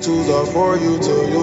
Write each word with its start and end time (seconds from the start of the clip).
These 0.00 0.06
tools 0.06 0.30
are 0.30 0.46
for 0.46 0.76
you 0.78 0.98
to 0.98 1.14
use. 1.28 1.40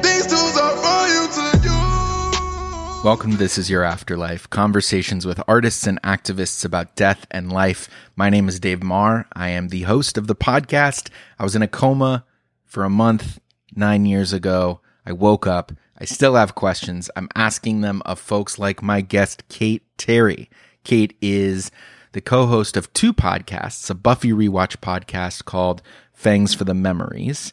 These 0.00 0.26
tools 0.28 0.56
are 0.56 0.76
for 0.76 1.08
you 1.08 1.26
to 1.34 1.58
use. 1.64 3.02
Welcome 3.02 3.32
to 3.32 3.36
This 3.36 3.58
Is 3.58 3.68
Your 3.68 3.82
Afterlife 3.82 4.48
conversations 4.50 5.26
with 5.26 5.42
artists 5.48 5.88
and 5.88 6.00
activists 6.02 6.64
about 6.64 6.94
death 6.94 7.26
and 7.32 7.52
life. 7.52 7.88
My 8.14 8.30
name 8.30 8.48
is 8.48 8.60
Dave 8.60 8.80
Maher. 8.80 9.26
I 9.32 9.48
am 9.48 9.70
the 9.70 9.82
host 9.82 10.16
of 10.16 10.28
the 10.28 10.36
podcast. 10.36 11.10
I 11.36 11.42
was 11.42 11.56
in 11.56 11.62
a 11.62 11.68
coma 11.68 12.24
for 12.64 12.84
a 12.84 12.90
month 12.90 13.40
nine 13.74 14.06
years 14.06 14.32
ago. 14.32 14.80
I 15.04 15.10
woke 15.10 15.48
up. 15.48 15.72
I 16.00 16.06
still 16.06 16.34
have 16.34 16.54
questions. 16.54 17.10
I'm 17.14 17.28
asking 17.34 17.82
them 17.82 18.00
of 18.06 18.18
folks 18.18 18.58
like 18.58 18.82
my 18.82 19.02
guest, 19.02 19.46
Kayte 19.48 19.82
Terry. 19.98 20.48
Kayte 20.82 21.14
is 21.20 21.70
the 22.12 22.22
co 22.22 22.46
host 22.46 22.78
of 22.78 22.90
two 22.94 23.12
podcasts 23.12 23.90
a 23.90 23.94
Buffy 23.94 24.30
rewatch 24.30 24.78
podcast 24.78 25.44
called 25.44 25.82
Fangs 26.14 26.54
for 26.54 26.64
the 26.64 26.72
Memories 26.72 27.52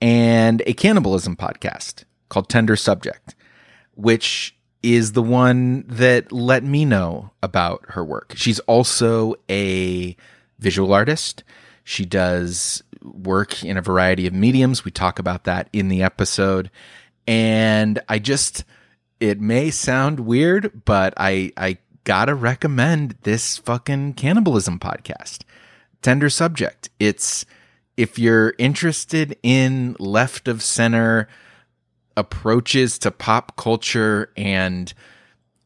and 0.00 0.62
a 0.64 0.74
cannibalism 0.74 1.34
podcast 1.34 2.04
called 2.28 2.48
Tender 2.48 2.76
Subject, 2.76 3.34
which 3.94 4.56
is 4.84 5.12
the 5.12 5.22
one 5.22 5.84
that 5.88 6.30
let 6.30 6.62
me 6.62 6.84
know 6.84 7.32
about 7.42 7.84
her 7.88 8.04
work. 8.04 8.32
She's 8.36 8.60
also 8.60 9.34
a 9.50 10.16
visual 10.60 10.92
artist. 10.92 11.42
She 11.82 12.04
does 12.04 12.84
work 13.02 13.64
in 13.64 13.76
a 13.76 13.82
variety 13.82 14.28
of 14.28 14.34
mediums. 14.34 14.84
We 14.84 14.92
talk 14.92 15.18
about 15.18 15.44
that 15.44 15.68
in 15.72 15.88
the 15.88 16.04
episode. 16.04 16.70
And 17.28 18.00
I 18.08 18.18
just, 18.18 18.64
it 19.20 19.38
may 19.38 19.70
sound 19.70 20.20
weird, 20.20 20.82
but 20.86 21.12
I, 21.18 21.52
I 21.58 21.76
gotta 22.04 22.34
recommend 22.34 23.16
this 23.22 23.58
fucking 23.58 24.14
cannibalism 24.14 24.78
podcast. 24.78 25.42
Tender 26.00 26.30
subject. 26.30 26.88
It's, 26.98 27.44
if 27.98 28.18
you're 28.18 28.54
interested 28.56 29.36
in 29.42 29.94
left 29.98 30.48
of 30.48 30.62
center 30.62 31.28
approaches 32.16 32.98
to 33.00 33.10
pop 33.10 33.56
culture 33.56 34.32
and 34.34 34.94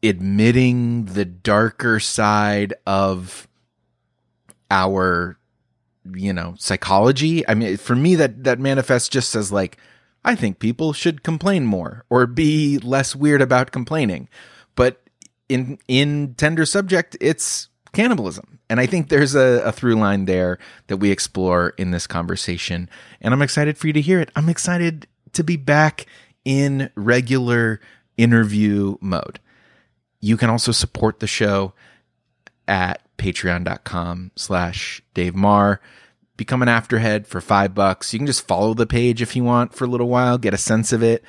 admitting 0.03 1.05
the 1.05 1.23
darker 1.23 1.99
side 1.99 2.73
of 2.85 3.47
our 4.69 5.37
you 6.13 6.33
know 6.33 6.53
psychology 6.59 7.47
i 7.47 7.53
mean 7.53 7.77
for 7.77 7.95
me 7.95 8.15
that 8.15 8.43
that 8.43 8.59
manifests 8.59 9.07
just 9.07 9.33
as 9.33 9.51
like 9.51 9.77
i 10.25 10.35
think 10.35 10.59
people 10.59 10.93
should 10.93 11.23
complain 11.23 11.65
more 11.65 12.05
or 12.09 12.25
be 12.25 12.77
less 12.79 13.15
weird 13.15 13.41
about 13.41 13.71
complaining. 13.71 14.29
But 14.75 15.01
in 15.49 15.77
in 15.87 16.35
tender 16.35 16.65
subject 16.65 17.17
it's 17.21 17.69
cannibalism. 17.91 18.59
And 18.69 18.79
i 18.79 18.85
think 18.85 19.09
there's 19.09 19.35
a, 19.35 19.61
a 19.65 19.71
through 19.71 19.95
line 19.95 20.25
there 20.25 20.57
that 20.87 20.97
we 20.97 21.11
explore 21.11 21.69
in 21.77 21.91
this 21.91 22.07
conversation. 22.07 22.89
And 23.21 23.33
i'm 23.33 23.41
excited 23.41 23.77
for 23.77 23.87
you 23.87 23.93
to 23.93 24.01
hear 24.01 24.19
it. 24.19 24.31
I'm 24.35 24.49
excited 24.49 25.07
to 25.33 25.43
be 25.43 25.57
back 25.57 26.05
in 26.45 26.89
regular 26.95 27.79
interview 28.17 28.97
mode. 29.01 29.39
You 30.19 30.37
can 30.37 30.49
also 30.49 30.71
support 30.71 31.19
the 31.19 31.27
show 31.27 31.73
at 32.67 33.01
patreon.com 33.17 34.31
slash 34.35 35.01
dave 35.13 35.35
maher 35.35 35.81
become 36.37 36.61
an 36.61 36.69
afterhead 36.69 37.27
for 37.27 37.41
five 37.41 37.75
bucks. 37.75 38.13
You 38.13 38.19
can 38.19 38.27
just 38.27 38.47
follow 38.47 38.73
the 38.73 38.87
page 38.87 39.21
if 39.21 39.35
you 39.35 39.43
want 39.43 39.73
for 39.73 39.85
a 39.85 39.87
little 39.87 40.09
while 40.09 40.37
get 40.37 40.53
a 40.53 40.57
sense 40.57 40.91
of 40.91 41.03
it. 41.03 41.23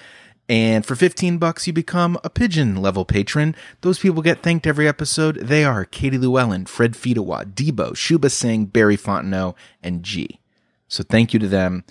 And 0.49 0.85
for 0.85 0.95
15 0.95 1.39
bucks 1.39 1.67
you 1.67 1.73
become 1.73 2.19
a 2.23 2.31
pigeon 2.31 2.77
level 2.77 3.05
patron. 3.05 3.55
Those 3.81 3.99
people 3.99 4.23
get 4.23 4.43
thanked 4.43 4.67
every 4.67 4.87
episode. 4.87 5.37
They 5.37 5.65
are 5.65 5.85
katie 5.85 6.19
llewellyn 6.19 6.67
fred 6.67 6.93
Fidawa, 6.93 7.53
debo 7.55 7.97
shuba 7.97 8.31
singh 8.31 8.67
barry 8.67 8.97
fontenot 8.97 9.55
and 9.83 10.03
g. 10.03 10.41
So 10.89 11.03
thank 11.03 11.33
you 11.33 11.41
to 11.41 11.49
them. 11.49 11.85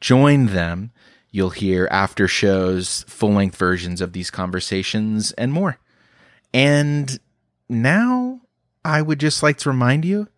Join 0.00 0.46
them. 0.46 0.92
You'll 1.30 1.50
hear 1.50 1.86
after 1.90 2.26
shows 2.26 3.04
full-length 3.06 3.56
versions 3.56 4.00
of 4.00 4.14
these 4.14 4.30
conversations 4.30 5.32
and 5.32 5.52
more. 5.52 5.78
And 6.54 7.18
now 7.68 8.40
I 8.84 9.02
would 9.02 9.20
just 9.20 9.42
like 9.42 9.58
to 9.58 9.68
remind 9.68 10.06
you 10.06 10.28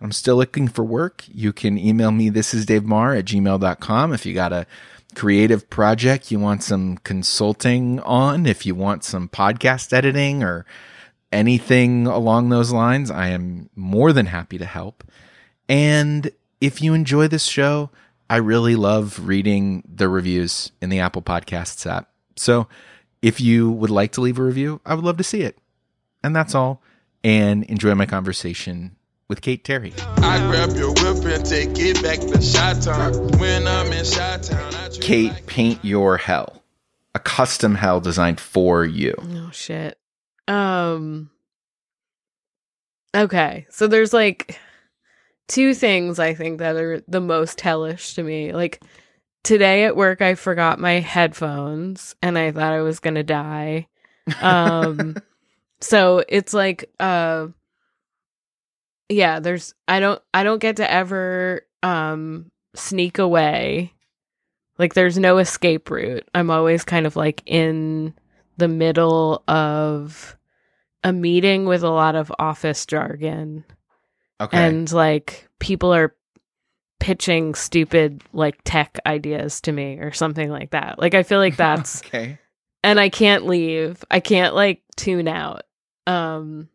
I'm 0.00 0.12
still 0.12 0.36
looking 0.36 0.68
for 0.68 0.84
work. 0.84 1.24
You 1.28 1.52
can 1.52 1.78
email 1.78 2.10
me, 2.10 2.28
this 2.28 2.52
is 2.52 2.66
Dave 2.66 2.84
Maher 2.84 3.14
at 3.14 3.24
gmail.com 3.24 4.12
if 4.12 4.26
you 4.26 4.34
got 4.34 4.52
a 4.52 4.66
creative 5.14 5.70
project 5.70 6.30
you 6.30 6.38
want 6.38 6.62
some 6.62 6.98
consulting 6.98 7.98
on, 8.00 8.44
if 8.44 8.66
you 8.66 8.74
want 8.74 9.02
some 9.02 9.28
podcast 9.28 9.92
editing 9.92 10.42
or 10.42 10.66
anything 11.32 12.06
along 12.06 12.50
those 12.50 12.70
lines. 12.70 13.10
I 13.10 13.28
am 13.28 13.70
more 13.74 14.12
than 14.12 14.26
happy 14.26 14.58
to 14.58 14.66
help. 14.66 15.02
And 15.68 16.30
if 16.60 16.82
you 16.82 16.94
enjoy 16.94 17.28
this 17.28 17.44
show, 17.44 17.90
I 18.28 18.36
really 18.36 18.76
love 18.76 19.26
reading 19.26 19.82
the 19.92 20.08
reviews 20.08 20.70
in 20.82 20.90
the 20.90 21.00
Apple 21.00 21.22
Podcasts 21.22 21.90
app. 21.90 22.10
So 22.36 22.68
if 23.22 23.40
you 23.40 23.70
would 23.70 23.90
like 23.90 24.12
to 24.12 24.20
leave 24.20 24.38
a 24.38 24.42
review, 24.42 24.80
I 24.84 24.94
would 24.94 25.04
love 25.04 25.16
to 25.16 25.24
see 25.24 25.42
it. 25.42 25.58
And 26.22 26.36
that's 26.36 26.54
all. 26.54 26.82
And 27.24 27.64
enjoy 27.64 27.94
my 27.94 28.06
conversation 28.06 28.96
with 29.28 29.40
Kayte 29.40 29.64
Terry. 29.64 29.92
I 30.18 30.38
grab 30.46 30.70
your 30.76 30.90
whip 30.90 31.24
and 31.24 31.44
take 31.44 31.70
it 31.78 32.02
back 32.02 32.18
to 32.20 32.40
Shot 32.40 32.80
Town. 32.82 33.28
When 33.38 33.66
I'm 33.66 33.92
in 33.92 34.04
Shot 34.04 34.42
Town, 34.42 34.74
I 34.74 34.88
Kate, 35.00 35.32
like- 35.32 35.46
paint 35.46 35.84
your 35.84 36.16
hell. 36.16 36.62
A 37.14 37.18
custom 37.18 37.74
hell 37.74 38.00
designed 38.00 38.40
for 38.40 38.84
you. 38.84 39.14
Oh 39.18 39.50
shit. 39.52 39.98
Um 40.46 41.30
Okay. 43.14 43.66
So 43.70 43.86
there's 43.86 44.12
like 44.12 44.58
two 45.48 45.72
things 45.72 46.18
I 46.18 46.34
think 46.34 46.58
that 46.58 46.76
are 46.76 47.00
the 47.08 47.20
most 47.22 47.60
hellish 47.62 48.14
to 48.14 48.22
me. 48.22 48.52
Like 48.52 48.82
today 49.44 49.84
at 49.84 49.96
work 49.96 50.20
I 50.20 50.34
forgot 50.34 50.78
my 50.78 51.00
headphones 51.00 52.14
and 52.20 52.36
I 52.36 52.52
thought 52.52 52.74
I 52.74 52.82
was 52.82 53.00
going 53.00 53.14
to 53.14 53.22
die. 53.22 53.88
Um 54.42 55.16
so 55.80 56.22
it's 56.28 56.52
like 56.52 56.90
uh 57.00 57.46
yeah, 59.08 59.40
there's 59.40 59.74
I 59.88 60.00
don't 60.00 60.20
I 60.34 60.42
don't 60.42 60.60
get 60.60 60.76
to 60.76 60.90
ever 60.90 61.62
um 61.82 62.50
sneak 62.74 63.18
away. 63.18 63.92
Like 64.78 64.94
there's 64.94 65.18
no 65.18 65.38
escape 65.38 65.90
route. 65.90 66.28
I'm 66.34 66.50
always 66.50 66.84
kind 66.84 67.06
of 67.06 67.16
like 67.16 67.42
in 67.46 68.14
the 68.58 68.68
middle 68.68 69.42
of 69.48 70.36
a 71.02 71.12
meeting 71.12 71.66
with 71.66 71.82
a 71.82 71.90
lot 71.90 72.14
of 72.16 72.32
office 72.38 72.84
jargon 72.84 73.64
okay. 74.40 74.66
and 74.66 74.90
like 74.92 75.48
people 75.60 75.94
are 75.94 76.14
pitching 76.98 77.54
stupid 77.54 78.22
like 78.32 78.58
tech 78.64 78.98
ideas 79.06 79.60
to 79.60 79.72
me 79.72 79.98
or 79.98 80.12
something 80.12 80.50
like 80.50 80.70
that. 80.70 80.98
Like 80.98 81.14
I 81.14 81.22
feel 81.22 81.38
like 81.38 81.56
that's 81.56 82.02
okay. 82.04 82.38
and 82.82 82.98
I 82.98 83.08
can't 83.08 83.46
leave. 83.46 84.04
I 84.10 84.20
can't 84.20 84.54
like 84.54 84.82
tune 84.96 85.28
out. 85.28 85.62
Um 86.06 86.68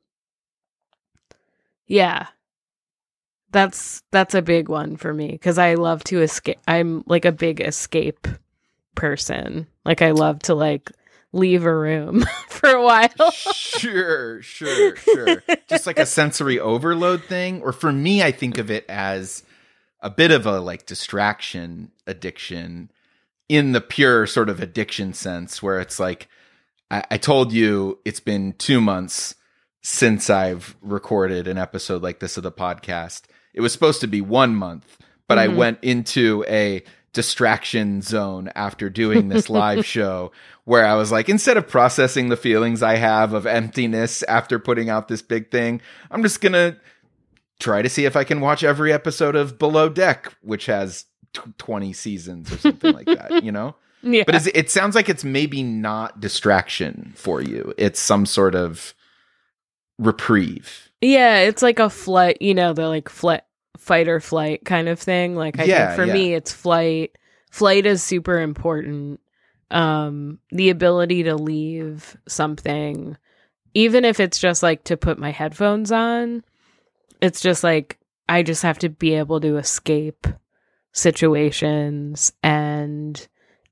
Yeah. 1.91 2.27
That's 3.51 4.01
that's 4.11 4.33
a 4.33 4.41
big 4.41 4.69
one 4.69 4.95
for 4.95 5.13
me 5.13 5.37
cuz 5.37 5.57
I 5.57 5.73
love 5.73 6.05
to 6.05 6.21
escape. 6.21 6.57
I'm 6.65 7.03
like 7.05 7.25
a 7.25 7.33
big 7.33 7.59
escape 7.59 8.29
person. 8.95 9.67
Like 9.83 10.01
I 10.01 10.11
love 10.11 10.39
to 10.43 10.55
like 10.55 10.89
leave 11.33 11.65
a 11.65 11.75
room 11.75 12.25
for 12.47 12.69
a 12.69 12.81
while. 12.81 13.31
sure, 13.31 14.41
sure, 14.41 14.95
sure. 14.95 15.43
Just 15.67 15.85
like 15.85 15.99
a 15.99 16.05
sensory 16.19 16.61
overload 16.61 17.25
thing. 17.25 17.61
Or 17.61 17.73
for 17.73 17.91
me, 17.91 18.23
I 18.23 18.31
think 18.31 18.57
of 18.57 18.71
it 18.71 18.85
as 18.87 19.43
a 19.99 20.09
bit 20.09 20.31
of 20.31 20.45
a 20.45 20.61
like 20.61 20.85
distraction 20.85 21.91
addiction 22.07 22.89
in 23.49 23.73
the 23.73 23.81
pure 23.81 24.25
sort 24.27 24.47
of 24.47 24.61
addiction 24.61 25.11
sense, 25.11 25.61
where 25.61 25.81
it's 25.81 25.99
like, 25.99 26.29
I, 26.89 27.03
I 27.11 27.17
told 27.17 27.51
you 27.51 27.99
it's 28.05 28.21
been 28.21 28.53
two 28.53 28.79
months 28.79 29.35
since 29.81 30.29
I've 30.29 30.75
recorded 30.81 31.47
an 31.47 31.57
episode 31.57 32.01
like 32.03 32.19
this 32.19 32.37
of 32.37 32.43
the 32.43 32.51
podcast. 32.51 33.23
It 33.53 33.61
was 33.61 33.73
supposed 33.73 34.01
to 34.01 34.07
be 34.07 34.21
one 34.21 34.55
month, 34.55 34.97
but 35.27 35.37
I 35.39 35.47
Mhm. 35.47 35.55
went 35.55 35.79
into 35.81 36.45
a 36.47 36.83
distraction 37.13 38.01
zone 38.01 38.49
after 38.55 38.89
doing 38.89 39.27
this 39.29 39.49
live 39.49 39.85
show 39.95 40.31
where 40.63 40.85
I 40.85 40.93
was 40.95 41.11
like, 41.11 41.27
instead 41.27 41.57
of 41.57 41.67
processing 41.67 42.29
the 42.29 42.37
feelings 42.37 42.81
I 42.81 42.95
have 42.95 43.33
of 43.33 43.45
emptiness 43.45 44.23
after 44.23 44.59
putting 44.59 44.89
out 44.89 45.07
this 45.07 45.21
big 45.21 45.51
thing, 45.51 45.81
I'm 46.09 46.21
just 46.23 46.39
going 46.41 46.53
to 46.53 46.77
try 47.59 47.81
to 47.81 47.89
see 47.89 48.05
if 48.05 48.15
I 48.15 48.23
can 48.23 48.39
watch 48.39 48.63
every 48.63 48.93
episode 48.93 49.35
of 49.35 49.59
Below 49.59 49.89
Deck, 49.89 50.31
which 50.41 50.67
has 50.67 51.05
t- 51.33 51.41
20 51.57 51.91
seasons 51.93 52.51
or 52.51 52.57
something 52.57 52.93
like 52.93 53.07
that, 53.07 53.43
you 53.43 53.51
know? 53.51 53.75
yeah. 54.03 54.23
But 54.25 54.35
is, 54.35 54.47
it 54.53 54.69
sounds 54.71 54.95
like 54.95 55.09
it's 55.09 55.23
maybe 55.23 55.63
not 55.63 56.19
distraction 56.21 57.11
for 57.15 57.41
you. 57.41 57.73
It's 57.77 57.99
some 57.99 58.25
sort 58.25 58.55
of 58.55 58.93
reprieve. 59.97 60.89
Yeah, 61.01 61.39
it's 61.39 61.61
like 61.61 61.79
a 61.79 61.89
flight, 61.89 62.41
you 62.41 62.53
know, 62.53 62.73
the 62.73 62.87
like 62.87 63.09
flight 63.09 63.41
fight 63.77 64.07
or 64.07 64.19
flight 64.19 64.63
kind 64.65 64.87
of 64.87 64.99
thing. 64.99 65.35
Like 65.35 65.59
I 65.59 65.65
Yeah, 65.65 65.87
think 65.87 65.95
for 65.95 66.05
yeah. 66.05 66.13
me 66.13 66.33
it's 66.33 66.51
flight. 66.53 67.17
Flight 67.49 67.85
is 67.85 68.03
super 68.03 68.39
important. 68.39 69.19
Um 69.71 70.39
the 70.51 70.69
ability 70.69 71.23
to 71.23 71.35
leave 71.35 72.17
something 72.27 73.17
even 73.73 74.03
if 74.05 74.19
it's 74.19 74.37
just 74.37 74.61
like 74.61 74.83
to 74.83 74.97
put 74.97 75.17
my 75.17 75.31
headphones 75.31 75.91
on, 75.91 76.43
it's 77.21 77.41
just 77.41 77.63
like 77.63 77.97
I 78.29 78.43
just 78.43 78.63
have 78.63 78.79
to 78.79 78.89
be 78.89 79.13
able 79.15 79.39
to 79.41 79.57
escape 79.57 80.27
situations 81.11 82.33
and 82.43 83.27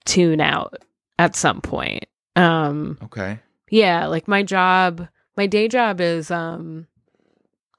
tune 0.05 0.41
out 0.41 0.83
at 1.17 1.35
some 1.35 1.61
point. 1.61 2.05
Um 2.35 2.97
Okay. 3.03 3.39
yeah, 3.69 4.07
like 4.07 4.27
my 4.27 4.41
job, 4.41 5.07
my 5.39 5.47
day 5.47 5.69
job 5.69 6.01
is 6.01 6.31
um 6.31 6.85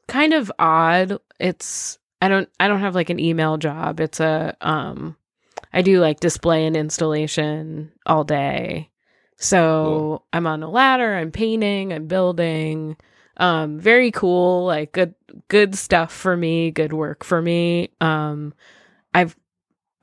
kind 0.08 0.32
of 0.32 0.50
odd. 0.58 1.18
It's 1.38 1.98
I 2.22 2.28
don't 2.28 2.48
I 2.58 2.68
don't 2.68 2.80
have 2.80 2.94
like 2.94 3.10
an 3.10 3.20
email 3.20 3.58
job. 3.58 4.00
It's 4.00 4.18
a 4.18 4.56
um 4.62 5.14
I 5.70 5.82
do 5.82 6.00
like 6.00 6.20
display 6.20 6.64
and 6.64 6.74
installation 6.74 7.92
all 8.06 8.24
day. 8.24 8.88
So 9.36 9.84
Cool. 9.84 10.24
I'm 10.32 10.46
on 10.46 10.62
a 10.62 10.70
ladder, 10.70 11.14
I'm 11.14 11.30
painting, 11.32 11.92
I'm 11.92 12.06
building. 12.06 12.96
Um 13.36 13.78
very 13.78 14.10
cool, 14.10 14.64
like 14.64 14.92
good 14.92 15.14
good 15.48 15.74
stuff 15.74 16.14
for 16.14 16.34
me, 16.34 16.70
good 16.70 16.94
work 16.94 17.24
for 17.24 17.42
me. 17.42 17.90
Um 18.00 18.54
I've 19.12 19.36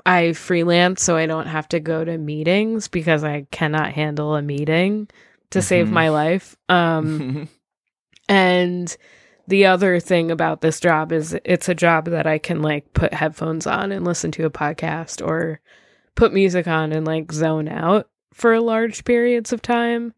I 0.06 0.34
freelance 0.34 1.02
so 1.02 1.18
I 1.18 1.26
don't 1.26 1.48
have 1.48 1.68
to 1.70 1.80
go 1.80 2.06
to 2.06 2.20
meetings 2.20 2.88
because 2.88 3.24
I 3.24 3.48
cannot 3.50 3.94
handle 3.94 4.36
a 4.36 4.44
meeting 4.44 5.08
to 5.52 5.62
save 5.62 5.88
Mhm. 5.88 5.92
my 5.92 6.10
life. 6.10 6.56
Um 6.70 7.48
and 8.30 8.96
the 9.48 9.66
other 9.66 10.00
thing 10.00 10.30
about 10.32 10.62
this 10.62 10.80
job 10.80 11.12
is 11.14 11.38
it's 11.46 11.70
a 11.70 11.76
job 11.76 12.06
that 12.06 12.28
I 12.28 12.38
can 12.38 12.62
like 12.62 12.92
put 12.94 13.14
headphones 13.14 13.66
on 13.66 13.92
and 13.92 14.04
listen 14.06 14.32
to 14.34 14.46
a 14.46 14.50
podcast 14.52 15.26
or 15.26 15.62
put 16.16 16.34
music 16.34 16.68
on 16.68 16.92
and 16.92 17.06
like 17.08 17.32
zone 17.32 17.70
out 17.70 18.10
for 18.34 18.60
large 18.60 19.06
periods 19.06 19.54
of 19.54 19.62
time. 19.62 20.14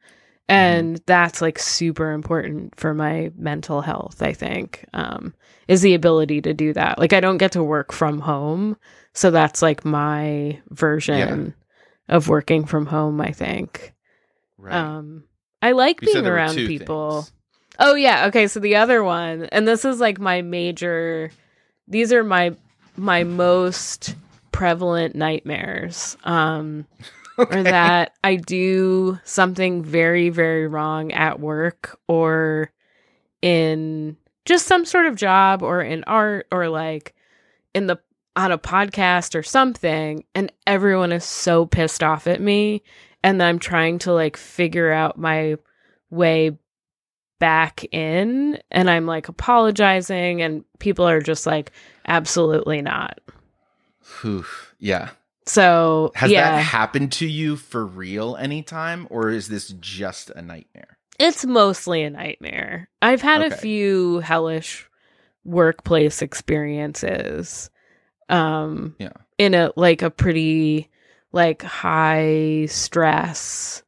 And 0.48 1.00
that's 1.06 1.44
like 1.44 1.60
super 1.60 2.12
important 2.12 2.80
for 2.80 2.96
my 2.96 3.32
mental 3.38 3.82
health, 3.82 4.22
I 4.24 4.34
think. 4.34 4.86
Um 4.94 5.34
is 5.68 5.82
the 5.84 5.94
ability 5.94 6.42
to 6.42 6.54
do 6.56 6.74
that. 6.74 6.98
Like 6.98 7.14
I 7.14 7.20
don't 7.20 7.38
get 7.38 7.52
to 7.52 7.64
work 7.64 7.92
from 7.94 8.18
home, 8.20 8.76
so 9.14 9.30
that's 9.30 9.62
like 9.62 9.86
my 9.86 10.60
version 10.72 11.54
of 12.08 12.28
working 12.28 12.66
from 12.66 12.88
home, 12.88 13.22
I 13.22 13.32
think. 13.32 13.94
Right. 14.60 14.76
Um, 14.76 15.24
I 15.62 15.72
like 15.72 16.02
You 16.02 16.14
being 16.14 16.28
around 16.28 16.56
people. 16.56 17.24
things. 17.24 17.34
Oh 17.80 17.96
yeah, 17.96 18.28
okay. 18.28 18.48
So 18.48 18.60
the 18.60 18.76
other 18.76 19.04
one, 19.04 19.44
and 19.46 19.68
this 19.68 19.86
is 19.86 20.00
like 20.00 20.20
my 20.20 20.42
major. 20.42 21.32
These 21.88 22.12
are 22.14 22.24
my 22.24 22.56
my 22.98 23.24
most 23.24 24.16
prevalent 24.52 25.16
nightmares. 25.16 26.18
Um, 26.24 26.86
or 27.38 27.64
that 27.64 28.14
I 28.24 28.36
do 28.36 29.18
something 29.24 29.82
very 29.82 30.30
very 30.30 30.68
wrong 30.68 31.14
at 31.14 31.40
work 31.40 31.98
or 32.08 32.72
in 33.42 34.18
just 34.46 34.68
some 34.68 34.84
sort 34.84 35.06
of 35.06 35.16
job 35.16 35.64
or 35.64 35.82
in 35.82 36.04
art 36.06 36.48
or 36.52 36.68
like 36.68 37.16
in 37.74 37.88
the 37.88 37.98
on 38.36 38.52
a 38.52 38.58
podcast 38.58 39.36
or 39.36 39.44
something 39.44 40.24
and 40.36 40.52
everyone 40.68 41.12
is 41.12 41.24
so 41.24 41.66
pissed 41.66 42.04
off 42.04 42.28
at 42.28 42.42
me 42.42 42.82
and 43.24 43.42
I'm 43.42 43.60
trying 43.60 44.00
to 44.00 44.14
like 44.14 44.38
figure 44.38 44.92
out 44.92 45.18
my 45.18 45.58
way 46.10 46.58
back 47.40 47.86
in 47.94 48.60
and 48.72 48.90
I'm 48.90 49.06
like 49.06 49.30
apologizing 49.30 50.42
and 50.42 50.64
people 50.80 51.08
are 51.08 51.22
just 51.22 51.46
like 51.46 51.72
absolutely 52.08 52.82
not. 52.82 53.20
Whew. 54.22 54.46
Yeah. 54.80 55.10
So, 55.46 56.12
Has 56.16 56.30
yeah. 56.32 56.52
that 56.58 56.62
happened 56.62 57.12
to 57.14 57.26
you 57.26 57.56
for 57.56 57.84
real 57.84 58.36
anytime, 58.36 59.08
or 59.10 59.30
is 59.32 59.48
this 59.48 59.70
just 59.80 60.30
a 60.32 60.44
nightmare? 60.44 60.98
It's 61.18 61.44
mostly 61.44 62.04
a 62.04 62.10
nightmare. 62.12 62.88
I've 63.02 63.22
had 63.22 63.42
a 63.42 63.56
few 63.56 64.20
hellish 64.20 64.88
workplace 65.44 66.22
experiences. 66.22 67.70
Um 68.30 68.96
Yeah. 69.00 69.14
in 69.38 69.54
a 69.56 69.72
like 69.76 70.02
a 70.02 70.12
pretty 70.12 70.90
like 71.32 71.62
high 71.62 72.66
stress 72.70 73.84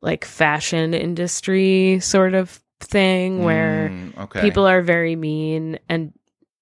like 0.00 0.24
fashion 0.24 0.92
industry 0.94 1.98
sort 2.00 2.34
of 2.34 2.60
thing 2.80 3.42
where 3.42 3.88
Mm, 3.90 4.18
okay. 4.18 4.40
people 4.42 4.66
are 4.66 4.82
very 4.82 5.16
mean 5.16 5.78
and 5.88 6.12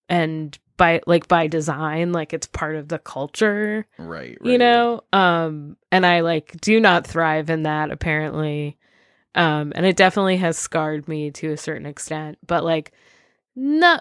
and 0.08 0.56
by 0.76 1.00
like 1.06 1.26
by 1.28 1.48
design 1.48 2.12
like 2.12 2.32
it's 2.32 2.46
part 2.46 2.76
of 2.76 2.88
the 2.88 2.98
culture 2.98 3.86
right, 3.98 4.38
right. 4.40 4.50
you 4.50 4.58
know 4.58 5.02
um 5.12 5.76
and 5.90 6.06
i 6.06 6.20
like 6.20 6.60
do 6.60 6.78
not 6.80 7.06
thrive 7.06 7.50
in 7.50 7.64
that 7.64 7.90
apparently 7.90 8.78
um 9.34 9.72
and 9.74 9.84
it 9.86 9.96
definitely 9.96 10.36
has 10.36 10.56
scarred 10.58 11.08
me 11.08 11.30
to 11.32 11.50
a 11.52 11.56
certain 11.56 11.86
extent 11.86 12.38
but 12.46 12.62
like 12.64 12.92
no 13.56 13.98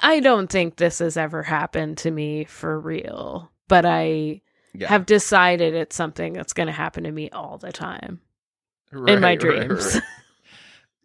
i 0.00 0.20
don't 0.20 0.48
think 0.50 0.76
this 0.76 0.98
has 0.98 1.16
ever 1.16 1.42
happened 1.42 1.96
to 1.98 2.10
me 2.10 2.44
for 2.44 2.78
real 2.78 3.50
but 3.68 3.84
i 3.86 4.40
yeah. 4.74 4.88
have 4.88 5.06
decided 5.06 5.74
it's 5.74 5.96
something 5.96 6.32
that's 6.32 6.52
going 6.52 6.66
to 6.68 6.72
happen 6.72 7.04
to 7.04 7.12
me 7.12 7.30
all 7.30 7.58
the 7.58 7.72
time 7.72 8.20
Right, 8.92 9.14
in 9.14 9.20
my 9.20 9.28
right, 9.30 9.40
dreams 9.40 9.94
right. 9.94 10.02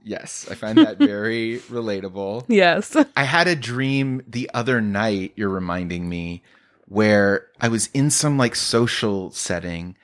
Yes, 0.08 0.48
I 0.52 0.54
find 0.54 0.78
that 0.78 1.00
very 1.00 1.60
relatable. 1.70 2.46
yes 2.48 2.96
I 3.16 3.24
had 3.24 3.48
a 3.48 3.56
dream 3.56 4.22
the 4.28 4.50
other 4.54 4.80
night, 4.82 5.34
you're 5.36 5.50
reminding 5.50 6.08
me, 6.08 6.44
where 6.88 7.48
I 7.60 7.70
was 7.70 7.88
in 7.94 8.12
some 8.12 8.38
like 8.38 8.56
social 8.56 9.32
setting 9.32 9.96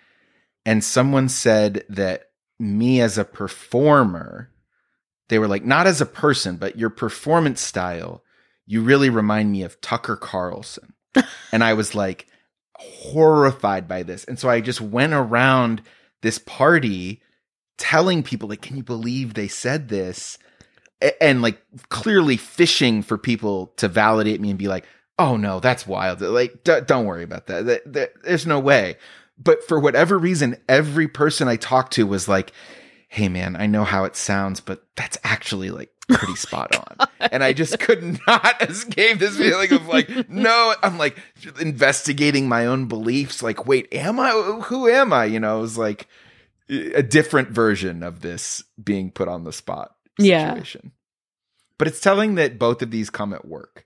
and 0.66 0.84
someone 0.84 1.30
said 1.30 1.86
that 1.90 2.30
me 2.60 3.00
as 3.00 3.18
a 3.20 3.24
performer, 3.26 4.50
they 5.30 5.38
were 5.40 5.48
like, 5.48 5.64
not 5.66 5.86
as 5.88 6.02
a 6.02 6.06
person, 6.08 6.56
but 6.58 6.78
your 6.80 6.90
performance 6.90 7.62
style, 7.62 8.24
you 8.66 8.82
really 8.82 9.10
remind 9.10 9.52
me 9.52 9.62
of 9.64 9.82
Tucker 9.82 10.16
Carlson. 10.16 10.94
and 11.52 11.64
I 11.64 11.74
was 11.74 11.94
like 11.94 12.26
horrified 12.82 13.88
by 13.88 14.04
this. 14.04 14.24
And 14.26 14.38
so 14.40 14.50
I 14.50 14.62
just 14.62 14.82
went 14.82 15.14
around 15.14 15.82
this 16.22 16.38
party 16.38 17.22
telling 17.78 18.24
people, 18.24 18.50
like, 18.50 18.62
can 18.62 18.78
you 18.78 18.84
believe 18.84 19.34
they 19.34 19.48
said 19.48 19.90
this? 19.90 20.38
And 21.20 21.42
like 21.42 21.60
clearly 21.90 22.38
fishing 22.38 23.02
for 23.02 23.18
people 23.18 23.68
to 23.78 23.88
validate 23.88 24.40
me 24.40 24.52
and 24.52 24.60
be 24.60 24.68
like, 24.68 24.86
"Oh 25.18 25.36
no, 25.36 25.60
that's 25.60 25.88
wild. 25.88 26.22
Like, 26.22 26.64
d- 26.64 26.82
don't 26.86 27.06
worry 27.06 27.24
about 27.24 27.48
that. 27.48 27.66
Th- 27.66 27.82
th- 27.92 28.12
There's 28.24 28.46
no 28.46 28.60
way." 28.60 28.98
But 29.36 29.64
for 29.68 29.80
whatever 29.80 30.20
reason, 30.20 30.58
every 30.70 31.08
person 31.08 31.48
I 31.48 31.56
talked 31.56 31.94
to 31.94 32.06
was 32.06 32.28
like, 32.28 32.52
"Hey, 33.08 33.30
man, 33.30 33.56
I 33.56 33.66
know 33.66 33.84
how 33.84 34.04
it 34.04 34.16
sounds, 34.16 34.60
but 34.60 34.84
that's 34.96 35.18
actually 35.24 35.72
like 35.72 35.91
pretty 36.10 36.36
spot 36.36 36.76
on." 36.76 37.08
And 37.32 37.44
I 37.44 37.54
just 37.54 37.80
could 37.80 38.20
not 38.28 38.62
escape 38.70 39.20
this 39.20 39.38
feeling 39.38 39.72
of 39.74 39.88
like, 39.88 40.30
no, 40.30 40.74
I'm 40.84 40.98
like 40.98 41.18
investigating 41.60 42.48
my 42.50 42.66
own 42.66 42.88
beliefs. 42.88 43.42
Like, 43.44 43.66
wait, 43.66 43.88
am 43.94 44.20
I? 44.20 44.32
Who 44.66 44.88
am 44.88 45.14
I? 45.14 45.26
You 45.26 45.40
know, 45.40 45.58
it 45.60 45.62
was 45.62 45.78
like 45.78 46.08
a 46.70 47.04
different 47.04 47.50
version 47.50 48.02
of 48.04 48.22
this 48.22 48.64
being 48.82 49.12
put 49.12 49.28
on 49.28 49.44
the 49.44 49.54
spot 49.54 49.96
Yeah. 50.18 50.50
situation. 50.54 50.92
But 51.78 51.88
it's 51.88 52.00
telling 52.00 52.36
that 52.36 52.60
both 52.60 52.82
of 52.82 52.92
these 52.92 53.10
come 53.10 53.34
at 53.34 53.46
work. 53.48 53.86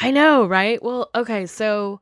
i 0.00 0.10
know 0.10 0.46
right 0.46 0.82
well 0.82 1.10
okay 1.14 1.46
so 1.46 2.00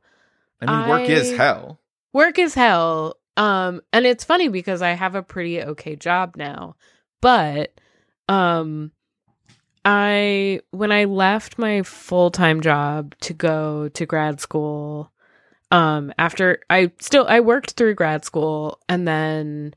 I 0.61 0.65
mean, 0.67 0.87
work 0.87 1.09
is 1.09 1.31
hell. 1.31 1.79
work 2.13 2.37
is 2.39 2.53
hell 2.53 3.15
um 3.37 3.81
and 3.91 4.05
it's 4.05 4.23
funny 4.23 4.49
because 4.49 4.81
i 4.81 4.91
have 4.91 5.15
a 5.15 5.23
pretty 5.23 5.61
okay 5.61 5.95
job 5.95 6.35
now 6.35 6.75
but 7.21 7.79
um 8.31 8.91
i 9.83 10.59
when 10.71 10.91
i 10.91 11.03
left 11.05 11.57
my 11.57 11.81
full-time 11.81 12.61
job 12.61 13.13
to 13.19 13.33
go 13.33 13.89
to 13.89 14.05
grad 14.05 14.39
school 14.39 15.11
um 15.71 16.13
after 16.17 16.61
i 16.69 16.89
still 16.99 17.25
i 17.27 17.39
worked 17.39 17.71
through 17.71 17.93
grad 17.93 18.23
school 18.23 18.79
and 18.87 19.07
then 19.07 19.73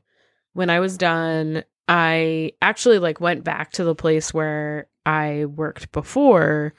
when 0.53 0.69
i 0.69 0.79
was 0.79 0.97
done 0.97 1.63
i 1.89 2.51
actually 2.61 2.99
like 2.99 3.19
went 3.19 3.43
back 3.43 3.71
to 3.71 3.83
the 3.83 3.95
place 3.95 4.33
where 4.33 4.87
i 5.05 5.45
worked 5.45 5.91
before 5.91 6.73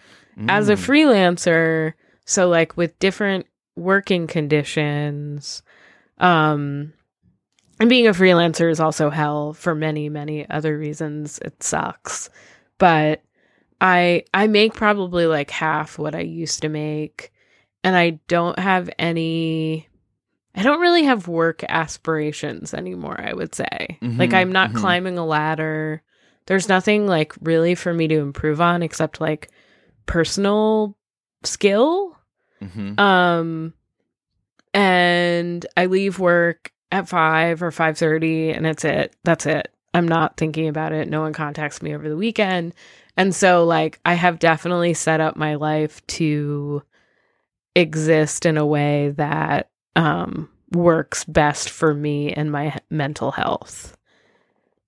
as 0.48 0.68
a 0.68 0.74
Mm. 0.74 0.86
freelancer 0.86 1.92
so 2.24 2.48
like 2.48 2.76
with 2.76 2.98
different 2.98 3.46
working 3.76 4.26
conditions 4.26 5.62
um 6.18 6.92
and 7.80 7.88
being 7.88 8.06
a 8.06 8.12
freelancer 8.12 8.70
is 8.70 8.80
also 8.80 9.10
hell 9.10 9.52
for 9.52 9.74
many 9.74 10.08
many 10.08 10.48
other 10.48 10.76
reasons. 10.78 11.38
It 11.40 11.62
sucks. 11.62 12.30
But 12.78 13.22
i 13.80 14.24
i 14.32 14.46
make 14.46 14.72
probably 14.74 15.26
like 15.26 15.50
half 15.50 15.98
what 15.98 16.14
i 16.14 16.20
used 16.20 16.62
to 16.62 16.68
make. 16.68 17.32
And 17.84 17.94
i 17.96 18.18
don't 18.28 18.58
have 18.58 18.88
any 18.98 19.88
i 20.54 20.62
don't 20.62 20.80
really 20.80 21.04
have 21.04 21.28
work 21.28 21.62
aspirations 21.68 22.72
anymore 22.72 23.20
i 23.20 23.32
would 23.34 23.54
say. 23.54 23.98
Like 24.00 24.30
Mhm, 24.30 24.34
i'm 24.34 24.52
not 24.52 24.70
mhm. 24.70 24.76
climbing 24.76 25.18
a 25.18 25.26
ladder. 25.26 26.02
There's 26.46 26.68
nothing 26.68 27.06
like 27.06 27.34
really 27.42 27.74
for 27.74 27.92
me 27.92 28.08
to 28.08 28.18
improve 28.18 28.60
on 28.60 28.82
except 28.82 29.20
like 29.20 29.50
personal 30.06 30.96
skill. 31.42 32.16
Mhm. 32.62 32.98
um 32.98 33.74
and 34.72 35.66
i 35.76 35.86
leave 35.86 36.18
work 36.18 36.72
at 36.92 37.08
5 37.08 37.62
or 37.62 37.70
5.30 37.70 38.56
and 38.56 38.66
it's 38.66 38.84
it 38.84 39.14
that's 39.24 39.46
it 39.46 39.72
I'm 39.96 40.06
not 40.06 40.36
thinking 40.36 40.68
about 40.68 40.92
it. 40.92 41.08
No 41.08 41.22
one 41.22 41.32
contacts 41.32 41.80
me 41.80 41.94
over 41.94 42.06
the 42.06 42.18
weekend. 42.18 42.74
And 43.16 43.34
so, 43.34 43.64
like, 43.64 43.98
I 44.04 44.12
have 44.12 44.38
definitely 44.38 44.92
set 44.92 45.22
up 45.22 45.36
my 45.36 45.54
life 45.54 46.06
to 46.08 46.82
exist 47.74 48.44
in 48.44 48.58
a 48.58 48.66
way 48.66 49.14
that 49.16 49.70
um, 49.96 50.50
works 50.70 51.24
best 51.24 51.70
for 51.70 51.94
me 51.94 52.30
and 52.30 52.52
my 52.52 52.78
mental 52.90 53.30
health, 53.30 53.96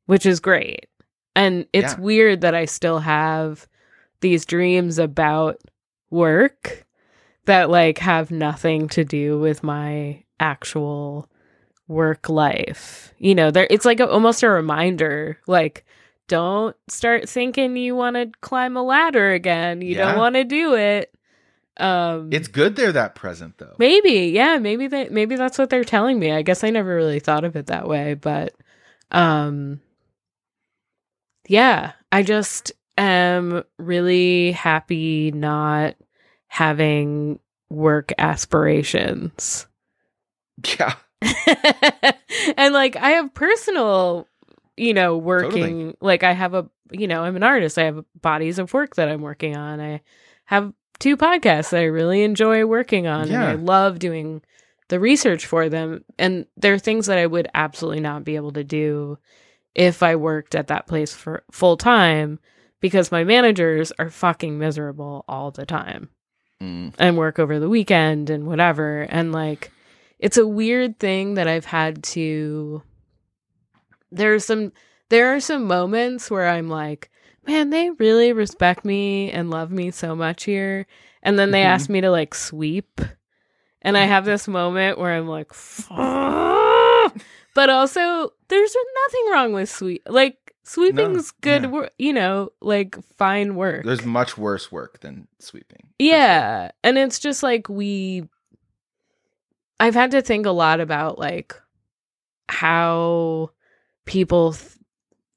which 0.05 0.27
is 0.27 0.41
great. 0.41 0.89
And 1.35 1.67
it's 1.73 1.95
Yeah. 1.95 2.01
weird 2.01 2.43
that 2.43 2.55
I 2.55 2.67
still 2.67 2.99
have 2.99 3.67
these 4.21 4.45
dreams 4.45 4.99
about 4.99 5.59
work 6.11 6.85
that 7.47 7.71
like 7.71 7.97
have 7.97 8.31
nothing 8.31 8.89
to 8.89 9.05
do 9.05 9.39
with 9.39 9.63
my 9.63 10.23
actual 10.39 11.31
work 11.89 12.29
life. 12.29 13.13
You 13.19 13.35
know, 13.35 13.51
there 13.51 13.67
it's 13.71 13.85
like 13.85 14.01
a, 14.01 14.09
almost 14.09 14.43
a 14.43 14.49
reminder 14.49 15.39
like 15.47 15.85
don't 16.29 16.77
start 16.89 17.29
thinking 17.29 17.75
you 17.77 17.97
want 17.97 18.17
to 18.17 18.31
climb 18.43 18.77
a 18.77 18.83
ladder 18.83 19.33
again. 19.33 19.81
You 19.81 19.97
Yeah. 19.97 20.07
don't 20.13 20.19
want 20.19 20.35
to 20.37 20.45
do 20.45 20.75
it. 20.75 21.13
Um 21.79 22.29
It's 22.33 22.49
good 22.49 22.77
they're 22.77 22.93
that 22.93 23.15
present 23.15 23.57
though. 23.59 23.75
Maybe, 23.79 24.31
yeah, 24.35 24.59
maybe 24.59 24.87
they 24.89 25.09
maybe 25.09 25.37
that's 25.37 25.59
what 25.59 25.71
they're 25.71 25.85
telling 25.85 26.19
me. 26.19 26.33
I 26.33 26.43
guess 26.43 26.63
I 26.65 26.71
never 26.71 26.95
really 26.95 27.21
thought 27.21 27.45
of 27.45 27.57
it 27.57 27.67
that 27.67 27.89
way, 27.89 28.15
but 28.15 28.55
um 29.11 29.81
yeah, 31.49 31.93
I 32.13 32.23
just 32.23 32.73
am 32.99 33.63
really 33.79 34.53
happy 34.53 35.31
not 35.31 35.95
having 36.49 37.39
work 37.71 38.13
aspirations. 38.19 39.67
Yeah. 40.79 40.95
and 42.57 42.75
like 42.75 42.97
I 42.97 43.11
have 43.13 43.33
personal, 43.35 44.27
you 44.77 44.95
know, 44.95 45.17
working 45.17 45.51
Totally. 45.63 45.95
like 46.01 46.23
I 46.23 46.33
have 46.33 46.55
a 46.55 46.69
you 46.91 47.07
know, 47.07 47.23
I'm 47.23 47.37
an 47.37 47.43
artist. 47.43 47.77
I 47.79 47.85
have 47.85 48.05
bodies 48.21 48.59
of 48.59 48.73
work 48.73 48.97
that 48.97 49.09
I'm 49.09 49.21
working 49.21 49.57
on. 49.57 49.79
I 49.81 50.01
have 50.47 50.73
two 50.99 51.17
podcasts 51.17 51.71
that 51.71 51.81
I 51.81 51.85
really 51.85 52.23
enjoy 52.23 52.65
working 52.67 53.07
on 53.07 53.29
Yeah. 53.29 53.43
and 53.43 53.45
I 53.45 53.55
love 53.63 53.99
doing 53.99 54.43
the 54.89 54.99
research 54.99 55.45
for 55.45 55.69
them 55.69 56.03
and 56.19 56.47
there 56.57 56.73
are 56.73 56.79
things 56.79 57.07
that 57.07 57.19
I 57.19 57.27
would 57.27 57.47
absolutely 57.53 58.01
not 58.01 58.25
be 58.25 58.37
able 58.37 58.53
to 58.53 58.65
do 58.65 59.19
if 59.75 60.03
I 60.03 60.17
worked 60.17 60.55
at 60.55 60.69
that 60.69 60.87
place 60.87 61.15
for 61.15 61.45
full 61.51 61.77
time 61.77 62.39
because 62.81 63.13
my 63.13 63.23
managers 63.23 63.93
are 63.99 64.09
fucking 64.09 64.59
miserable 64.59 65.25
all 65.29 65.51
the 65.51 65.67
time 65.67 66.09
Mm. 66.61 66.93
and 66.99 67.17
work 67.17 67.39
over 67.39 67.61
the 67.61 67.69
weekend 67.69 68.31
and 68.31 68.45
whatever. 68.45 69.03
And 69.03 69.31
like, 69.31 69.71
it's 70.19 70.37
a 70.37 70.47
weird 70.47 70.99
thing 70.99 71.35
that 71.35 71.47
I've 71.49 71.65
had 71.65 72.03
to. 72.05 72.83
There's 74.11 74.45
some, 74.45 74.73
there 75.11 75.35
are 75.35 75.41
some 75.41 75.65
moments 75.65 76.31
where 76.31 76.49
I'm 76.49 76.69
like, 76.69 77.11
man, 77.47 77.71
they 77.71 77.91
really 77.91 78.33
respect 78.33 78.85
me 78.85 79.31
and 79.31 79.51
love 79.51 79.71
me 79.71 79.91
so 79.91 80.15
much 80.17 80.45
here. 80.45 80.87
And 81.23 81.39
then 81.39 81.51
they 81.51 81.63
Mhm. 81.63 81.67
ask 81.67 81.89
me 81.91 82.01
to 82.01 82.11
like 82.11 82.35
sweep. 82.35 83.01
And 83.83 83.97
I 83.97 84.05
have 84.07 84.25
this 84.25 84.49
moment 84.49 84.99
where 84.99 85.13
I'm 85.13 85.29
like, 85.29 85.53
but 87.55 87.71
also 87.71 88.33
there's 88.49 88.77
nothing 89.05 89.31
wrong 89.33 89.53
with 89.53 89.69
sweep. 89.71 90.03
Like, 90.09 90.37
sweeping's 90.65 91.31
good, 91.41 91.63
yeah. 91.63 91.69
wor- 91.69 91.91
you 91.99 92.13
know, 92.13 92.51
like 92.61 92.97
fine 93.17 93.55
work. 93.57 93.85
There's 93.85 94.05
much 94.05 94.37
worse 94.37 94.71
work 94.71 95.01
than 95.01 95.27
sweeping. 95.39 95.89
Yeah. 95.99 96.71
And 96.85 96.99
it's 96.99 97.19
just 97.19 97.43
like 97.43 97.69
we 97.69 98.29
I've 99.81 99.95
had 99.95 100.11
to 100.13 100.23
think 100.23 100.47
a 100.47 100.51
lot 100.51 100.81
about 100.81 101.19
like 101.19 101.55
how 102.49 103.51
people 104.07 104.53
th- 104.53 104.73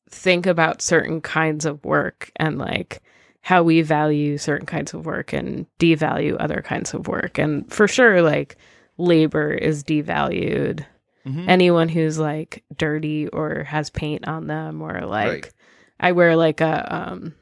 think 0.10 0.46
about 0.46 0.82
certain 0.82 1.22
kinds 1.22 1.66
of 1.66 1.84
work 1.86 2.32
and 2.36 2.58
like 2.58 3.02
how 3.42 3.64
we 3.64 3.82
value 3.82 4.38
certain 4.38 4.66
kinds 4.66 4.94
of 4.94 5.06
work 5.06 5.34
and 5.34 5.66
devalue 5.80 6.36
other 6.40 6.62
kinds 6.62 6.94
of 6.94 7.08
work. 7.08 7.38
And 7.38 7.72
for 7.72 7.88
sure 7.88 8.22
like 8.22 8.58
labor 8.98 9.52
is 9.52 9.84
devalued. 9.84 10.86
Mhm. 11.26 11.48
Anyone 11.48 11.90
who's 11.90 12.18
like 12.20 12.64
dirty 12.76 13.28
or 13.28 13.64
has 13.64 13.90
paint 13.90 14.28
on 14.28 14.48
them 14.48 14.82
or 14.82 15.02
like 15.06 15.28
Right. 15.28 15.54
I 16.00 16.12
wear 16.14 16.36
like 16.36 16.62
a 16.62 16.96
um 16.96 17.34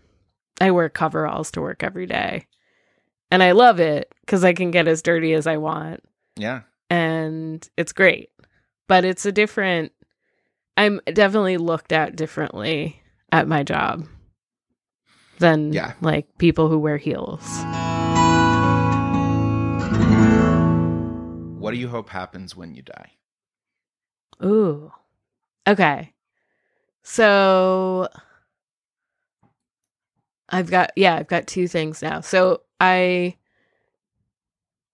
I 0.61 0.71
wear 0.71 0.89
coveralls 0.89 1.51
to 1.51 1.61
work 1.61 1.83
every 1.83 2.05
day. 2.05 2.45
And 3.31 3.41
I 3.43 3.51
love 3.51 3.79
it 3.79 4.13
cuz 4.27 4.43
I 4.43 4.53
can 4.53 4.71
get 4.71 4.87
as 4.87 5.01
dirty 5.01 5.33
as 5.33 5.47
I 5.47 5.57
want 5.57 6.03
yeah. 6.37 6.61
And 6.89 7.67
it's 7.77 7.93
great. 7.93 8.29
But 8.87 9.05
it's 9.05 9.25
a 9.25 9.31
different 9.31 9.91
I'm 10.77 11.01
definitely 11.13 11.57
looked 11.57 11.91
at 11.91 12.15
differently 12.15 13.01
at 13.31 13.47
my 13.47 13.63
job 13.63 14.07
than 15.39 15.73
Yeah. 15.73 15.93
like 16.01 16.37
people 16.37 16.69
who 16.69 16.79
wear 16.79 16.97
heels. 16.97 17.45
What 21.59 21.71
do 21.71 21.77
you 21.77 21.89
hope 21.89 22.09
happens 22.09 22.55
when 22.55 22.73
you 22.73 22.81
die? 22.81 23.11
Ooh. 24.43 24.91
Okay. 25.67 26.13
So 27.03 28.07
I've 30.47 30.71
got 30.71 30.91
yeah, 30.95 31.15
I've 31.15 31.27
got 31.27 31.45
two 31.47 31.67
things 31.67 32.01
now. 32.01 32.21
So 32.21 32.61
I 32.79 33.35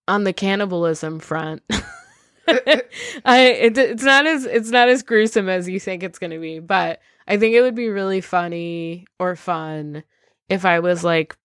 on 0.07 0.24
the 0.24 0.33
cannibalism 0.33 1.19
front 1.19 1.63
I 3.25 3.39
it, 3.39 3.77
it's 3.77 4.03
not 4.03 4.27
as 4.27 4.45
it's 4.45 4.69
not 4.69 4.88
as 4.88 5.01
gruesome 5.01 5.50
as 5.50 5.67
you 5.67 5.79
think 5.79 6.03
it's 6.03 6.19
going 6.19 6.31
to 6.31 6.39
be, 6.39 6.59
but 6.59 7.00
I 7.27 7.38
think 7.38 7.55
it 7.55 7.62
would 7.62 7.74
be 7.74 7.89
really 7.89 8.21
funny 8.21 9.07
or 9.19 9.35
fun 9.35 10.03
if 10.47 10.63
I 10.63 10.79
was 10.79 11.03
like 11.03 11.35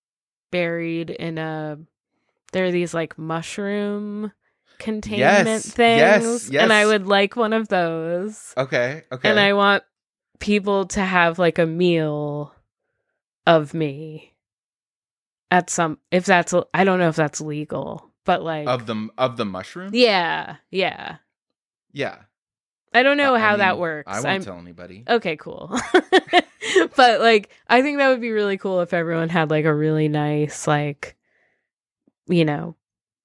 buried 0.51 1.09
in 1.09 1.39
a 1.39 1.79
there 2.53 2.67
are 2.67 2.71
these 2.71 2.93
like 2.93 3.17
mushroom 3.17 4.33
containment 4.79 5.65
Yes, 5.65 5.71
things 5.71 6.51
yes, 6.51 6.63
and 6.63 6.73
I 6.73 6.85
would 6.85 7.07
like 7.07 7.37
one 7.37 7.53
of 7.53 7.69
those. 7.69 8.53
Okay. 8.57 9.05
Okay. 9.11 9.29
And 9.29 9.39
I 9.41 9.55
want 9.55 9.85
people 10.39 10.87
to 10.89 11.01
have 11.01 11.39
like 11.39 11.59
a 11.59 11.67
meal 11.67 12.55
of 13.47 13.73
me 13.73 14.35
at 15.51 15.71
some 15.71 15.99
if 16.11 16.27
that's 16.27 16.53
I 16.75 16.85
don't 16.85 16.99
know 16.99 17.09
if 17.09 17.17
that's 17.17 17.41
legal, 17.41 18.10
but 18.25 18.43
like 18.43 18.67
of 18.69 18.87
the 18.87 19.09
of 19.19 19.37
the 19.37 19.45
mushroom. 19.45 19.91
yeah, 19.95 20.57
yeah. 20.71 21.17
Yeah. 21.93 22.17
I 22.93 23.03
don't 23.05 23.17
know 23.17 23.35
I 23.37 23.39
how 23.41 23.57
that 23.57 23.73
mean, 23.75 23.81
works. 23.81 24.09
I 24.11 24.15
won't 24.17 24.27
I'm 24.27 24.43
tell 24.45 24.59
anybody. 24.59 25.05
okay, 25.09 25.37
cool. 25.37 25.71
but 26.97 27.21
like 27.21 27.51
I 27.69 27.83
think 27.83 27.99
that 27.99 28.09
would 28.09 28.21
be 28.21 28.31
really 28.33 28.59
cool 28.59 28.81
if 28.81 28.93
everyone 28.93 29.29
had 29.29 29.51
like 29.51 29.65
a 29.65 29.75
really 29.75 30.09
nice 30.09 30.67
like 30.67 31.17
you 32.29 32.45
know, 32.45 32.77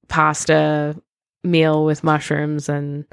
pasta 0.08 1.00
meal 1.44 1.86
with 1.86 2.04
mushrooms 2.04 2.70
and 2.70 3.06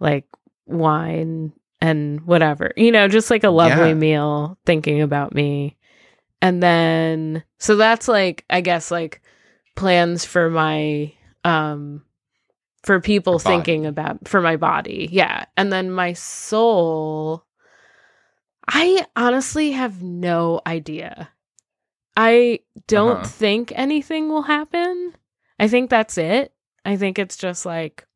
like 0.00 0.24
wine 0.66 1.52
and 1.80 2.20
whatever. 2.22 2.72
You 2.76 2.92
know, 2.92 3.08
just 3.08 3.30
like 3.30 3.44
a 3.44 3.50
lovely 3.50 3.88
Yeah. 3.88 3.94
meal 3.94 4.58
thinking 4.64 5.02
about 5.02 5.34
me. 5.34 5.76
And 6.40 6.62
then 6.62 7.42
so 7.58 7.76
that's 7.76 8.08
like 8.08 8.44
I 8.50 8.60
guess 8.60 8.90
like 8.90 9.20
plans 9.74 10.24
for 10.24 10.48
my 10.50 11.12
um 11.44 12.02
for 12.82 13.00
people 13.00 13.38
thinking 13.38 13.86
about 13.86 14.26
for 14.28 14.40
my 14.40 14.56
body. 14.56 15.08
Yeah. 15.10 15.44
And 15.56 15.72
then 15.72 15.90
my 15.90 16.12
soul 16.12 17.44
I 18.66 19.06
honestly 19.16 19.72
have 19.72 20.02
no 20.02 20.60
idea. 20.66 21.28
I 22.16 22.60
don't 22.86 23.16
Uh-huh. 23.18 23.24
think 23.26 23.72
anything 23.74 24.28
will 24.28 24.42
happen. 24.42 25.14
I 25.58 25.68
think 25.68 25.90
that's 25.90 26.16
it. 26.18 26.52
I 26.84 26.96
think 26.96 27.18
it's 27.18 27.36
just 27.36 27.66
like 27.66 28.06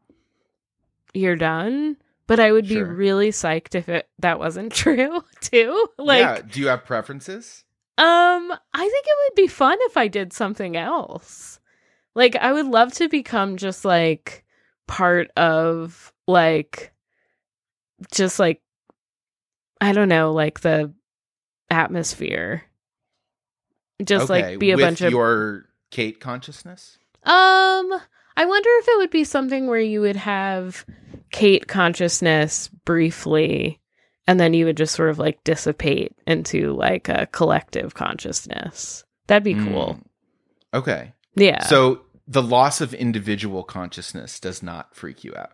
you're 1.14 1.36
done. 1.36 1.96
But 2.26 2.40
I 2.40 2.52
would 2.52 2.68
be 2.68 2.82
really 2.82 3.30
psyched 3.30 3.74
if 3.74 3.88
it 3.88 4.06
that 4.18 4.38
wasn't 4.38 4.72
true 4.74 5.22
too. 5.40 5.86
Like 5.98 6.20
yeah. 6.20 6.40
Do 6.42 6.60
you 6.60 6.68
have 6.68 6.84
preferences? 6.84 7.64
um, 7.96 8.52
I 8.72 8.80
think 8.88 9.06
it 9.06 9.16
would 9.30 9.34
be 9.42 9.48
fun 9.48 9.76
if 9.82 9.96
I 9.96 10.06
did 10.08 10.32
something 10.32 10.76
else. 10.76 11.57
Like, 12.18 12.34
I 12.34 12.52
would 12.52 12.66
love 12.66 12.92
to 12.94 13.08
become 13.08 13.56
just 13.56 13.84
like 13.84 14.44
part 14.88 15.30
of 15.36 16.12
like, 16.26 16.92
just 18.12 18.40
like, 18.40 18.60
I 19.80 19.92
don't 19.92 20.08
know, 20.08 20.32
like 20.32 20.58
the 20.58 20.92
atmosphere. 21.70 22.64
Just 24.04 24.28
okay. 24.28 24.50
like 24.50 24.58
be 24.58 24.72
a 24.72 24.76
bunch 24.76 25.00
of. 25.00 25.12
your 25.12 25.66
Kayte 25.92 26.18
consciousness. 26.18 26.98
Um, 27.22 28.00
I 28.36 28.44
wonder 28.44 28.68
if 28.80 28.88
it 28.88 28.98
would 28.98 29.10
be 29.10 29.22
something 29.22 29.68
where 29.68 29.80
you 29.80 30.00
would 30.00 30.16
have 30.16 30.84
Kayte 31.32 31.68
consciousness 31.68 32.66
briefly 32.84 33.78
and 34.26 34.40
then 34.40 34.54
you 34.54 34.64
would 34.64 34.76
just 34.76 34.96
sort 34.96 35.10
of 35.10 35.20
like 35.20 35.42
dissipate 35.44 36.12
into 36.26 36.74
like 36.74 37.08
a 37.08 37.26
collective 37.26 37.94
consciousness. 37.94 39.04
That'd 39.28 39.44
be 39.44 39.54
cool. 39.54 40.00
Mm. 40.74 40.78
Okay. 40.78 41.12
Yeah. 41.34 41.64
So 41.64 42.02
the 42.28 42.42
loss 42.42 42.80
of 42.80 42.92
individual 42.92 43.64
consciousness 43.64 44.38
does 44.38 44.62
not 44.62 44.94
freak 44.94 45.24
you 45.24 45.34
out. 45.34 45.52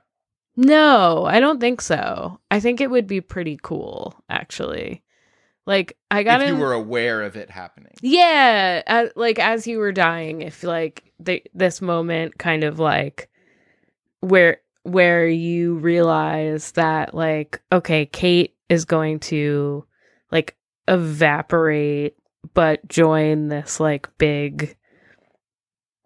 no, 0.57 1.25
I 1.25 1.41
don't 1.41 1.61
think 1.61 1.81
so. 1.81 2.41
I 2.51 2.61
think 2.61 2.81
it 2.81 2.91
would 2.91 3.07
be 3.07 3.21
pretty 3.21 3.59
cool 3.63 4.15
actually. 4.29 5.03
Like 5.67 5.97
I 6.11 6.25
got 6.25 6.43
if 6.43 6.49
you 6.49 6.55
in- 6.55 6.61
were 6.61 6.73
aware 6.73 7.23
of 7.23 7.37
it 7.37 7.49
happening. 7.51 7.95
Yeah, 8.03 9.07
like 9.17 9.39
as 9.39 9.67
you 9.67 9.79
were 9.79 9.93
dying, 9.93 10.43
if 10.43 10.63
like 10.63 11.13
the, 11.19 11.43
this 11.55 11.81
moment 11.81 12.37
kind 12.39 12.65
of 12.65 12.79
like 12.79 13.31
where 14.21 14.59
where 14.83 15.27
you 15.27 15.77
realize 15.77 16.73
that 16.73 17.15
like 17.15 17.63
okay, 17.73 18.05
Kayte 18.07 18.51
is 18.69 18.85
going 18.85 19.21
to 19.21 19.87
like 20.31 20.57
evaporate 20.89 22.17
but 22.53 22.87
join 22.89 23.49
this 23.49 23.81
like 23.81 24.09
big 24.19 24.77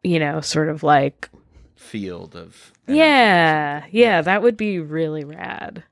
you 0.03 0.19
know, 0.19 0.41
sort 0.41 0.69
of 0.69 0.83
like 0.83 1.29
Field 1.77 2.35
of 2.37 2.73
energy. 2.89 2.99
yeah, 2.99 3.85
yeah, 3.91 4.21
that 4.23 4.43
would 4.43 4.57
be 4.57 4.79
really 4.81 5.25
rad. 5.25 5.85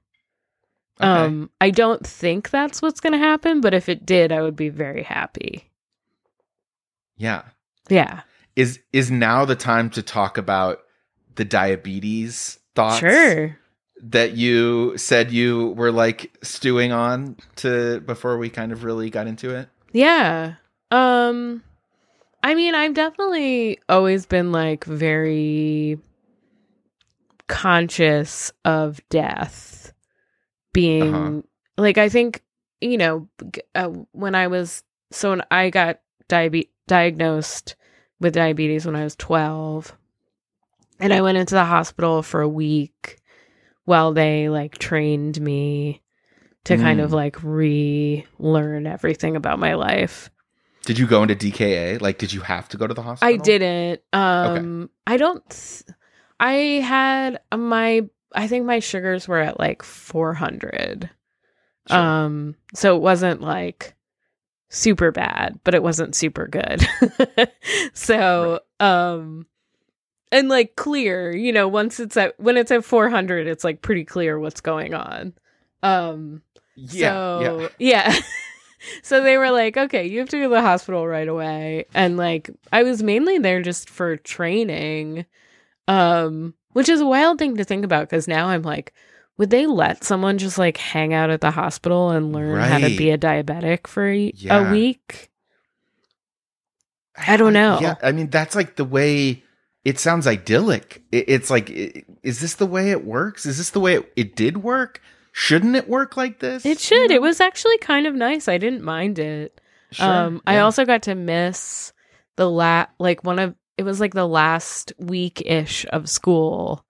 Okay. 1.00 1.08
Um 1.08 1.50
I 1.60 1.70
don't 1.70 2.04
think 2.06 2.50
that's 2.50 2.80
what's 2.82 3.00
going 3.00 3.12
to 3.12 3.18
happen, 3.18 3.60
but 3.60 3.72
if 3.74 3.88
it 3.88 4.04
did, 4.06 4.32
I 4.32 4.40
would 4.42 4.56
be 4.56 4.68
very 4.70 5.02
happy. 5.02 5.70
yeah. 7.16 7.42
Yeah. 7.88 8.22
Is 8.56 8.80
is 8.92 9.10
now 9.10 9.44
the 9.44 9.54
time 9.56 9.90
to 9.90 10.02
talk 10.02 10.38
about 10.38 10.80
the 11.34 11.44
diabetes 11.44 12.58
thoughts 12.74 12.98
Sure. 12.98 13.56
that 14.02 14.32
you 14.36 14.96
said 14.96 15.30
you 15.30 15.68
were 15.76 15.92
like 15.92 16.36
stewing 16.42 16.92
on 16.92 17.36
to 17.56 18.00
before 18.00 18.38
we 18.38 18.48
kind 18.50 18.72
of 18.72 18.82
really 18.84 19.10
got 19.10 19.26
into 19.26 19.54
it? 19.54 19.68
Yeah. 19.92 20.54
Um 20.90 21.62
I 22.46 22.54
mean, 22.54 22.76
I've 22.76 22.94
definitely 22.94 23.80
always 23.88 24.24
been 24.24 24.52
like 24.52 24.84
very 24.84 25.98
conscious 27.48 28.52
of 28.64 29.00
death 29.08 29.92
being 30.72 31.14
Uh-huh. 31.14 31.42
like 31.76 31.98
I 31.98 32.08
think, 32.08 32.44
you 32.80 32.98
know, 32.98 33.28
uh, 33.74 33.88
when 34.12 34.36
I 34.36 34.46
was 34.46 34.84
so 35.10 35.30
when 35.30 35.42
I 35.50 35.70
got 35.70 35.98
diabe- 36.28 36.68
diagnosed 36.86 37.74
with 38.20 38.34
diabetes 38.34 38.86
when 38.86 38.94
I 38.94 39.02
was 39.02 39.16
12 39.16 39.96
and 41.00 41.12
I 41.12 41.22
went 41.22 41.38
into 41.38 41.56
the 41.56 41.64
hospital 41.64 42.22
for 42.22 42.42
a 42.42 42.48
week 42.48 43.18
while 43.86 44.12
they 44.12 44.48
like 44.48 44.78
trained 44.78 45.40
me 45.40 46.00
to 46.64 46.76
kind 46.76 47.00
Mm. 47.00 47.04
of 47.04 47.12
like 47.12 47.42
relearn 47.42 48.86
everything 48.86 49.34
about 49.34 49.58
my 49.58 49.74
life. 49.74 50.30
Did 50.86 51.00
you 51.00 51.08
go 51.08 51.22
into 51.22 51.34
DKA? 51.34 52.00
Like, 52.00 52.16
did 52.18 52.32
you 52.32 52.40
have 52.42 52.68
to 52.68 52.76
go 52.76 52.86
to 52.86 52.94
the 52.94 53.02
hospital? 53.02 53.34
I 53.34 53.36
didn't. 53.36 54.02
Um 54.12 54.88
I 55.06 55.16
don't 55.16 55.42
th- 55.50 55.82
I 56.38 56.52
had 56.52 57.40
my 57.54 58.02
I 58.32 58.46
think 58.46 58.66
my 58.66 58.78
sugars 58.78 59.26
were 59.26 59.40
at 59.40 59.58
like 59.58 59.82
400. 59.82 61.10
Sure. 61.88 61.98
Um 61.98 62.54
so 62.72 62.96
it 62.96 63.02
wasn't 63.02 63.40
like 63.40 63.96
super 64.68 65.10
bad, 65.10 65.58
but 65.64 65.74
it 65.74 65.82
wasn't 65.82 66.14
super 66.14 66.46
good. 66.46 66.86
so, 67.92 68.60
um 68.78 69.46
and 70.30 70.48
like 70.48 70.76
clear, 70.76 71.34
you 71.34 71.52
know, 71.52 71.66
once 71.66 71.98
it's 71.98 72.16
at 72.16 72.38
when 72.38 72.56
it's 72.56 72.70
at 72.70 72.84
400, 72.84 73.48
it's 73.48 73.64
like 73.64 73.82
pretty 73.82 74.04
clear 74.04 74.38
what's 74.38 74.60
going 74.60 74.94
on. 74.94 75.32
Um 75.82 76.42
yeah, 76.76 77.10
so 77.10 77.70
yeah. 77.78 78.12
yeah. 78.14 78.20
so 79.02 79.22
they 79.22 79.36
were 79.38 79.50
like, 79.50 79.76
okay, 79.76 80.06
you 80.06 80.18
have 80.20 80.28
to 80.30 80.38
go 80.38 80.42
to 80.44 80.48
the 80.54 80.60
hospital 80.60 81.06
right 81.06 81.28
away. 81.28 81.86
And 81.94 82.16
like 82.16 82.50
I 82.72 82.82
was 82.82 83.02
mainly 83.02 83.38
there 83.38 83.62
just 83.62 83.88
for 83.90 84.16
training. 84.16 85.26
Um, 85.88 86.54
which 86.72 86.88
is 86.88 87.00
a 87.00 87.06
wild 87.06 87.38
thing 87.38 87.56
to 87.56 87.64
think 87.64 87.84
about 87.84 88.08
because 88.10 88.26
now 88.28 88.48
I'm 88.48 88.62
like, 88.62 88.92
would 89.38 89.50
they 89.50 89.66
let 89.66 90.02
someone 90.04 90.36
just 90.38 90.58
like 90.58 90.76
hang 90.76 91.14
out 91.14 91.30
at 91.30 91.40
the 91.40 91.50
hospital 91.50 92.10
and 92.10 92.32
learn 92.32 92.58
how 92.60 92.78
to 92.78 92.96
be 92.96 93.10
a 93.10 93.18
diabetic 93.18 93.86
for 93.86 94.06
a, 94.08 94.32
Yeah. 94.34 94.68
a 94.68 94.72
week? 94.72 95.30
I 97.16 97.36
don't 97.36 97.52
know. 97.52 97.78
Yeah, 97.80 97.94
I 98.02 98.12
mean 98.12 98.28
that's 98.30 98.54
like 98.54 98.76
the 98.76 98.84
way 98.84 99.42
it 99.84 99.98
sounds 99.98 100.26
idyllic. 100.26 101.02
It, 101.12 101.24
it's 101.28 101.50
like, 101.50 101.70
i- 101.70 102.02
is 102.22 102.40
this 102.40 102.54
the 102.54 102.66
way 102.66 102.90
it 102.90 103.04
works? 103.04 103.46
Is 103.46 103.56
this 103.58 103.70
the 103.70 103.80
way 103.80 103.94
it, 103.94 104.12
it 104.16 104.36
did 104.36 104.62
work? 104.62 105.00
Shouldn't 105.38 105.76
it 105.76 105.86
work 105.86 106.16
like 106.16 106.38
this? 106.38 106.64
It 106.64 106.80
should. 106.80 107.10
It 107.10 107.20
was 107.20 107.42
actually 107.42 107.76
kind 107.76 108.06
of 108.06 108.14
nice. 108.14 108.48
I 108.48 108.56
didn't 108.56 108.82
mind 108.82 109.18
it. 109.18 109.60
Sure, 109.92 110.06
um 110.10 110.40
I 110.46 110.58
also 110.58 110.86
got 110.86 111.02
to 111.02 111.14
miss 111.14 111.92
the 112.36 112.48
la 112.48 112.86
like 112.98 113.22
one 113.22 113.38
of 113.38 113.54
it 113.76 113.82
was 113.82 114.00
like 114.00 114.14
the 114.14 114.26
last 114.26 114.94
week 114.98 115.42
ish 115.44 115.84
of 115.92 116.08
school. 116.08 116.86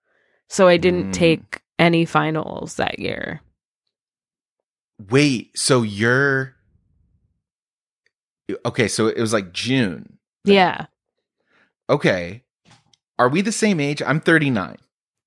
So 0.47 0.69
I 0.69 0.77
didn't 0.77 1.09
Mm. 1.09 1.13
take 1.13 1.61
any 1.77 2.05
finals 2.05 2.75
that 2.75 2.99
year. 2.99 3.41
wait. 5.09 5.51
So 5.59 5.81
you're 5.81 6.55
okay. 8.65 8.87
So 8.87 9.07
it 9.07 9.19
was 9.19 9.33
like 9.33 9.51
June. 9.51 10.17
then. 10.45 10.53
Yeah. 10.55 10.85
Okay. 11.89 12.43
Are 13.19 13.27
we 13.29 13.41
the 13.41 13.51
same 13.51 13.79
age? 13.81 14.01
I'm 14.01 14.21
39. 14.21 14.77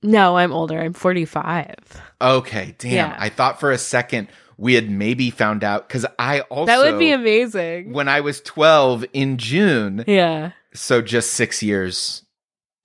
No, 0.03 0.37
I'm 0.37 0.53
older. 0.53 0.81
I'm 0.81 0.93
45. 0.95 1.75
Okay, 2.23 2.75
damn. 2.79 2.93
Yeah. 2.93 3.17
I 3.19 3.29
thought 3.29 3.61
for 3.61 3.71
a 3.71 3.79
second 3.79 4.29
we 4.57 4.75
had 4.75 4.91
maybe 4.91 5.31
found 5.31 5.65
out 5.65 5.89
because 5.89 6.05
I 6.19 6.41
also 6.43 6.67
that 6.67 6.79
would 6.79 6.99
be 6.99 7.13
amazing. 7.13 7.93
when 7.93 8.09
I 8.09 8.21
was 8.21 8.41
12 8.43 9.05
in 9.13 9.37
June. 9.39 10.05
yeah. 10.07 10.53
So 10.75 11.03
just 11.03 11.33
six 11.35 11.63
years 11.63 12.23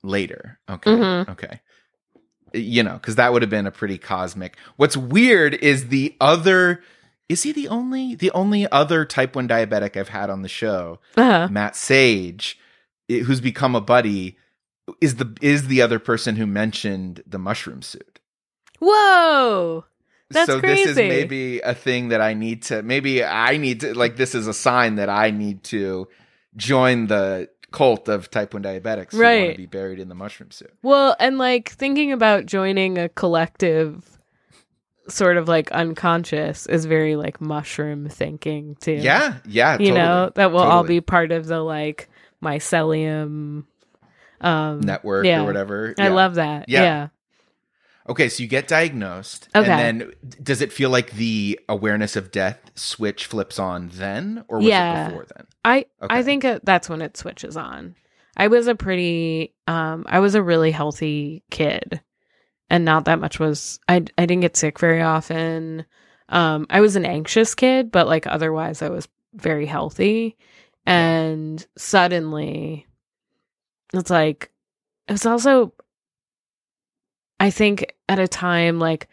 later. 0.04 0.60
Okay. 0.70 0.92
Mhm. 0.92 1.30
Okay. 1.30 1.60
You 2.54 2.84
know, 2.84 2.94
because 2.94 3.16
that 3.16 3.32
would 3.34 3.42
have 3.42 3.50
been 3.52 3.68
a 3.68 3.72
pretty 3.72 3.98
cosmic. 3.98 4.58
What's 4.78 4.96
weird 4.98 5.54
is 5.56 5.90
the 5.90 6.16
other. 6.22 6.82
Is 7.28 7.44
he 7.44 7.52
the 7.52 7.68
only 7.68 8.16
the 8.16 8.32
only 8.32 8.70
other 8.72 9.04
type 9.06 9.36
one 9.36 9.48
diabetic 9.48 9.98
I've 9.98 10.10
had 10.10 10.30
on 10.30 10.42
the 10.42 10.48
show? 10.50 11.00
Uh-huh. 11.18 11.48
Matt 11.52 11.76
Sage, 11.76 12.58
i- 13.12 13.16
who's 13.16 13.42
become 13.42 13.76
a 13.76 13.82
buddy, 13.82 14.38
is 15.02 15.16
the 15.16 15.36
is 15.42 15.68
the 15.68 15.82
other 15.82 16.00
person 16.00 16.36
who 16.36 16.46
mentioned 16.46 17.24
the 17.26 17.40
mushroom 17.40 17.82
suit. 17.82 18.20
Whoa. 18.80 19.86
That's 20.30 20.48
so 20.48 20.60
this 20.60 20.86
is 20.88 20.98
maybe 20.98 21.60
a 21.60 21.74
thing 21.76 22.10
that 22.10 22.22
I 22.22 22.34
need 22.34 22.64
to 22.64 22.82
maybe 22.82 23.24
I 23.24 23.58
need 23.58 23.82
to 23.82 23.94
like 23.98 24.16
this 24.18 24.34
is 24.36 24.48
a 24.48 24.54
sign 24.54 24.96
that 24.96 25.10
I 25.10 25.32
need 25.32 25.64
to 25.66 26.08
join 26.56 27.08
the 27.08 27.50
cult 27.72 28.08
of 28.08 28.32
type 28.32 28.54
1 28.54 28.64
diabetics 28.64 29.12
who 29.12 29.18
want 29.18 29.22
Right. 29.22 29.52
to 29.52 29.58
be 29.58 29.66
buried 29.66 30.00
in 30.00 30.08
the 30.08 30.16
mushroom 30.16 30.50
suit. 30.52 30.74
Well, 30.82 31.16
and 31.20 31.38
like 31.38 31.70
thinking 31.70 32.12
about 32.12 32.46
joining 32.46 32.98
a 32.98 33.10
collective 33.10 34.18
sort 35.10 35.38
of 35.38 35.48
like 35.48 35.72
unconscious 35.72 36.66
is 36.66 36.86
very 36.86 37.16
like 37.16 37.40
mushroom 37.42 38.08
thinking 38.10 38.76
too. 38.80 38.94
Yeah, 38.94 39.38
yeah, 39.46 39.78
you 39.78 39.92
know 39.94 40.26
totally, 40.28 40.32
that 40.36 40.52
will 40.52 40.60
all 40.62 40.84
be 40.84 41.02
part 41.02 41.32
of 41.32 41.46
the 41.46 41.60
like 41.62 42.10
mycelium 42.44 43.66
um 44.42 44.80
network 44.82 45.26
yeah. 45.26 45.42
or 45.42 45.46
whatever. 45.46 45.94
i 45.98 46.08
love 46.10 46.36
that 46.36 46.70
Yeah. 46.70 46.82
yeah. 46.84 47.08
Okay, 48.08 48.30
so 48.30 48.44
you 48.44 48.48
get 48.48 48.68
diagnosed 48.68 49.50
Okay. 49.56 49.68
and 49.72 50.02
then 50.02 50.12
does 50.44 50.62
it 50.62 50.72
feel 50.72 50.92
like 50.92 51.12
the 51.14 51.60
awareness 51.68 52.16
of 52.16 52.30
death 52.32 52.60
switch 52.76 53.26
flips 53.26 53.58
on 53.58 53.90
then 53.94 54.44
or 54.48 54.58
was 54.60 54.68
Yeah. 54.68 55.06
it 55.06 55.10
before 55.10 55.26
then? 55.36 55.48
i 55.64 55.78
Okay. 56.02 56.16
i 56.16 56.22
think 56.24 56.46
uh, 56.46 56.60
that's 56.64 56.88
when 56.88 57.02
it 57.02 57.18
switches 57.18 57.58
on 57.58 57.96
i 58.38 58.48
was 58.48 58.68
a 58.68 58.76
pretty 58.76 59.56
um 59.68 60.06
i 60.08 60.20
was 60.20 60.36
a 60.36 60.44
really 60.44 60.70
healthy 60.72 61.44
kid 61.50 62.00
and 62.70 62.86
not 62.86 63.06
that 63.06 63.20
much 63.20 63.40
was 63.40 63.80
i 63.88 63.96
i 64.18 64.26
didn't 64.28 64.42
get 64.42 64.56
sick 64.58 64.80
very 64.80 65.02
often 65.02 65.86
um 66.30 66.68
i 66.70 66.82
was 66.82 66.96
an 66.96 67.06
anxious 67.06 67.56
kid 67.56 67.92
but 67.92 68.08
like 68.08 68.28
otherwise 68.28 68.82
i 68.84 68.90
was 68.90 69.08
very 69.34 69.66
healthy 69.66 70.38
and 70.86 71.66
suddenly 71.78 72.85
it's 73.94 74.10
like 74.10 74.52
it 75.08 75.12
was 75.14 75.26
also 75.26 75.74
i 77.40 77.50
think 77.50 77.94
at 78.10 78.20
a 78.20 78.28
time 78.28 78.80
like 78.80 79.08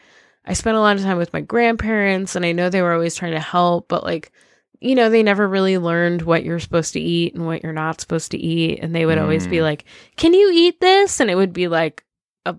i 0.44 0.52
spent 0.52 0.76
a 0.76 0.80
lot 0.80 0.96
of 0.96 1.02
time 1.02 1.18
with 1.18 1.32
my 1.32 1.40
grandparents 1.40 2.36
and 2.36 2.44
i 2.46 2.52
know 2.52 2.68
they 2.70 2.82
were 2.82 2.92
always 2.92 3.14
trying 3.14 3.32
to 3.32 3.40
help 3.40 3.88
but 3.88 4.04
like 4.04 4.32
you 4.80 4.94
know 4.94 5.10
they 5.10 5.22
never 5.22 5.46
really 5.46 5.78
learned 5.78 6.22
what 6.22 6.44
you're 6.44 6.58
supposed 6.58 6.92
to 6.92 7.00
eat 7.00 7.34
and 7.34 7.46
what 7.46 7.62
you're 7.62 7.72
not 7.72 8.00
supposed 8.00 8.30
to 8.32 8.38
eat 8.38 8.78
and 8.82 8.94
they 8.94 9.06
would 9.06 9.18
always 9.18 9.46
be 9.46 9.56
Mm. 9.58 9.62
like 9.62 9.84
can 10.16 10.34
you 10.34 10.50
eat 10.52 10.80
this 10.80 11.20
and 11.20 11.30
it 11.30 11.36
would 11.36 11.52
be 11.52 11.68
like 11.68 12.04
a 12.46 12.56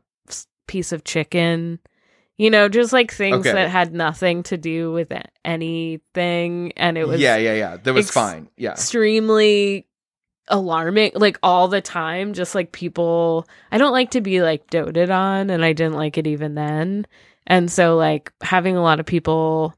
piece 0.67 0.91
of 0.93 1.04
chicken 1.04 1.80
you 2.38 2.49
know 2.49 2.69
just 2.69 2.93
like 2.93 3.12
things 3.12 3.45
Okay. 3.45 3.52
that 3.52 3.69
had 3.69 3.93
nothing 3.93 4.43
to 4.43 4.58
do 4.58 4.91
with 4.93 5.12
anything 5.43 6.71
and 6.78 6.97
it 6.97 7.08
was 7.08 7.19
yeah, 7.21 7.36
yeah, 7.38 7.54
yeah. 7.54 7.78
That 7.78 7.93
was 7.93 8.08
ex- 8.08 8.13
fine. 8.13 8.49
Yeah. 8.58 8.71
extremely 8.71 9.86
alarming 10.49 11.12
like 11.15 11.38
all 11.41 11.67
the 11.69 11.82
time 11.82 12.34
just 12.34 12.53
like 12.53 12.71
people 12.73 13.47
i 13.71 13.77
don't 13.77 13.93
like 13.93 14.12
to 14.12 14.19
be 14.21 14.41
like 14.41 14.69
doted 14.69 15.10
on 15.10 15.49
and 15.49 15.63
i 15.63 15.71
didn't 15.71 15.95
like 15.95 16.17
it 16.17 16.27
even 16.27 16.53
then 16.53 17.08
and 17.47 17.71
so 17.71 17.95
like 17.95 18.32
having 18.41 18.75
a 18.75 18.82
lot 18.82 18.99
of 18.99 19.06
people 19.06 19.73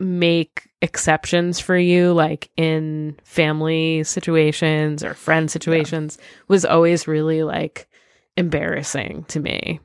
make 0.00 0.68
exceptions 0.82 1.58
for 1.60 1.76
you 1.76 2.12
like 2.12 2.50
in 2.56 3.16
family 3.24 4.02
situations 4.04 5.02
or 5.04 5.14
friend 5.14 5.50
situations 5.50 6.18
was 6.48 6.64
always 6.64 7.08
really 7.08 7.42
like 7.42 7.88
embarrassing 8.36 9.24
to 9.28 9.40
me 9.40 9.80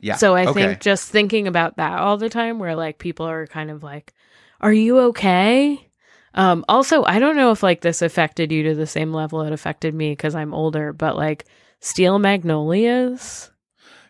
Yeah. 0.00 0.16
so 0.16 0.34
I 0.34 0.46
okay. 0.46 0.52
think 0.66 0.80
just 0.80 1.08
thinking 1.08 1.46
about 1.46 1.76
that 1.76 2.00
all 2.00 2.16
the 2.16 2.28
time, 2.28 2.58
where 2.58 2.74
like 2.74 2.98
people 2.98 3.26
are 3.26 3.46
kind 3.46 3.70
of 3.70 3.84
like, 3.84 4.12
"Are 4.60 4.72
you 4.72 4.98
okay?" 5.10 5.88
Um, 6.34 6.64
also, 6.68 7.04
I 7.04 7.18
don't 7.18 7.36
know 7.36 7.50
if 7.50 7.62
like 7.62 7.80
this 7.82 8.02
affected 8.02 8.50
you 8.52 8.62
to 8.64 8.74
the 8.74 8.86
same 8.86 9.12
level 9.12 9.42
it 9.42 9.52
affected 9.52 9.94
me 9.94 10.12
because 10.12 10.34
I'm 10.34 10.54
older, 10.54 10.92
but 10.92 11.16
like 11.16 11.44
Steel 11.80 12.18
Magnolias. 12.18 13.50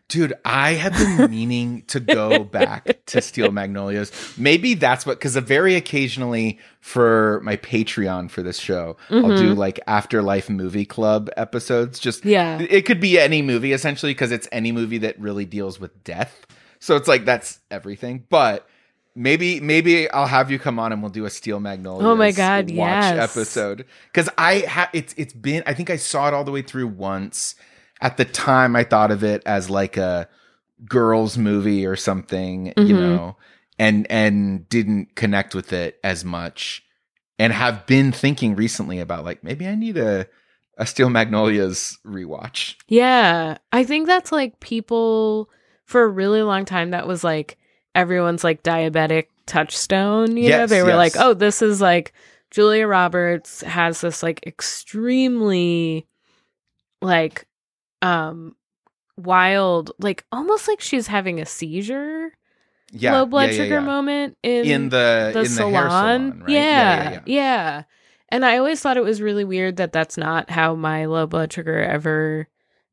Dude, 0.08 0.34
I 0.44 0.72
have 0.74 0.92
been 0.92 1.30
meaning 1.30 1.84
to 1.86 1.98
go 1.98 2.44
back 2.44 2.98
to 3.06 3.22
Steel 3.22 3.50
Magnolias. 3.50 4.12
Maybe 4.36 4.74
that's 4.74 5.06
what, 5.06 5.18
because 5.18 5.36
very 5.36 5.74
occasionally 5.74 6.58
for 6.80 7.40
my 7.44 7.56
Patreon 7.56 8.30
for 8.30 8.42
this 8.42 8.58
show, 8.58 8.98
I'll 9.08 9.36
do 9.38 9.54
like 9.54 9.80
Afterlife 9.86 10.50
Movie 10.50 10.84
Club 10.84 11.30
episodes. 11.38 11.98
Just, 11.98 12.26
Yeah. 12.26 12.58
it 12.60 12.82
could 12.82 13.00
be 13.00 13.18
any 13.18 13.40
movie 13.40 13.72
essentially, 13.72 14.12
because 14.12 14.32
it's 14.32 14.46
any 14.52 14.70
movie 14.70 14.98
that 14.98 15.18
really 15.18 15.46
deals 15.46 15.80
with 15.80 16.04
death. 16.04 16.46
So 16.78 16.96
it's 16.96 17.08
like, 17.08 17.24
that's 17.24 17.60
everything. 17.70 18.26
But 18.28 18.68
maybe, 19.14 19.60
maybe 19.60 20.10
I'll 20.10 20.26
have 20.26 20.50
you 20.50 20.58
come 20.58 20.78
on 20.78 20.92
and 20.92 21.02
we'll 21.02 21.10
do 21.10 21.24
a 21.24 21.30
Steel 21.30 21.60
Magnolias. 21.60 22.04
Oh 22.06 22.16
my 22.16 22.32
God, 22.32 22.64
watch 22.70 23.04
yes. 23.04 23.30
episode. 23.30 23.84
Because 24.12 24.28
I 24.38 24.60
have, 24.60 24.88
it's, 24.92 25.14
it's 25.16 25.32
been, 25.34 25.62
I 25.66 25.74
think 25.74 25.90
I 25.90 25.96
saw 25.96 26.28
it 26.28 26.34
all 26.34 26.44
the 26.44 26.50
way 26.52 26.62
through 26.62 26.88
once 26.88 27.54
at 28.00 28.16
the 28.16 28.24
time 28.24 28.74
I 28.76 28.84
thought 28.84 29.10
of 29.10 29.22
it 29.22 29.42
as 29.46 29.70
like 29.70 29.96
a 29.96 30.28
girls 30.84 31.38
movie 31.38 31.86
or 31.86 31.94
something, 31.96 32.66
you 32.66 32.72
Mhm. 32.74 32.88
know, 32.98 33.36
and 33.78 34.06
and 34.10 34.68
didn't 34.68 35.14
connect 35.14 35.54
with 35.54 35.72
it 35.72 35.98
as 36.02 36.24
much 36.24 36.82
and 37.38 37.52
have 37.52 37.86
been 37.86 38.10
thinking 38.12 38.54
recently 38.56 38.98
about 38.98 39.24
like 39.24 39.44
maybe 39.44 39.66
I 39.66 39.74
need 39.76 39.96
a 39.96 40.26
a 40.78 40.86
Steel 40.86 41.10
Magnolias 41.10 41.98
rewatch. 42.04 42.74
Yeah. 42.88 43.58
I 43.72 43.84
think 43.84 44.06
that's 44.06 44.32
like 44.32 44.58
people 44.58 45.48
for 45.84 46.02
a 46.02 46.08
really 46.08 46.42
long 46.42 46.64
time 46.64 46.90
that 46.90 47.06
was 47.06 47.22
like 47.22 47.58
everyone's 47.94 48.44
like 48.44 48.62
diabetic 48.62 49.26
touchstone. 49.46 50.36
You 50.36 50.50
know, 50.50 50.66
they 50.66 50.82
were 50.82 50.90
yes. 50.90 50.96
like, 50.96 51.12
oh, 51.16 51.34
this 51.34 51.62
is 51.62 51.80
like 51.80 52.12
Julia 52.50 52.86
Roberts 52.86 53.62
has 53.62 54.00
this 54.00 54.22
like 54.22 54.46
extremely 54.46 56.06
like 57.00 57.46
um 58.00 58.56
wild 59.16 59.92
like 59.98 60.24
almost 60.32 60.66
like 60.68 60.80
she's 60.80 61.06
having 61.06 61.40
a 61.40 61.46
seizure 61.46 62.32
Yeah. 62.90 63.12
low 63.12 63.26
blood 63.26 63.50
yeah, 63.50 63.56
yeah, 63.56 63.62
sugar 63.62 63.74
yeah. 63.74 63.80
moment 63.80 64.38
in, 64.42 64.64
in 64.64 64.88
the, 64.88 65.30
the 65.34 65.40
in 65.40 65.46
salon. 65.46 65.72
the 65.72 65.88
salon, 65.90 66.40
right? 66.40 66.48
Yeah, 66.48 67.10
yeah, 67.10 67.20
yeah, 67.26 67.82
And 68.30 68.44
I 68.44 68.58
always 68.58 68.80
thought 68.80 68.96
it 68.96 69.04
was 69.04 69.20
really 69.20 69.44
weird 69.44 69.76
that 69.76 69.92
that's 69.92 70.16
not 70.16 70.50
how 70.50 70.74
my 70.74 71.04
low 71.04 71.26
blood 71.26 71.52
sugar 71.52 71.78
ever 71.78 72.48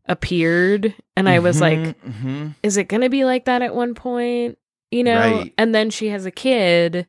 appeared. 0.06 0.94
And 1.16 1.30
I 1.30 1.40
was 1.40 1.62
like, 1.62 1.80
mm-hmm. 1.80 2.50
is 2.64 2.78
it 2.78 2.86
going 2.86 3.02
to 3.02 3.10
be 3.10 3.26
like 3.26 3.46
that 3.46 3.62
at 3.62 3.74
one 3.76 3.94
point? 3.96 4.58
You 4.92 5.04
know? 5.04 5.20
Right. 5.20 5.54
And 5.58 5.74
then 5.74 5.90
she 5.90 6.08
has 6.10 6.26
a 6.26 6.32
kid, 6.32 7.08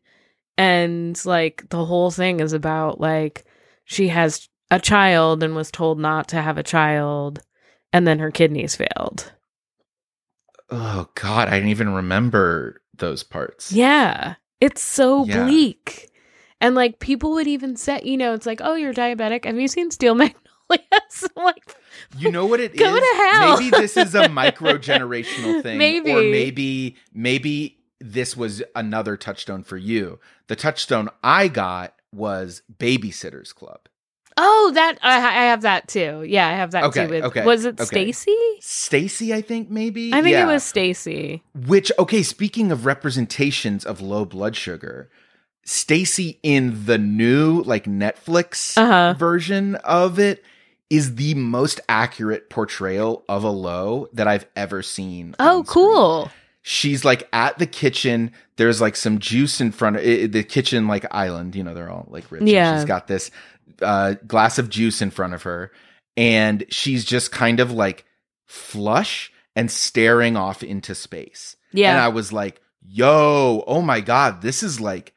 and 0.58 1.18
like 1.24 1.68
the 1.70 1.84
whole 1.84 2.10
thing 2.10 2.40
is 2.40 2.52
about 2.52 3.00
like 3.00 3.44
she 3.84 4.08
has 4.08 4.48
a 4.70 4.78
child 4.78 5.42
and 5.42 5.56
was 5.56 5.70
told 5.70 5.98
not 5.98 6.28
to 6.28 6.42
have 6.42 6.58
a 6.58 6.62
child, 6.62 7.40
and 7.92 8.06
then 8.06 8.18
her 8.18 8.30
kidneys 8.30 8.76
failed. 8.76 9.32
oh 10.70 11.08
god, 11.14 11.48
I 11.48 11.52
didn't 11.52 11.70
even 11.70 11.92
remember 11.94 12.80
those 12.96 13.22
parts. 13.22 13.72
Yeah. 13.72 14.34
It's 14.60 14.82
so 14.82 15.24
Yeah. 15.24 15.44
bleak. 15.44 16.10
And 16.60 16.74
like 16.74 16.98
people 17.00 17.32
would 17.32 17.46
even 17.48 17.74
say, 17.76 18.00
you 18.04 18.16
know, 18.18 18.34
it's 18.34 18.46
like, 18.46 18.60
oh, 18.62 18.74
you're 18.74 18.92
diabetic. 18.94 19.46
Have 19.46 19.58
you 19.58 19.68
seen 19.68 19.90
Steel 19.90 20.14
Magnolias? 20.14 20.49
I'm 20.92 21.44
like, 21.44 21.76
You 22.18 22.30
know 22.30 22.46
what 22.46 22.61
it 22.61 22.72
is? 22.74 22.80
Go 22.80 22.94
to 22.98 23.14
hell. 23.16 23.59
Maybe 23.61 23.70
this 23.70 23.96
is 23.96 24.14
a 24.14 24.28
micro 24.40 24.78
generational 24.78 25.62
thing. 25.62 25.78
Maybe. 25.78 26.11
Or 26.12 26.22
maybe 26.22 26.96
maybe 27.12 27.78
this 28.00 28.37
was 28.37 28.62
another 28.74 29.16
touchstone 29.16 29.62
for 29.62 29.76
you. 29.76 30.18
The 30.48 30.56
touchstone 30.56 31.09
I 31.22 31.48
got 31.48 31.94
was 32.12 32.62
Babysitters 32.78 33.54
Club. 33.54 33.80
oh, 34.37 34.70
that 34.74 34.98
I, 35.02 35.16
I 35.18 35.44
have 35.46 35.62
that 35.62 35.87
too. 35.88 36.24
Yeah, 36.26 36.48
I 36.48 36.52
have 36.52 36.70
that 36.70 36.85
Okay, 36.85 37.04
too. 37.06 37.11
With, 37.11 37.24
okay, 37.24 37.44
Was 37.44 37.64
it 37.66 37.78
okay. 37.80 37.85
Stacey? 38.12 38.37
Stacey, 38.61 39.35
I 39.35 39.42
think 39.42 39.68
maybe. 39.70 40.12
I 40.14 40.22
think 40.22 40.33
Yeah. 40.33 40.44
it 40.48 40.52
was 40.52 40.62
Stacey. 40.64 41.42
Which 41.66 41.92
okay, 41.98 42.22
speaking 42.22 42.72
of 42.72 42.87
representations 42.87 43.85
of 43.85 44.00
low 44.00 44.24
blood 44.24 44.56
sugar, 44.56 45.11
Stacey 45.64 46.40
in 46.42 46.87
the 46.87 46.96
new 46.98 47.62
like 47.62 47.85
Netflix 47.85 48.76
Uh-huh. 48.78 49.14
version 49.18 49.74
of 49.76 50.18
it 50.18 50.42
is 50.90 51.14
the 51.14 51.35
most 51.35 51.81
accurate 51.88 52.50
portrayal 52.50 53.24
of 53.29 53.44
a 53.44 53.50
low 53.50 54.09
that 54.12 54.26
I've 54.26 54.46
ever 54.57 54.83
seen. 54.83 55.37
Oh, 55.38 55.64
cool. 55.66 56.31
she's 56.62 57.05
like 57.05 57.29
at 57.33 57.59
the 57.59 57.66
kitchen. 57.66 58.33
There's 58.57 58.81
like 58.81 58.96
some 58.96 59.20
juice 59.20 59.61
in 59.61 59.70
front 59.72 59.96
of 59.96 60.03
it, 60.05 60.33
the 60.33 60.42
kitchen, 60.42 60.88
like 60.88 61.07
island. 61.12 61.55
You 61.55 61.62
know, 61.62 61.74
they're 61.74 61.90
all 61.90 62.07
like 62.11 62.31
rich. 62.31 62.42
Yeah. 62.42 62.76
she's 62.76 62.85
got 62.85 63.07
this 63.07 63.31
uh, 63.81 64.14
glass 64.26 64.59
of 64.59 64.68
juice 64.68 65.00
in 65.00 65.11
front 65.11 65.33
of 65.33 65.44
her, 65.44 65.70
and 66.16 66.64
she's 66.68 67.05
just 67.05 67.31
kind 67.31 67.61
of 67.61 67.72
like 67.72 68.05
flush 68.46 69.33
and 69.55 69.70
staring 69.70 70.37
off 70.37 70.62
into 70.62 70.94
space. 70.94 71.57
Yeah. 71.72 71.92
And 71.92 72.00
I 72.00 72.09
was 72.09 72.33
like, 72.33 72.61
"Yo, 72.83 73.62
oh 73.66 73.81
my 73.81 74.00
god, 74.00 74.42
this 74.42 74.62
is 74.62 74.81
like." 74.81 75.14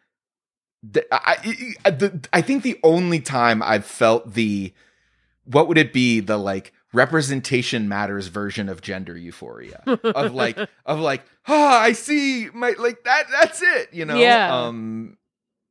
The, 0.86 1.06
I, 1.14 1.38
I, 1.86 1.92
the, 1.92 2.28
I 2.34 2.42
think 2.42 2.62
the 2.62 2.78
only 2.84 3.22
time 3.22 3.64
I've 3.64 3.86
felt 3.86 4.34
the 4.34 4.74
what 5.46 5.68
would 5.68 5.78
it 5.78 5.94
be 5.94 6.20
the 6.20 6.38
like 6.38 6.74
representation 6.94 7.90
matters 7.90 8.28
version 8.28 8.70
of 8.70 8.82
gender 8.82 9.18
euphoria 9.18 9.82
of 10.04 10.34
like 10.34 10.58
of 10.86 11.00
like 11.00 11.24
ah 11.48 11.80
I 11.82 11.94
see 11.94 12.50
my 12.54 12.74
like 12.80 13.04
that 13.04 13.24
that's 13.32 13.62
it 13.62 13.90
you 13.94 14.06
know 14.06 14.16
Yeah. 14.18 14.66
um 14.68 15.18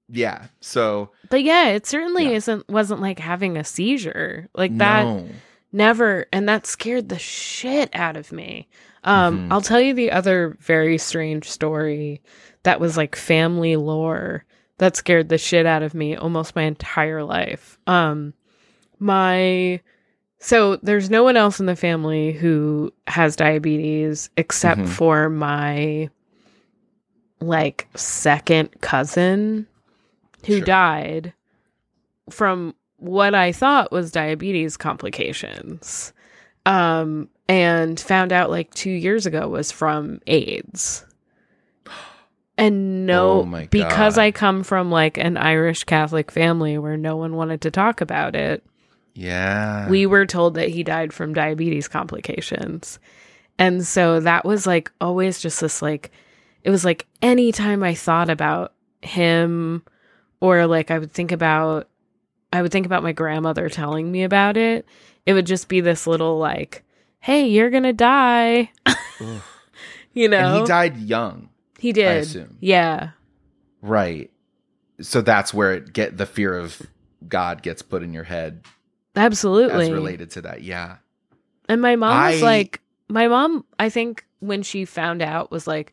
yeah 0.08 0.46
so 0.60 1.10
but 1.30 1.42
yeah, 1.42 1.68
it 1.68 1.86
certainly 1.86 2.24
Yeah. 2.24 2.36
isn't 2.36 2.68
wasn't 2.68 3.00
like 3.00 3.18
having 3.18 3.56
a 3.56 3.64
seizure. 3.64 4.48
Like 4.54 4.76
that 4.78 5.04
no. 5.04 5.26
never 5.72 6.26
and 6.32 6.48
that 6.48 6.66
scared 6.66 7.08
the 7.08 7.18
shit 7.18 7.88
out 7.94 8.16
of 8.16 8.30
me 8.32 8.68
um 9.04 9.48
Mhm. 9.48 9.52
i'll 9.52 9.60
tell 9.62 9.80
you 9.80 9.94
the 9.94 10.10
other 10.12 10.56
very 10.60 10.98
strange 10.98 11.48
story 11.48 12.20
that 12.64 12.78
was 12.80 12.96
like 12.96 13.16
family 13.16 13.76
lore 13.76 14.44
that 14.78 14.96
scared 14.96 15.28
the 15.28 15.38
shit 15.38 15.64
out 15.66 15.82
of 15.82 15.94
me 15.94 16.14
almost 16.14 16.54
my 16.56 16.62
entire 16.64 17.24
life 17.24 17.78
um 17.86 18.34
my 19.02 19.80
so 20.38 20.76
there's 20.76 21.10
no 21.10 21.22
one 21.22 21.36
else 21.36 21.60
in 21.60 21.66
the 21.66 21.76
family 21.76 22.32
who 22.32 22.92
has 23.06 23.36
diabetes 23.36 24.28
except 24.36 24.80
Mhm. 24.80 24.88
for 24.88 25.28
my 25.28 26.08
like 27.40 27.88
second 27.94 28.70
cousin 28.80 29.66
who 30.46 30.56
Sure. 30.58 30.64
died 30.64 31.32
from 32.30 32.74
what 32.96 33.34
I 33.34 33.52
thought 33.52 33.90
was 33.92 34.10
diabetes 34.12 34.76
complications. 34.76 36.12
Um 36.66 37.28
and 37.48 37.98
found 37.98 38.32
out 38.32 38.50
like 38.50 38.72
2 38.74 38.90
years 38.90 39.26
ago 39.26 39.48
was 39.48 39.70
from 39.72 40.20
AIDS. 40.26 41.04
And 42.58 43.06
no 43.06 43.40
Oh 43.42 43.66
because 43.70 44.18
I 44.18 44.30
come 44.30 44.62
from 44.62 44.90
like 44.90 45.18
an 45.18 45.36
Irish 45.36 45.84
Catholic 45.84 46.30
family 46.30 46.78
where 46.78 46.96
no 46.96 47.16
one 47.16 47.34
wanted 47.34 47.60
to 47.62 47.70
talk 47.70 48.00
about 48.00 48.36
it 48.36 48.62
yeah 49.14 49.88
we 49.88 50.06
were 50.06 50.26
told 50.26 50.54
that 50.54 50.68
he 50.68 50.82
died 50.82 51.12
from 51.12 51.34
diabetes 51.34 51.88
complications. 51.88 52.98
And 53.58 53.86
so 53.86 54.20
that 54.20 54.44
was 54.44 54.66
like 54.66 54.90
always 55.00 55.40
just 55.40 55.60
this 55.60 55.82
like 55.82 56.10
it 56.62 56.70
was 56.70 56.84
like 56.84 57.06
anytime 57.20 57.82
I 57.82 57.94
thought 57.94 58.30
about 58.30 58.72
him 59.02 59.82
or 60.40 60.66
like 60.66 60.90
I 60.90 60.98
would 60.98 61.12
think 61.12 61.32
about 61.32 61.88
I 62.52 62.62
would 62.62 62.72
think 62.72 62.86
about 62.86 63.02
my 63.02 63.12
grandmother 63.12 63.68
telling 63.68 64.10
me 64.10 64.24
about 64.24 64.56
it, 64.56 64.86
it 65.26 65.34
would 65.34 65.46
just 65.46 65.68
be 65.68 65.80
this 65.80 66.06
little 66.06 66.38
like, 66.38 66.82
"Hey, 67.20 67.48
you're 67.48 67.70
going 67.70 67.82
to 67.84 67.92
die." 67.92 68.70
You 70.14 70.28
know. 70.28 70.56
and 70.56 70.60
he 70.60 70.66
died 70.66 70.96
young 70.98 71.48
He 71.78 71.92
did. 71.92 72.22
assume. 72.24 72.58
Yeah. 72.60 73.10
right 73.80 74.30
so 75.00 75.22
that's 75.22 75.54
where 75.54 75.72
it 75.72 75.92
get 75.92 76.18
the 76.18 76.26
fear 76.26 76.56
of 76.56 76.82
God 77.26 77.62
gets 77.62 77.80
put 77.82 78.02
in 78.02 78.12
your 78.12 78.24
head 78.24 78.62
Absolutely. 79.14 79.86
as 79.86 79.90
related 79.90 80.30
to 80.32 80.42
that 80.42 80.62
yeah 80.62 80.96
And 81.68 81.80
my 81.80 81.96
mom 81.96 82.30
was 82.32 82.42
like, 82.42 82.80
my 83.08 83.28
mom, 83.28 83.64
I 83.78 83.88
think 83.88 84.24
when 84.40 84.62
she 84.62 84.84
found 84.84 85.22
out, 85.22 85.50
was 85.50 85.66
like, 85.66 85.92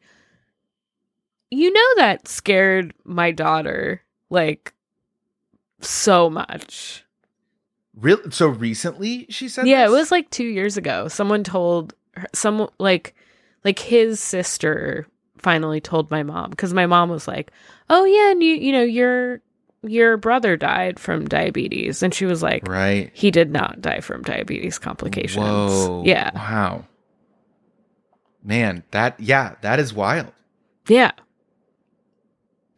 you 1.52 1.72
know, 1.72 1.96
that 1.98 2.28
scared 2.28 2.94
my 3.04 3.32
daughter 3.32 4.02
like 4.30 4.74
so 5.82 6.30
much. 6.30 7.04
Real 7.96 8.32
so 8.32 8.48
recently 8.48 9.26
she 9.30 9.50
said 9.50 9.68
yeah, 9.68 9.86
it 9.86 9.90
was 9.90 10.12
like 10.12 10.30
two 10.30 10.46
years 10.46 10.78
ago. 10.78 11.08
Someone 11.08 11.44
told 11.44 11.94
her, 12.16 12.28
some 12.34 12.70
like, 12.80 13.16
like 13.64 13.80
his 13.80 14.20
sister 14.20 15.08
finally 15.38 15.82
told 15.82 16.12
my 16.12 16.24
mom 16.24 16.50
because 16.50 16.74
my 16.74 16.86
mom 16.86 17.10
was 17.10 17.28
like, 17.28 17.52
oh 17.90 18.06
yeah, 18.06 18.32
and 18.32 18.44
you, 18.44 18.56
you 18.56 18.72
know, 18.72 18.84
your 18.84 19.42
your 19.84 20.18
brother 20.18 20.58
died 20.58 21.00
from 21.00 21.28
diabetes, 21.28 22.04
and 22.04 22.14
she 22.14 22.26
was 22.26 22.42
like, 22.44 22.68
right 22.68 23.12
he 23.14 23.32
did 23.32 23.52
not 23.52 23.82
die 23.82 24.02
from 24.02 24.24
diabetes 24.24 24.78
complications. 24.80 25.44
Whoa. 25.46 26.04
Yeah. 26.06 26.32
Wow. 26.36 26.86
Man, 28.44 28.84
that 28.92 29.20
yeah, 29.20 29.56
that 29.62 29.80
is 29.80 29.94
wild. 29.94 30.32
Yeah. 30.88 31.12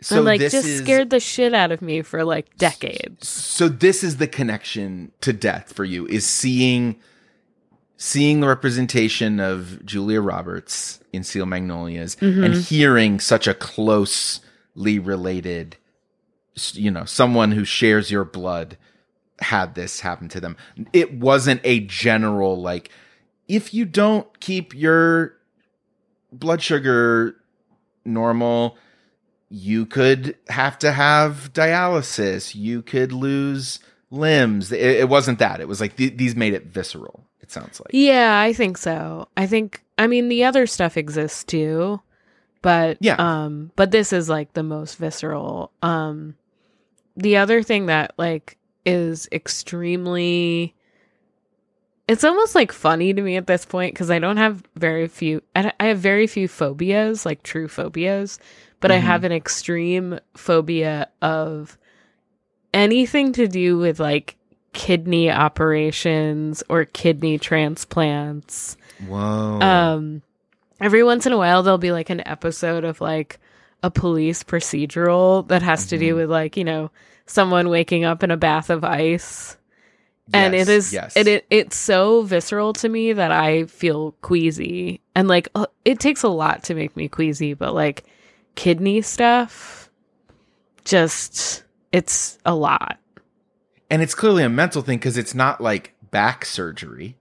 So 0.02 0.18
and 0.18 0.26
like 0.26 0.40
this 0.40 0.52
just 0.54 0.68
is 0.68 0.82
scared 0.82 1.12
the 1.12 1.20
shit 1.20 1.54
out 1.54 1.72
of 1.72 1.82
me 1.82 2.02
for 2.02 2.24
like 2.24 2.58
decades. 2.58 3.28
so 3.28 3.70
this 3.70 4.04
is 4.04 4.18
the 4.18 4.28
connection 4.28 5.12
to 5.22 5.32
death 5.32 5.74
for 5.74 5.86
you 5.86 6.08
is 6.08 6.26
seeing 6.26 6.96
seeing 7.98 8.40
the 8.40 8.48
representation 8.48 9.40
of 9.40 9.86
Julia 9.86 10.20
Roberts 10.20 11.00
in 11.14 11.24
Steel 11.24 11.46
Magnolias 11.46 12.16
Mm-hmm. 12.16 12.44
and 12.44 12.56
hearing 12.56 13.20
such 13.20 13.48
a 13.48 13.54
closely 13.54 14.98
related 14.98 15.78
you 16.74 16.92
know 16.92 17.06
someone 17.06 17.52
who 17.52 17.64
shares 17.64 18.12
your 18.12 18.26
blood 18.26 18.78
had 19.40 19.74
this 19.76 20.02
happen 20.02 20.28
to 20.30 20.40
them 20.40 20.56
it 20.94 21.14
wasn't 21.14 21.60
a 21.64 21.80
general 21.82 22.62
like 22.62 22.90
if 23.48 23.74
you 23.74 23.86
don't 23.86 24.40
keep 24.40 24.76
your 24.76 25.36
blood 26.32 26.62
sugar 26.62 27.36
normal 28.06 28.78
you 29.50 29.86
could 29.86 30.38
have 30.50 30.78
to 30.78 30.92
have 30.92 31.52
dialysis 31.54 32.54
you 32.56 32.82
could 32.82 33.12
lose 33.12 33.80
limbs 34.12 34.72
it, 34.72 34.80
it 34.82 35.10
wasn't 35.10 35.40
that 35.40 35.60
it 35.60 35.68
was 35.68 35.82
like 35.82 35.96
th- 35.96 36.18
these 36.18 36.36
made 36.36 36.54
it 36.54 36.66
visceral 36.68 37.26
it 37.42 37.50
sounds 37.52 37.80
like 37.80 37.90
Yeah, 37.92 38.40
I 38.40 38.54
think 38.54 38.78
so. 38.78 39.28
I 39.36 39.48
think 39.48 39.84
I 39.98 40.08
mean 40.08 40.30
the 40.30 40.44
other 40.46 40.68
stuff 40.68 40.96
exists 40.96 41.44
too, 41.44 42.00
but 42.62 42.98
Yeah. 43.02 43.16
um 43.18 43.72
but 43.76 43.92
this 43.92 44.14
is 44.14 44.30
like 44.30 44.54
the 44.54 44.64
most 44.64 44.96
visceral. 44.98 45.72
Um 45.82 46.36
the 47.21 47.38
other 47.38 47.63
thing 47.63 47.86
that 47.88 48.13
like 48.17 48.57
is 48.86 49.27
extremely 49.31 50.75
it's 52.07 52.23
almost 52.23 52.55
like 52.55 52.71
funny 52.71 53.13
to 53.13 53.21
me 53.21 53.38
at 53.38 53.47
this 53.47 53.63
point 53.65 53.93
because 53.93 54.12
I 54.12 54.19
don't 54.19 54.38
have 54.38 54.63
very 54.75 55.07
few 55.07 55.41
I 55.55 55.71
I 55.79 55.86
have 55.88 55.99
very 55.99 56.27
few 56.27 56.47
phobias, 56.47 57.25
like 57.25 57.43
true 57.43 57.67
phobias, 57.67 58.39
but 58.79 58.91
I 58.91 58.97
Mhm. 58.97 59.03
have 59.03 59.23
an 59.23 59.31
extreme 59.31 60.19
phobia 60.36 61.07
of 61.21 61.77
anything 62.73 63.34
to 63.34 63.47
do 63.47 63.77
with 63.77 63.99
like 63.99 64.36
kidney 64.73 65.29
operations 65.29 66.63
or 66.69 66.86
kidney 66.86 67.38
transplants. 67.38 68.77
whoa 69.05 69.60
Um 69.62 70.21
every 70.79 71.03
once 71.03 71.25
in 71.25 71.34
a 71.34 71.38
while 71.38 71.62
there'll 71.63 71.77
be 71.77 71.91
like 71.91 72.10
an 72.10 72.25
episode 72.27 72.84
of 72.84 72.99
like 73.01 73.39
a 73.84 73.89
police 73.91 74.44
procedural 74.44 75.48
that 75.48 75.62
has 75.62 75.88
to 75.88 75.98
do 75.98 76.13
Mhm. 76.13 76.17
with 76.17 76.30
like, 76.32 76.56
you 76.58 76.63
know, 76.63 76.91
someone 77.26 77.70
waking 77.70 78.04
up 78.06 78.24
in 78.24 78.32
a 78.32 78.38
bath 78.38 78.70
of 78.70 78.84
ice. 78.84 79.58
And 80.34 80.54
Yes, 80.54 80.67
it 80.67 80.72
is 80.72 80.94
yes 80.94 81.17
it, 81.17 81.28
it 81.28 81.46
it's 81.50 81.76
so 81.76 82.22
visceral 82.22 82.72
to 82.74 82.88
me 82.88 83.12
that 83.12 83.32
I 83.32 83.65
feel 83.65 84.13
queasy. 84.22 85.02
And 85.15 85.28
like 85.28 85.50
uh, 85.56 85.65
it 85.84 86.00
takes 86.00 86.24
a 86.24 86.30
lot 86.30 86.63
to 86.65 86.74
make 86.76 86.96
me 86.96 87.08
queasy, 87.10 87.54
but 87.54 87.74
like 87.74 88.04
kidney 88.56 89.02
stuff 89.02 89.89
just 90.86 91.63
it's 91.91 92.38
a 92.46 92.56
lot. 92.56 92.98
and 93.89 94.02
it's 94.02 94.15
clearly 94.15 94.44
a 94.44 94.50
mental 94.50 94.82
thing 94.82 94.98
because 94.98 95.17
it's 95.17 95.36
not 95.36 95.60
like 95.62 95.94
back 96.12 96.46
surgery 96.46 97.17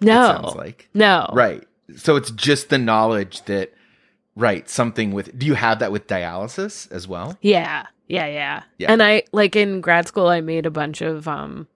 it 0.00 0.04
No. 0.06 0.26
sounds 0.26 0.54
like 0.54 0.88
no. 0.94 1.28
right 1.32 1.66
so 1.96 2.16
it's 2.16 2.30
just 2.30 2.68
the 2.70 2.78
knowledge 2.78 3.42
that 3.46 3.72
right 4.40 4.68
something 4.68 5.12
with 5.12 5.38
do 5.38 5.46
you 5.46 5.54
have 5.54 5.78
that 5.80 5.92
with 5.92 6.06
dialysis 6.06 6.90
as 6.90 7.06
well 7.06 7.36
Yeah. 7.42 7.86
Yeah, 8.08 8.26
yeah. 8.26 8.62
Yeah. 8.78 8.90
And 8.92 9.02
I 9.04 9.22
like 9.30 9.54
in 9.54 9.80
grad 9.80 10.08
school 10.08 10.26
I 10.26 10.40
made 10.40 10.66
a 10.66 10.70
bunch 10.70 11.00
of 11.00 11.28
um 11.28 11.68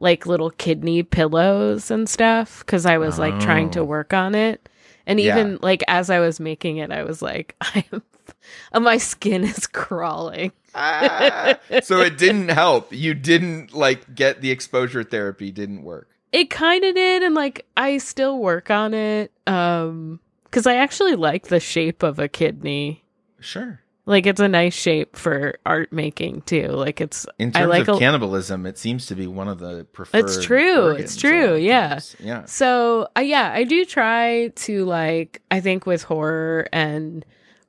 like 0.00 0.26
little 0.26 0.50
kidney 0.50 1.02
pillows 1.04 1.90
and 1.90 2.08
stuff 2.08 2.64
cuz 2.66 2.84
I 2.86 2.98
was 2.98 3.18
like 3.18 3.38
trying 3.40 3.70
to 3.70 3.80
Oh. 3.80 3.84
work 3.84 4.12
on 4.12 4.34
it. 4.34 4.68
And 5.06 5.20
Yeah. 5.20 5.38
even 5.38 5.58
like 5.62 5.84
as 5.86 6.10
I 6.10 6.18
was 6.18 6.40
making 6.40 6.78
it 6.78 6.90
I 6.90 7.04
was 7.04 7.22
like 7.22 7.54
I 7.60 7.84
am 7.92 8.02
uh, 8.72 8.80
my 8.80 8.96
skin 8.98 9.44
is 9.44 9.66
crawling. 9.82 10.50
Ah, 10.74 11.54
so 11.82 12.00
it 12.00 12.18
didn't 12.18 12.48
help 12.50 12.92
you 12.92 13.14
didn't 13.14 13.72
like 13.72 14.14
get 14.14 14.40
the 14.40 14.50
exposure 14.50 15.04
therapy 15.04 15.50
didn't 15.52 15.82
work 15.84 16.08
It 16.32 16.50
kind 16.50 16.84
of 16.84 16.94
did 16.96 17.22
and 17.22 17.34
like 17.34 17.64
I 17.76 17.98
still 17.98 18.38
work 18.38 18.70
on 18.70 18.92
it 18.94 19.30
um 19.46 20.20
cuz 20.50 20.66
I 20.66 20.76
actually 20.76 21.14
like 21.16 21.48
the 21.48 21.60
shape 21.60 22.02
of 22.02 22.18
a 22.18 22.28
kidney. 22.28 23.04
sure 23.40 23.80
Like 24.06 24.26
it's 24.26 24.40
a 24.40 24.46
nice 24.48 24.72
shape 24.74 25.16
for 25.16 25.58
art 25.66 25.92
making 25.92 26.42
too. 26.42 26.68
Like 26.68 27.00
it's 27.00 27.26
in 27.38 27.50
I 27.54 27.60
terms 27.60 27.68
like 27.70 27.88
of 27.88 27.96
a- 27.96 27.98
cannibalism 27.98 28.64
it 28.66 28.78
seems 28.78 29.06
to 29.06 29.14
be 29.16 29.26
one 29.26 29.48
of 29.48 29.58
the 29.58 29.84
preferred 29.92 30.24
It's 30.24 30.42
true, 30.44 30.90
it's 30.90 31.16
true, 31.16 31.56
yeah. 31.56 31.88
times. 31.88 32.16
yeah 32.20 32.44
So 32.44 33.08
uh, 33.16 33.20
yeah, 33.20 33.50
I 33.52 33.64
do 33.64 33.84
try 33.84 34.48
to 34.48 34.84
like 34.84 35.42
I 35.50 35.60
think 35.60 35.86
with 35.86 36.04
horror 36.04 36.68
and 36.72 37.24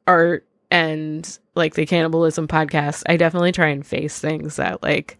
art 0.05 0.45
and 0.69 1.23
like 1.55 1.73
the 1.73 1.85
cannibalism 1.87 2.47
podcast, 2.47 3.01
I 3.07 3.17
definitely 3.17 3.51
try 3.51 3.69
and 3.69 3.83
face 3.85 4.19
things 4.19 4.57
that 4.57 4.83
like 4.83 5.17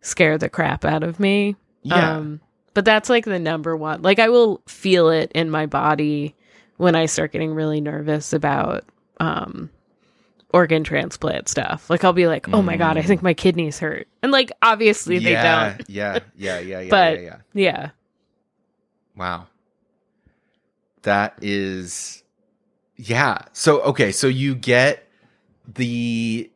scare 0.00 0.38
the 0.38 0.48
crap 0.48 0.84
out 0.84 1.02
of 1.02 1.18
me. 1.18 1.56
yeah 1.82 2.16
Um 2.18 2.40
but 2.74 2.84
that's 2.84 3.08
like 3.08 3.24
the 3.24 3.38
number 3.38 3.74
one. 3.76 4.02
Like 4.02 4.18
I 4.18 4.28
will 4.28 4.60
feel 4.68 5.08
it 5.08 5.32
in 5.34 5.50
my 5.50 5.64
body 5.66 6.34
when 6.76 6.94
I 6.94 7.06
start 7.06 7.32
getting 7.32 7.54
really 7.54 7.80
nervous 7.80 8.32
about 8.32 8.84
um 9.20 9.70
organ 10.52 10.84
transplant 10.84 11.48
stuff. 11.48 11.90
Like 11.90 12.04
I'll 12.04 12.12
be 12.12 12.26
like, 12.28 12.48
"Oh 12.54 12.62
my 12.62 12.76
god, 12.76 12.96
I 12.96 13.02
Mm. 13.02 13.06
think 13.06 13.22
my 13.22 13.34
kidneys 13.34 13.78
hurt." 13.78 14.06
And 14.22 14.32
like 14.32 14.52
obviously 14.62 15.18
they 15.18 15.32
yeah, 15.32 15.76
don't. 15.76 15.90
yeah 15.90 16.18
yeah 16.36 16.58
yeah 16.60 16.80
yeah 16.80 16.90
But- 16.90 17.18
yeah 17.20 17.24
yeah 17.24 17.36
Yeah. 17.54 17.90
Wow. 19.16 19.46
That 21.02 21.38
is 21.40 22.22
yeah. 22.96 23.38
So 23.52 23.80
okay, 23.82 24.12
so 24.12 24.26
you 24.26 24.54
get 24.54 25.06
the 25.66 26.50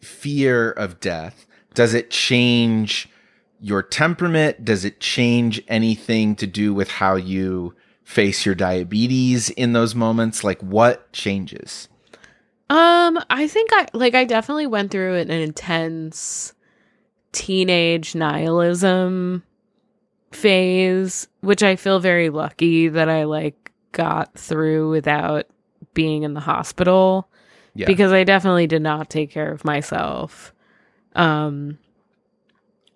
fear 0.00 0.70
of 0.72 1.00
death. 1.00 1.46
Does 1.74 1.92
it 1.94 2.10
change 2.10 3.08
your 3.60 3.82
temperament? 3.82 4.64
Does 4.64 4.84
it 4.84 5.00
change 5.00 5.60
anything 5.68 6.36
to 6.36 6.46
do 6.46 6.72
with 6.72 6.88
how 6.90 7.16
you 7.16 7.74
face 8.06 8.46
your 8.46 8.54
diabetes 8.54 9.50
in 9.50 9.72
those 9.72 9.94
moments? 9.96 10.44
Like 10.44 10.62
what 10.62 11.12
changes? 11.12 11.88
Um, 12.70 13.18
I 13.28 13.48
think 13.48 13.70
I 13.72 13.88
like 13.92 14.14
I 14.14 14.24
definitely 14.24 14.68
went 14.68 14.92
through 14.92 15.16
an 15.16 15.30
intense 15.30 16.54
teenage 17.32 18.14
nihilism 18.14 19.42
phase, 20.32 21.28
which 21.40 21.62
I 21.62 21.76
feel 21.76 21.98
very 21.98 22.30
lucky 22.30 22.88
that 22.88 23.08
I 23.08 23.24
like 23.24 23.72
got 23.92 24.34
through 24.38 24.90
without 24.90 25.46
being 25.94 26.22
in 26.22 26.34
the 26.34 26.40
hospital 26.40 27.28
Yeah. 27.74 27.86
because 27.86 28.12
I 28.12 28.22
definitely 28.24 28.66
did 28.66 28.82
not 28.82 29.10
take 29.10 29.30
care 29.30 29.50
of 29.52 29.64
myself. 29.64 30.52
Um 31.14 31.78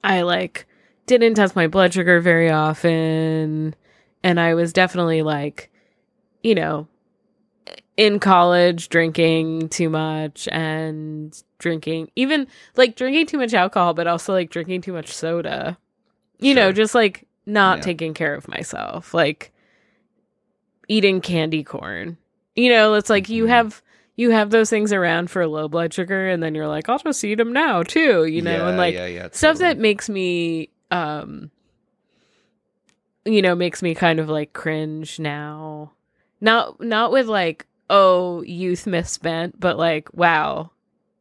I 0.05 0.23
like 0.23 0.67
didn't 1.07 1.35
test 1.35 1.57
my 1.57 1.67
blood 1.67 1.93
sugar 1.95 2.21
very 2.21 2.51
often 2.51 3.75
and 4.23 4.39
I 4.41 4.55
was 4.55 4.73
definitely 4.73 5.23
like 5.23 5.71
you 6.43 6.55
know 6.55 6.87
in 7.97 8.19
college 8.19 8.89
drinking 8.89 9.69
too 9.69 9.91
much 9.91 10.49
and 10.51 11.41
drinking 11.59 12.11
even 12.17 12.47
like 12.77 12.97
drinking 12.97 13.27
too 13.27 13.37
much 13.39 13.53
alcohol 13.53 13.93
but 13.95 14.07
also 14.07 14.33
like 14.33 14.51
drinking 14.51 14.81
too 14.81 14.93
much 14.93 15.13
soda. 15.13 15.77
You 16.39 16.55
know, 16.55 16.73
just 16.73 16.95
like 16.95 17.27
not 17.45 17.79
Yeah. 17.79 17.83
taking 17.83 18.15
care 18.15 18.35
of 18.35 18.49
myself. 18.49 19.13
Like 19.13 19.53
eating 20.89 21.21
candy 21.21 21.63
corn. 21.63 22.17
You 22.57 22.71
know, 22.71 22.95
it's 22.95 23.11
like 23.11 23.29
you 23.29 23.45
Mhm. 23.45 23.49
have 23.49 23.83
you 24.17 24.31
have 24.31 24.51
those 24.51 24.69
things 24.71 24.93
around 24.93 25.31
for 25.31 25.47
low 25.47 25.69
blood 25.69 25.95
sugar 25.95 26.29
and 26.29 26.43
then 26.43 26.55
you're 26.55 26.69
like 26.69 26.89
I'll 26.89 26.99
just 26.99 27.23
eat 27.25 27.37
them 27.37 27.53
now 27.53 27.83
too, 27.83 28.25
you 28.25 28.43
know, 28.43 28.63
Yeah, 28.65 28.69
and 28.69 28.79
like 28.79 28.95
yeah, 28.95 29.07
yeah, 29.07 29.29
stuff 29.33 29.59
that 29.59 29.79
makes 29.79 30.09
me 30.09 30.71
um 30.91 31.51
you 33.25 33.43
know 33.43 33.55
makes 33.55 33.83
me 33.83 33.95
kind 33.95 34.19
of 34.21 34.29
like 34.29 34.53
cringe 34.53 35.19
now 35.19 35.93
not 36.41 36.81
not 36.81 37.13
with 37.13 37.27
like 37.27 37.67
oh 37.89 38.43
youth 38.43 38.87
misspent 38.87 39.59
but 39.59 39.77
like 39.79 40.13
wow 40.15 40.71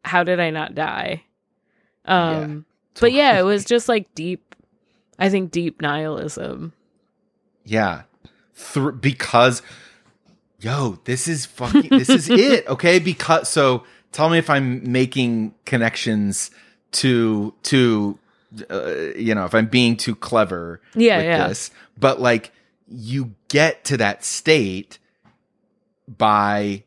how 0.06 0.24
did 0.24 0.40
i 0.40 0.50
not 0.50 0.74
die 0.76 1.24
um 2.06 2.66
but 3.00 3.12
yeah 3.12 3.38
it 3.40 3.44
was 3.44 3.66
just 3.66 3.90
like 3.90 4.14
deep 4.16 4.56
i 5.18 5.30
think 5.30 5.52
deep 5.52 5.82
nihilism 5.82 6.74
Yeah. 7.66 8.04
Thr 8.56 8.92
because 8.92 9.62
yo, 10.60 11.00
this 11.06 11.28
is 11.28 11.46
fucking 11.46 11.90
this 11.90 12.10
is 12.10 12.30
it, 12.30 12.68
okay? 12.68 13.00
Because 13.00 13.48
so 13.48 13.84
tell 14.12 14.30
me 14.30 14.38
if 14.38 14.50
I'm 14.50 14.92
making 14.92 15.54
connections 15.66 16.52
to 16.94 17.54
to 17.64 18.18
uh, 18.70 18.96
you 19.16 19.36
know, 19.36 19.46
if 19.46 19.54
I'm 19.54 19.68
being 19.68 19.96
too 19.98 20.16
clever 20.16 20.82
yeah 20.96 21.18
with 21.18 21.26
yeah 21.26 21.48
this, 21.48 21.72
but 21.98 22.20
like 22.22 22.52
you 22.88 23.36
get 23.50 23.84
to 23.86 23.98
that 23.98 24.24
state 24.26 24.98
by 26.08 26.84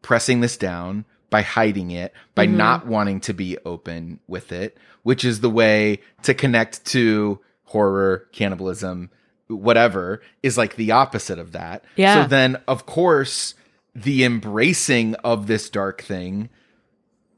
pressing 0.00 0.40
this 0.40 0.56
down, 0.56 1.04
by 1.30 1.42
hiding 1.42 1.90
it, 1.90 2.12
by 2.34 2.46
Mhm. 2.46 2.54
not 2.54 2.86
wanting 2.86 3.20
to 3.20 3.34
be 3.34 3.58
open 3.64 4.20
with 4.26 4.52
it, 4.52 4.76
which 5.02 5.24
is 5.24 5.40
the 5.40 5.50
way 5.50 6.00
to 6.22 6.34
connect 6.34 6.84
to 6.86 7.40
horror, 7.64 8.26
cannibalism, 8.32 9.10
whatever, 9.48 10.20
is 10.42 10.56
like 10.58 10.76
the 10.76 10.90
opposite 10.90 11.38
of 11.38 11.52
that. 11.52 11.84
Yeah. 11.96 12.22
So 12.22 12.28
then, 12.28 12.56
of 12.66 12.86
course, 12.86 13.54
the 13.94 14.24
embracing 14.24 15.14
of 15.16 15.46
this 15.46 15.68
dark 15.68 16.02
thing 16.02 16.48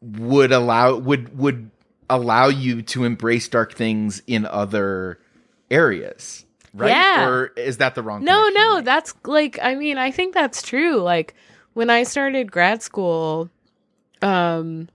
would 0.01 0.53
allow 0.53 0.97
would 0.97 1.37
would 1.39 1.71
allow 2.11 2.49
you 2.49 2.83
to 2.83 3.05
embrace 3.05 3.49
dark 3.49 3.75
things 3.75 4.23
in 4.27 4.45
other 4.47 5.19
areas 5.71 6.45
right 6.75 6.90
Yeah. 6.90 7.27
or 7.29 7.47
is 7.57 7.79
that 7.79 7.95
the 7.95 8.03
wrong 8.03 8.25
No, 8.25 8.49
no, 8.49 8.77
make? 8.77 8.85
that's 8.85 9.14
like 9.25 9.59
I 9.62 9.75
mean, 9.75 9.97
I 9.99 10.11
think 10.11 10.35
that's 10.35 10.61
true. 10.62 10.97
Like 10.97 11.35
when 11.73 11.90
I 11.90 12.03
started 12.03 12.51
grad 12.53 12.83
school, 12.83 13.49
um 14.23 14.88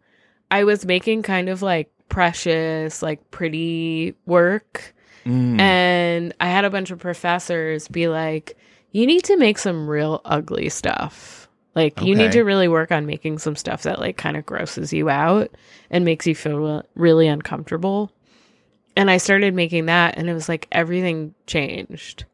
I 0.51 0.63
was 0.63 0.85
making 0.85 1.23
kind 1.23 1.49
of 1.49 1.61
like 1.61 1.91
precious, 2.09 3.01
like 3.01 3.29
pretty 3.31 4.15
work 4.25 4.93
Mm. 5.25 5.59
and 5.59 6.33
I 6.39 6.47
had 6.47 6.63
a 6.65 6.69
bunch 6.69 6.91
of 6.91 6.97
professors 6.99 7.87
be 7.89 8.07
like, 8.07 8.57
"You 8.91 9.05
need 9.05 9.23
to 9.25 9.35
make 9.37 9.57
some 9.59 9.87
real 9.87 10.21
ugly 10.25 10.69
stuff. 10.69 11.38
Like 11.75 12.01
you 12.01 12.15
need 12.15 12.31
to 12.31 12.43
really 12.43 12.67
work 12.67 12.91
on 12.91 13.05
making 13.05 13.37
some 13.37 13.55
stuff 13.55 13.83
that 13.83 13.99
like 13.99 14.17
kind 14.17 14.35
of 14.35 14.45
grosses 14.45 14.91
you 14.91 15.09
out 15.09 15.51
and 15.89 16.03
makes 16.03 16.25
you 16.27 16.35
feel 16.35 16.83
really 16.95 17.27
uncomfortable." 17.27 18.11
And 18.95 19.09
I 19.09 19.17
started 19.17 19.53
making 19.53 19.85
that 19.85 20.17
and 20.17 20.29
it 20.29 20.33
was 20.33 20.49
like 20.49 20.67
everything 20.71 21.33
changed. 21.47 22.25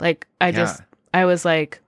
Like 0.00 0.26
I 0.40 0.52
just 0.52 0.80
I 1.12 1.24
was 1.24 1.44
like, 1.44 1.80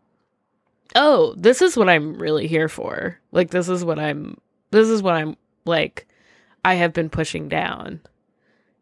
"Oh, 0.94 1.34
this 1.36 1.62
is 1.62 1.76
what 1.76 1.88
I'm 1.88 2.14
really 2.18 2.46
here 2.46 2.68
for. 2.68 3.18
Like 3.32 3.50
this 3.50 3.68
is 3.68 3.84
what 3.84 3.98
I'm 3.98 4.38
this 4.70 4.88
is 4.88 5.02
what 5.02 5.14
I'm 5.14 5.36
like 5.64 6.06
I 6.64 6.74
have 6.74 6.92
been 6.92 7.10
pushing 7.10 7.48
down." 7.48 8.00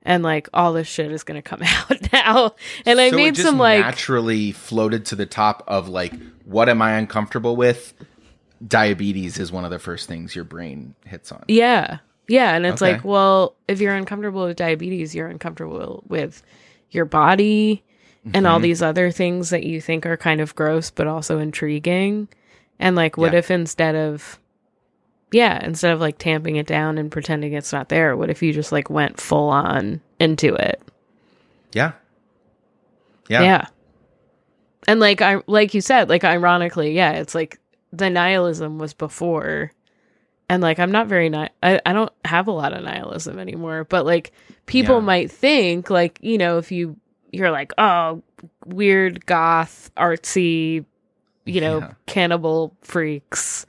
And 0.09 0.23
like 0.23 0.49
all 0.55 0.73
this 0.73 0.89
shit 0.89 1.13
is 1.13 1.23
gonna 1.23 1.43
come 1.43 1.61
out 1.65 2.13
now, 2.13 2.55
and 2.87 2.99
I 2.99 3.11
So 3.11 3.17
made 3.17 3.37
some 3.37 3.59
like 3.59 3.81
naturally 3.85 4.53
floated 4.53 5.05
to 5.07 5.17
the 5.17 5.27
top 5.27 5.63
of 5.69 5.89
like 5.89 6.15
what 6.47 6.69
am 6.71 6.81
I 6.81 6.93
uncomfortable 6.93 7.55
with? 7.57 7.93
Diabetes 8.67 9.39
is 9.39 9.53
one 9.53 9.65
of 9.65 9.71
the 9.71 9.79
first 9.79 10.09
things 10.09 10.35
your 10.35 10.45
brain 10.45 10.95
hits 11.05 11.31
on. 11.31 11.45
Yeah. 11.47 11.99
Yeah. 12.27 12.55
And 12.55 12.67
it's 12.67 12.83
Okay. 12.83 12.95
like, 12.95 13.05
well, 13.05 13.55
if 13.69 13.81
you're 13.81 13.95
uncomfortable 13.95 14.47
with 14.47 14.57
diabetes, 14.57 15.15
you're 15.15 15.29
uncomfortable 15.29 16.03
with 16.09 16.43
your 16.91 17.05
body 17.05 17.83
and 18.35 18.47
all 18.47 18.59
Mhm. 18.59 18.63
these 18.63 18.83
other 18.83 19.11
things 19.11 19.51
that 19.51 19.63
you 19.65 19.81
think 19.81 20.05
are 20.07 20.17
kind 20.17 20.41
of 20.41 20.55
gross, 20.55 20.91
but 20.91 21.07
also 21.07 21.39
intriguing. 21.39 22.29
And 22.81 22.97
like, 22.97 23.17
what 23.17 23.33
Yeah. 23.33 23.39
if 23.41 23.51
instead 23.51 23.95
of, 23.95 24.39
yeah, 25.33 25.65
instead 25.65 25.93
of 25.93 26.01
like 26.01 26.19
tamping 26.19 26.57
it 26.57 26.67
down 26.67 26.99
and 26.99 27.11
pretending 27.11 27.53
it's 27.53 27.73
not 27.73 27.89
there, 27.89 28.17
what 28.17 28.31
if 28.31 28.43
you 28.43 28.53
just 28.53 28.73
like 28.73 28.89
went 28.91 29.21
full 29.21 29.49
on 29.51 30.01
into 30.19 30.55
it? 30.55 30.81
Yeah. 31.73 31.93
Yeah. 33.29 33.43
Yeah. 33.43 33.67
And 34.87 35.01
like 35.01 35.21
I 35.21 35.43
like 35.47 35.75
you 35.75 35.81
said, 35.81 36.09
like 36.09 36.25
ironically, 36.25 36.93
yeah, 36.93 37.13
it's 37.13 37.35
like 37.35 37.59
the 37.93 38.09
nihilism 38.11 38.79
was 38.79 38.95
before 38.95 39.73
and 40.49 40.63
like 40.63 40.79
I'm 40.79 40.91
not 40.93 41.09
very 41.09 41.29
ni- 41.29 41.49
I, 41.63 41.81
I 41.85 41.93
don't 41.93 42.13
have 42.25 42.47
a 42.49 42.53
lot 42.53 42.73
of 42.73 42.83
nihilism 42.85 43.39
anymore, 43.39 43.85
but 43.85 44.07
like 44.07 44.33
people 44.67 44.97
Yeah. 44.97 45.01
might 45.03 45.31
think 45.31 45.91
like, 45.91 46.19
you 46.23 46.39
know, 46.39 46.57
if 46.59 46.73
you 46.73 46.97
you're 47.31 47.51
like, 47.51 47.73
"Oh, 47.77 48.23
weird 48.65 49.27
goth 49.27 49.91
artsy, 49.99 50.87
you 51.45 51.61
know, 51.61 51.81
Yeah. 51.81 51.93
cannibal 52.07 52.75
freaks." 52.81 53.67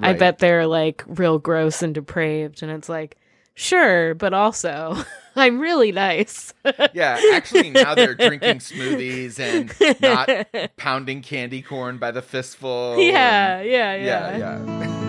I 0.00 0.12
bet 0.12 0.38
they're 0.38 0.66
like 0.66 1.02
real 1.06 1.38
gross 1.38 1.82
and 1.82 1.94
depraved 1.94 2.62
and 2.62 2.70
it's 2.70 2.88
like, 2.88 3.16
"Sure, 3.54 4.14
but 4.14 4.32
also 4.32 4.96
I'm 5.36 5.58
really 5.60 5.92
nice." 5.92 6.54
Yeah, 6.92 7.20
actually 7.32 7.70
now 7.70 7.94
they're 7.94 8.14
drinking 8.14 8.58
smoothies 8.58 9.38
and 9.40 9.72
not 10.00 10.28
pounding 10.76 11.22
candy 11.22 11.62
corn 11.62 11.98
by 11.98 12.10
the 12.10 12.22
fistful. 12.22 12.94
and- 12.94 13.02
yeah, 13.02 13.60
yeah, 13.62 13.94
yeah, 13.96 14.36
yeah, 14.36 14.38
yeah. 14.38 15.00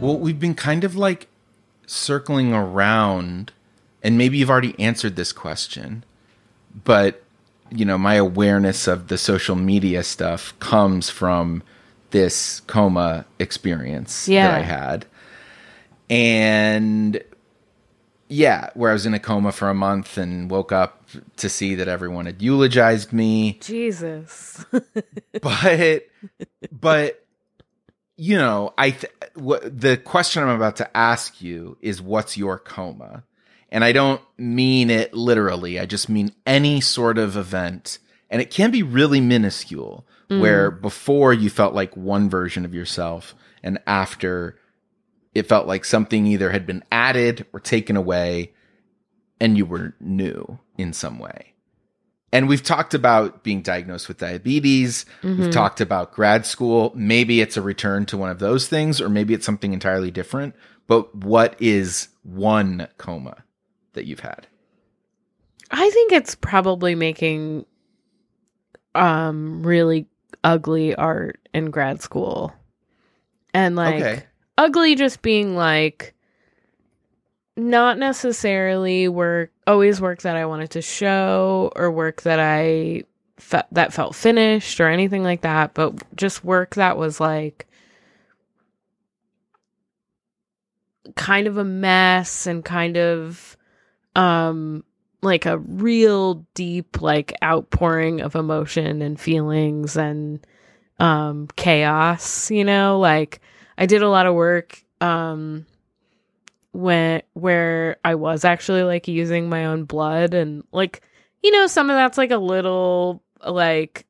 well, 0.00 0.18
we've 0.18 0.40
been 0.40 0.54
kind 0.54 0.82
of 0.82 0.96
like 0.96 1.26
circling 1.86 2.54
around, 2.54 3.52
and 4.02 4.16
maybe 4.16 4.38
you've 4.38 4.48
already 4.50 4.78
answered 4.78 5.14
this 5.16 5.30
question, 5.32 6.04
but 6.84 7.22
you 7.70 7.84
know, 7.84 7.96
my 7.98 8.14
awareness 8.14 8.86
of 8.88 9.08
the 9.08 9.18
social 9.18 9.56
media 9.56 10.02
stuff 10.02 10.58
comes 10.58 11.08
from 11.10 11.62
this 12.10 12.60
coma 12.60 13.24
experience 13.38 14.26
Yeah. 14.28 14.48
that 14.48 14.54
I 14.58 14.62
had. 14.62 15.06
And 16.08 17.22
yeah, 18.28 18.70
where 18.74 18.90
I 18.90 18.92
was 18.92 19.06
in 19.06 19.14
a 19.14 19.18
coma 19.20 19.52
for 19.52 19.68
a 19.68 19.74
month 19.74 20.16
and 20.18 20.50
woke 20.50 20.72
up 20.72 21.04
to 21.36 21.48
see 21.48 21.74
that 21.76 21.88
everyone 21.88 22.26
had 22.26 22.40
eulogized 22.42 23.12
me 23.12 23.58
Jesus. 23.60 24.64
but 25.42 26.06
but 26.70 27.24
you 28.16 28.36
know 28.36 28.72
i 28.76 28.90
th- 28.90 29.10
what 29.34 29.80
the 29.80 29.96
question 29.96 30.42
i'm 30.42 30.50
about 30.50 30.76
to 30.76 30.96
ask 30.96 31.40
you 31.40 31.76
is 31.80 32.02
what's 32.02 32.36
your 32.36 32.58
coma 32.58 33.24
and 33.70 33.84
i 33.84 33.92
don't 33.92 34.20
mean 34.38 34.90
it 34.90 35.12
literally 35.14 35.78
i 35.78 35.86
just 35.86 36.08
mean 36.08 36.32
any 36.46 36.80
sort 36.80 37.18
of 37.18 37.36
event 37.36 37.98
and 38.28 38.40
it 38.42 38.50
can 38.50 38.70
be 38.70 38.82
really 38.82 39.20
minuscule 39.20 40.06
where 40.28 40.70
before 40.70 41.32
you 41.32 41.50
felt 41.50 41.74
like 41.74 41.96
one 41.96 42.30
version 42.30 42.64
of 42.64 42.72
yourself 42.72 43.34
and 43.64 43.80
after 43.86 44.56
it 45.34 45.48
felt 45.48 45.66
like 45.66 45.84
something 45.84 46.24
either 46.26 46.50
had 46.50 46.66
been 46.66 46.84
added 46.92 47.44
or 47.52 47.58
taken 47.58 47.96
away 47.96 48.52
and 49.40 49.56
you 49.58 49.66
were 49.66 49.92
new 49.98 50.58
in 50.78 50.92
some 50.92 51.18
way 51.18 51.52
and 52.32 52.48
we've 52.48 52.62
talked 52.62 52.94
about 52.94 53.42
being 53.42 53.60
diagnosed 53.60 54.06
with 54.06 54.18
diabetes. 54.18 55.04
We've 55.24 55.32
Mhm. 55.48 55.50
talked 55.50 55.80
about 55.80 56.12
grad 56.14 56.46
school. 56.46 56.92
Maybe 56.94 57.40
it's 57.40 57.56
a 57.56 57.60
return 57.62 58.06
to 58.06 58.16
one 58.16 58.30
of 58.30 58.38
those 58.38 58.68
things, 58.68 59.00
or 59.00 59.08
maybe 59.08 59.34
it's 59.34 59.44
something 59.44 59.72
entirely 59.72 60.12
different. 60.12 60.54
But 60.86 61.12
what 61.12 61.56
is 61.58 62.06
one 62.22 62.86
coma 62.98 63.38
that 63.92 64.06
you've 64.06 64.20
had? 64.20 64.46
I 65.70 65.88
think 65.90 66.12
it's 66.12 66.34
probably 66.34 66.94
making 66.94 67.64
um 68.94 69.62
really 69.62 70.06
ugly 70.42 70.94
art 70.94 71.40
in 71.54 71.70
grad 71.70 72.02
school. 72.02 72.52
And 73.54 73.76
like 73.76 73.94
okay. 73.96 74.24
ugly 74.58 74.94
just 74.94 75.22
being 75.22 75.56
like 75.56 76.14
not 77.56 77.98
necessarily 77.98 79.08
work 79.08 79.52
always 79.66 80.00
work 80.00 80.22
that 80.22 80.36
I 80.36 80.46
wanted 80.46 80.70
to 80.70 80.82
show 80.82 81.72
or 81.76 81.90
work 81.90 82.22
that 82.22 82.40
I 82.40 83.04
fe- 83.38 83.62
that 83.72 83.92
felt 83.92 84.14
finished 84.14 84.80
or 84.80 84.88
anything 84.88 85.22
like 85.22 85.42
that, 85.42 85.74
but 85.74 86.16
just 86.16 86.44
work 86.44 86.74
that 86.76 86.96
was 86.96 87.20
like 87.20 87.66
kind 91.16 91.46
of 91.46 91.56
a 91.56 91.64
mess 91.64 92.46
and 92.46 92.64
kind 92.64 92.96
of 92.96 93.56
um 94.20 94.84
like 95.22 95.46
a 95.46 95.58
real 95.58 96.46
deep 96.54 97.00
like 97.02 97.32
outpouring 97.42 98.20
of 98.20 98.34
emotion 98.34 99.02
and 99.02 99.18
feelings 99.20 99.96
and 99.96 100.44
um 100.98 101.48
chaos, 101.56 102.50
you 102.50 102.64
know, 102.64 102.98
like 102.98 103.40
I 103.78 103.86
did 103.86 104.02
a 104.02 104.08
lot 104.08 104.26
of 104.26 104.34
work 104.34 104.82
um 105.00 105.66
when 106.72 107.22
where 107.32 107.96
I 108.04 108.14
was 108.14 108.44
actually 108.44 108.82
like 108.84 109.08
using 109.08 109.48
my 109.48 109.66
own 109.66 109.84
blood 109.84 110.34
and 110.34 110.62
like 110.72 111.02
you 111.42 111.50
know 111.50 111.66
some 111.66 111.90
of 111.90 111.96
that's 111.96 112.18
like 112.18 112.30
a 112.30 112.36
little 112.36 113.22
like 113.46 114.06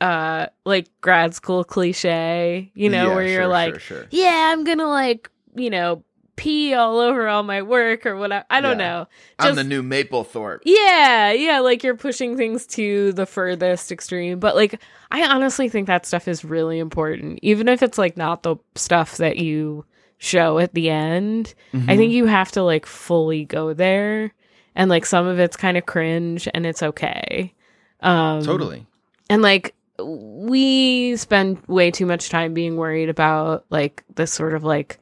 uh 0.00 0.46
like 0.64 0.88
grad 1.00 1.34
school 1.34 1.62
cliche, 1.64 2.72
you 2.74 2.88
know, 2.88 3.08
Yeah, 3.08 3.14
where 3.14 3.26
you're 3.26 3.42
sure, 3.42 3.48
like 3.48 3.80
sure, 3.80 3.98
sure. 4.00 4.06
yeah, 4.10 4.50
I'm 4.52 4.64
to 4.64 4.86
like, 4.88 5.30
you 5.54 5.70
know, 5.70 6.02
pee 6.36 6.74
all 6.74 6.98
over 6.98 7.28
all 7.28 7.42
my 7.42 7.62
work 7.62 8.06
or 8.06 8.16
whatever. 8.16 8.44
I 8.50 8.60
don't 8.60 8.78
Yeah. 8.78 8.86
know. 8.88 9.08
I'm 9.38 9.54
the 9.54 9.62
just- 9.62 9.68
new 9.68 9.82
Mapplethorpe. 9.82 10.60
Yeah, 10.64 11.32
yeah, 11.32 11.60
like 11.60 11.82
you're 11.84 11.96
pushing 11.96 12.36
things 12.36 12.66
to 12.68 13.12
the 13.12 13.26
furthest 13.26 13.92
extreme. 13.92 14.38
But 14.38 14.56
like, 14.56 14.80
I 15.10 15.24
honestly 15.26 15.68
think 15.68 15.86
that 15.88 16.06
stuff 16.06 16.26
is 16.28 16.44
really 16.44 16.78
important, 16.78 17.38
even 17.42 17.68
if 17.68 17.82
it's 17.82 17.98
like 17.98 18.16
not 18.16 18.42
the 18.42 18.56
stuff 18.74 19.18
that 19.18 19.36
you 19.36 19.84
show 20.18 20.58
at 20.58 20.72
the 20.74 20.88
end. 20.88 21.54
I 21.74 21.76
Mhm. 21.76 21.96
think 21.96 22.12
you 22.12 22.26
have 22.26 22.50
to 22.52 22.62
like 22.62 22.86
fully 22.86 23.44
go 23.44 23.72
there, 23.74 24.32
and 24.74 24.88
like 24.88 25.04
some 25.04 25.26
of 25.26 25.38
it's 25.38 25.56
kind 25.56 25.76
of 25.76 25.84
cringe, 25.84 26.48
and 26.54 26.64
it's 26.64 26.82
okay. 26.82 27.52
Um, 28.00 28.42
totally. 28.42 28.86
and 29.30 29.42
like 29.42 29.74
we 30.00 31.14
spend 31.16 31.58
way 31.68 31.90
too 31.90 32.06
much 32.06 32.28
time 32.30 32.54
being 32.54 32.76
worried 32.76 33.08
about 33.08 33.64
like 33.70 34.02
this 34.14 34.32
sort 34.32 34.54
of 34.54 34.64
like 34.64 34.98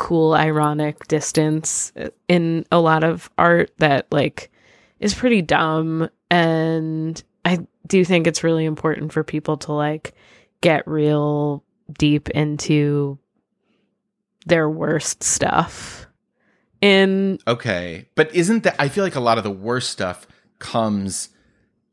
cool 0.00 0.32
ironic 0.32 1.06
distance 1.08 1.92
in 2.26 2.64
a 2.72 2.80
lot 2.80 3.04
of 3.04 3.28
art 3.36 3.70
that 3.80 4.06
like 4.10 4.50
is 4.98 5.12
pretty 5.12 5.42
dumb 5.42 6.08
and 6.30 7.22
I 7.44 7.66
do 7.86 8.02
think 8.02 8.26
it's 8.26 8.42
really 8.42 8.64
important 8.64 9.12
for 9.12 9.22
people 9.22 9.58
to 9.58 9.72
like 9.72 10.14
get 10.62 10.88
real 10.88 11.62
deep 11.98 12.30
into 12.30 13.18
their 14.46 14.70
worst 14.70 15.22
stuff 15.22 16.06
in 16.80 17.38
Okay. 17.46 18.08
But 18.14 18.34
isn't 18.34 18.62
that, 18.64 18.76
I 18.78 18.88
feel 18.88 19.04
like 19.04 19.16
a 19.16 19.20
lot 19.20 19.36
of 19.36 19.44
the 19.44 19.50
worst 19.50 19.90
stuff 19.90 20.26
comes 20.58 21.28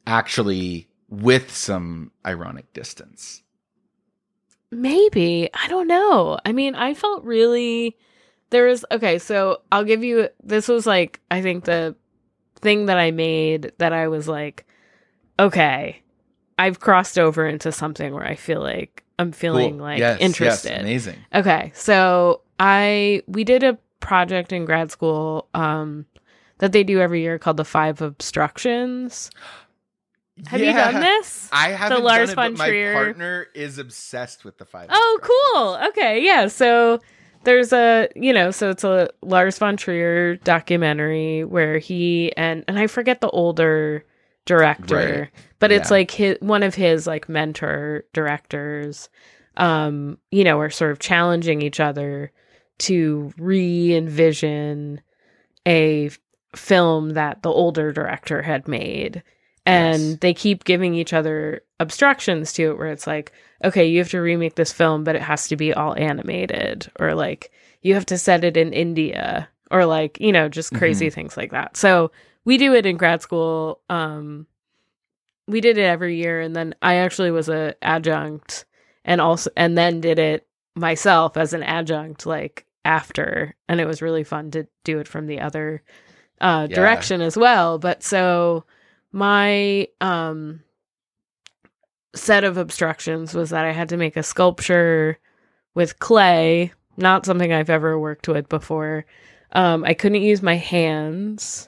actually 0.06 0.88
with 1.10 1.54
some 1.54 2.14
ironic 2.26 2.72
distance. 2.72 3.44
Maybe. 4.72 5.50
I 5.54 5.68
don't 5.68 5.88
know. 5.88 6.38
I 6.46 6.52
mean, 6.52 6.76
I 6.76 6.94
felt 6.94 7.24
really 7.24 7.98
there 8.50 8.66
was 8.68 8.86
okay, 8.92 9.20
so 9.20 9.62
I'll 9.72 9.84
give 9.84 10.04
you 10.04 10.30
this 10.44 10.68
was 10.68 10.86
like 10.86 11.20
I 11.32 11.42
think 11.42 11.66
the 11.66 11.96
thing 12.62 12.88
that 12.88 12.98
I 12.98 13.12
made 13.12 13.72
that 13.78 13.94
I 13.94 14.08
was 14.08 14.28
like, 14.28 14.66
okay, 15.40 16.02
I've 16.58 16.80
crossed 16.80 17.20
over 17.20 17.48
into 17.48 17.72
something 17.72 18.14
where 18.14 18.26
I 18.26 18.36
feel 18.36 18.62
like 18.62 19.04
I'm 19.20 19.32
feeling 19.32 19.78
Cool. 19.78 19.86
like 19.86 20.00
Yes, 20.00 20.20
yes, 20.20 20.26
interested. 20.26 20.80
amazing. 20.80 21.18
Okay, 21.34 21.72
so 21.76 22.42
I 22.60 23.24
we 23.28 23.44
did 23.44 23.64
a 23.64 23.78
project 24.00 24.54
in 24.54 24.66
grad 24.66 24.92
school 24.92 25.48
um 25.54 26.06
that 26.60 26.72
they 26.72 26.84
do 26.84 27.00
every 27.00 27.22
year 27.22 27.38
called 27.38 27.58
the 27.58 27.66
Five 27.66 28.02
Obstructions. 28.02 29.30
Have 30.46 30.60
you 30.62 30.72
done 30.72 31.00
this? 31.02 31.50
I 31.52 31.70
haven't 31.70 32.04
Lars 32.04 32.34
done 32.34 32.52
it, 32.54 32.58
von 32.58 32.68
Trier- 32.68 32.94
my 32.94 33.00
partner 33.04 33.48
is 33.56 33.78
obsessed 33.80 34.46
with 34.46 34.58
the 34.60 34.66
five. 34.66 34.88
Oh, 34.92 35.20
cool. 35.24 35.88
Okay, 35.90 36.24
yeah. 36.24 36.48
So 36.48 37.00
there's 37.44 37.74
a 37.74 38.08
you 38.16 38.32
know, 38.34 38.52
so 38.52 38.70
it's 38.70 38.84
a 38.84 39.10
Lars 39.24 39.58
von 39.58 39.78
Trier 39.78 40.36
documentary 40.38 41.44
where 41.44 41.80
he 41.80 42.32
and 42.38 42.64
and 42.68 42.78
I 42.78 42.88
forget 42.88 43.22
the 43.22 43.30
older 43.30 44.06
director, 44.46 44.96
Right. 45.22 45.30
but 45.60 45.72
it's 45.72 45.90
Yeah. 45.90 45.96
like 45.98 46.12
his 46.12 46.38
one 46.40 46.62
of 46.64 46.76
his 46.76 47.08
like 47.08 47.28
mentor 47.28 48.06
directors. 48.14 49.10
Um, 49.58 50.20
you 50.30 50.44
know, 50.44 50.60
are 50.60 50.70
sort 50.70 50.92
of 50.92 51.00
challenging 51.00 51.64
each 51.64 51.80
other 51.80 52.32
to 52.78 53.34
re-envision 53.40 55.02
a 55.68 56.12
film 56.56 57.12
that 57.12 57.42
the 57.42 57.50
older 57.50 57.92
director 57.92 58.44
had 58.44 58.68
made. 58.68 59.24
And 59.68 60.12
Yes. 60.14 60.20
they 60.22 60.34
keep 60.34 60.64
giving 60.64 60.94
each 60.96 61.12
other 61.12 61.62
obstructions 61.82 62.54
to 62.54 62.72
it 62.72 62.78
where 62.78 62.88
it's 62.88 63.06
like, 63.06 63.34
okay, 63.66 63.86
you 63.86 64.00
have 64.00 64.10
to 64.12 64.20
remake 64.20 64.56
this 64.56 64.72
film, 64.72 65.04
but 65.04 65.16
it 65.18 65.22
has 65.22 65.50
to 65.50 65.58
be 65.58 65.74
all 65.74 65.94
animated, 65.98 66.90
or 67.00 67.14
like 67.14 67.52
you 67.82 67.94
have 67.94 68.06
to 68.08 68.18
set 68.18 68.46
it 68.46 68.56
in 68.56 68.72
India, 68.72 69.50
or 69.70 69.86
like, 69.86 70.20
you 70.22 70.32
know, 70.32 70.48
just 70.48 70.74
crazy 70.74 71.10
things 71.10 71.36
like 71.36 71.52
that. 71.52 71.76
So 71.76 72.12
we 72.46 72.58
do 72.58 72.74
it 72.74 72.86
in 72.86 72.96
grad 72.96 73.22
school. 73.22 73.82
Um, 73.90 74.48
we 75.48 75.60
did 75.60 75.78
it 75.78 75.84
every 75.84 76.16
year, 76.16 76.40
and 76.40 76.56
then 76.56 76.74
I 76.82 76.96
actually 76.96 77.32
was 77.32 77.50
a 77.50 77.76
adjunct, 77.82 78.64
and 79.04 79.20
also, 79.20 79.50
and 79.58 79.78
then 79.78 80.00
did 80.00 80.18
it 80.18 80.48
myself 80.76 81.36
as 81.36 81.52
an 81.54 81.64
adjunct, 81.64 82.26
like 82.26 82.66
after, 82.86 83.54
and 83.68 83.82
it 83.82 83.86
was 83.86 84.02
really 84.02 84.24
fun 84.24 84.50
to 84.52 84.66
do 84.86 85.00
it 85.00 85.08
from 85.10 85.28
the 85.28 85.42
other 85.42 85.84
uh, 86.40 86.68
Yeah. 86.70 86.76
direction 86.76 87.20
as 87.22 87.38
well. 87.38 87.80
But 87.80 88.02
so 88.02 88.64
my 89.18 89.88
um 90.00 90.62
set 92.16 92.44
of 92.44 92.58
obstructions 92.58 93.34
was 93.34 93.50
that 93.50 93.66
I 93.66 93.72
had 93.72 93.90
to 93.90 93.98
make 93.98 94.16
a 94.16 94.22
sculpture 94.24 95.18
with 95.74 95.98
clay, 96.00 96.72
not 96.98 97.26
something 97.26 97.52
I've 97.52 97.70
ever 97.72 97.98
worked 98.00 98.28
with 98.28 98.48
before. 98.48 99.06
Um, 99.54 99.84
I 99.84 99.94
couldn't 99.96 100.22
use 100.22 100.42
my 100.44 100.56
hands, 100.56 101.68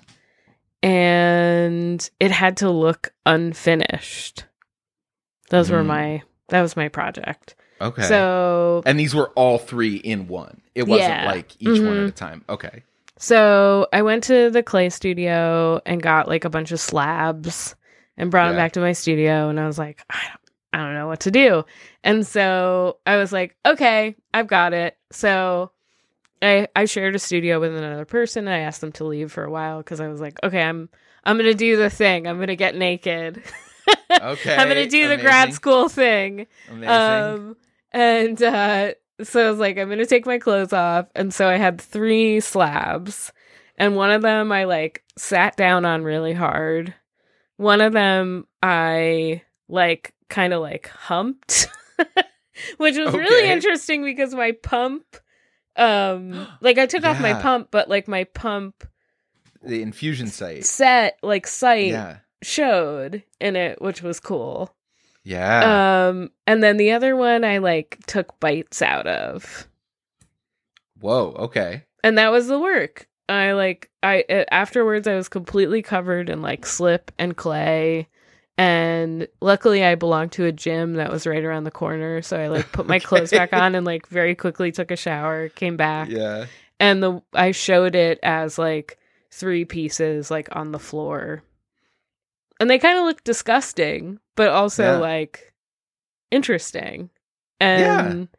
and 0.84 2.08
it 2.20 2.32
had 2.32 2.58
to 2.58 2.70
look 2.70 3.14
unfinished. 3.26 4.46
Those 5.50 5.72
were 5.72 5.82
Mm. 5.84 5.88
my 5.88 6.22
that 6.50 6.62
was 6.62 6.76
my 6.76 6.88
project. 6.90 7.56
Okay. 7.82 8.04
So 8.04 8.84
and 8.86 9.00
these 9.00 9.16
were 9.16 9.30
all 9.30 9.58
three 9.58 9.96
in 9.96 10.28
one. 10.28 10.62
It 10.76 10.84
wasn't 10.84 11.10
Yeah. 11.10 11.26
like 11.26 11.56
each 11.60 11.80
one 11.80 11.96
Mhm. 11.96 12.04
at 12.04 12.10
a 12.10 12.12
time. 12.12 12.44
Okay. 12.50 12.84
So 13.22 13.86
I 13.92 14.02
went 14.02 14.24
to 14.26 14.50
the 14.50 14.64
clay 14.64 14.90
studio 14.90 15.82
and 15.86 16.02
got 16.02 16.30
like 16.30 16.46
a 16.46 16.50
bunch 16.50 16.72
of 16.72 16.80
slabs 16.80 17.76
and 18.18 18.32
brought 18.32 18.48
them 18.48 18.56
back 18.56 18.72
to 18.74 18.80
my 18.80 18.94
studio. 18.94 19.50
And 19.50 19.60
I 19.60 19.68
was 19.68 19.78
like, 19.78 20.02
I 20.10 20.22
don't, 20.30 20.40
I 20.72 20.78
don't 20.86 20.94
know 20.94 21.08
what 21.08 21.20
to 21.22 21.32
do. 21.32 21.66
And 22.02 22.26
so 22.26 22.98
I 23.06 23.18
was 23.18 23.34
like, 23.34 23.58
okay, 23.66 24.16
I've 24.34 24.48
got 24.48 24.72
it. 24.72 24.98
So 25.12 25.72
I 26.42 26.70
I 26.74 26.86
shared 26.86 27.14
a 27.14 27.20
studio 27.20 27.60
with 27.60 27.76
another 27.76 28.06
person. 28.06 28.48
And 28.48 28.56
I 28.56 28.60
asked 28.60 28.80
them 28.80 28.94
to 28.94 29.04
leave 29.04 29.34
for 29.34 29.44
a 29.44 29.52
while 29.52 29.80
because 29.80 30.00
I 30.00 30.08
was 30.08 30.22
like, 30.22 30.40
okay, 30.42 30.64
I'm 30.64 30.88
I'm 31.26 31.36
gonna 31.36 31.54
do 31.54 31.76
the 31.76 31.90
thing. 31.90 32.26
I'm 32.26 32.40
gonna 32.40 32.56
get 32.56 32.76
naked. 32.76 33.44
Okay. 34.10 34.56
I'm 34.58 34.70
gonna 34.70 34.88
do 34.88 35.10
the 35.10 35.18
grad 35.18 35.54
school 35.54 35.90
thing. 35.90 36.48
Amazing. 36.70 36.90
Um, 36.90 37.58
and 37.92 38.42
uh, 38.42 38.94
so 39.24 39.48
I 39.48 39.50
was 39.50 39.60
like, 39.60 39.78
I'm 39.78 39.90
gonna 39.90 40.06
take 40.06 40.26
my 40.26 40.38
clothes 40.38 40.74
off, 40.74 41.08
and 41.16 41.34
so 41.34 41.48
I 41.48 41.58
had 41.58 41.80
three 41.82 42.40
slabs, 42.40 43.32
and 43.78 43.96
one 43.96 44.12
of 44.12 44.22
them 44.22 44.52
I 44.52 44.66
like 44.66 45.04
sat 45.18 45.56
down 45.58 45.86
on 45.86 46.04
really 46.04 46.34
hard. 46.34 46.94
One 47.58 47.82
of 47.82 47.94
them 47.94 48.48
I 48.64 49.44
like 49.68 50.14
kind 50.30 50.54
of 50.54 50.62
like 50.62 50.88
humped, 50.88 51.68
which 52.78 52.98
was 52.98 53.14
really 53.14 53.50
interesting 53.52 54.04
because 54.04 54.34
my 54.34 54.54
pump, 54.54 55.04
um, 55.76 56.48
like 56.62 56.78
I 56.78 56.86
took 56.86 57.04
off 57.04 57.20
my 57.20 57.34
pump, 57.34 57.70
but 57.72 57.90
like 57.90 58.08
my 58.08 58.24
pump 58.26 58.86
the 59.62 59.82
infusion 59.82 60.28
site. 60.28 60.66
set 60.66 61.18
like 61.22 61.46
site 61.46 61.88
Yeah. 61.92 62.18
showed 62.42 63.24
in 63.42 63.56
it, 63.56 63.82
which 63.82 64.02
was 64.02 64.20
cool. 64.20 64.74
Yeah. 65.24 66.08
Um, 66.10 66.32
and 66.48 66.64
then 66.64 66.78
the 66.78 66.92
other 66.92 67.16
one 67.16 67.44
I 67.44 67.58
like 67.60 67.98
took 68.08 68.40
bites 68.40 68.82
out 68.82 69.06
of, 69.08 69.68
Whoa. 71.00 71.34
Okay. 71.40 71.84
and 72.04 72.18
that 72.18 72.32
was 72.32 72.48
the 72.48 72.60
work. 72.60 73.08
I 73.28 73.52
like 73.52 73.90
I 74.02 74.24
afterwards 74.52 75.08
I 75.08 75.16
was 75.16 75.30
completely 75.30 75.82
covered 75.82 76.30
in 76.30 76.42
like 76.42 76.66
slip 76.66 77.12
and 77.20 77.38
clay, 77.38 78.08
and 78.58 79.28
luckily 79.40 79.84
I 79.86 79.96
belonged 79.96 80.32
to 80.34 80.46
a 80.46 80.52
gym 80.52 80.96
that 80.96 81.12
was 81.12 81.28
right 81.28 81.44
around 81.44 81.66
the 81.66 81.72
corner, 81.72 82.22
so 82.24 82.40
I 82.40 82.48
like 82.48 82.72
put 82.72 82.88
my 82.88 82.98
clothes 83.00 83.30
back 83.32 83.54
on 83.54 83.76
and 83.76 83.86
like 83.86 84.08
very 84.08 84.34
quickly 84.36 84.72
took 84.72 84.90
a 84.90 84.96
shower, 84.96 85.50
came 85.50 85.78
back, 85.78 86.10
Yeah. 86.10 86.48
and 86.80 87.04
the 87.04 87.22
I 87.34 87.52
showed 87.52 87.94
it 87.94 88.20
as 88.24 88.58
like 88.58 88.98
three 89.32 89.64
pieces 89.64 90.32
like 90.32 90.50
on 90.56 90.72
the 90.72 90.80
floor. 90.80 91.44
And 92.60 92.70
they 92.70 92.80
kind 92.80 92.98
of 92.98 93.06
looked 93.06 93.24
disgusting, 93.24 94.20
but 94.40 94.50
also 94.52 94.84
Yeah. 94.84 95.00
like 95.00 95.54
interesting 96.32 97.10
and 97.60 98.30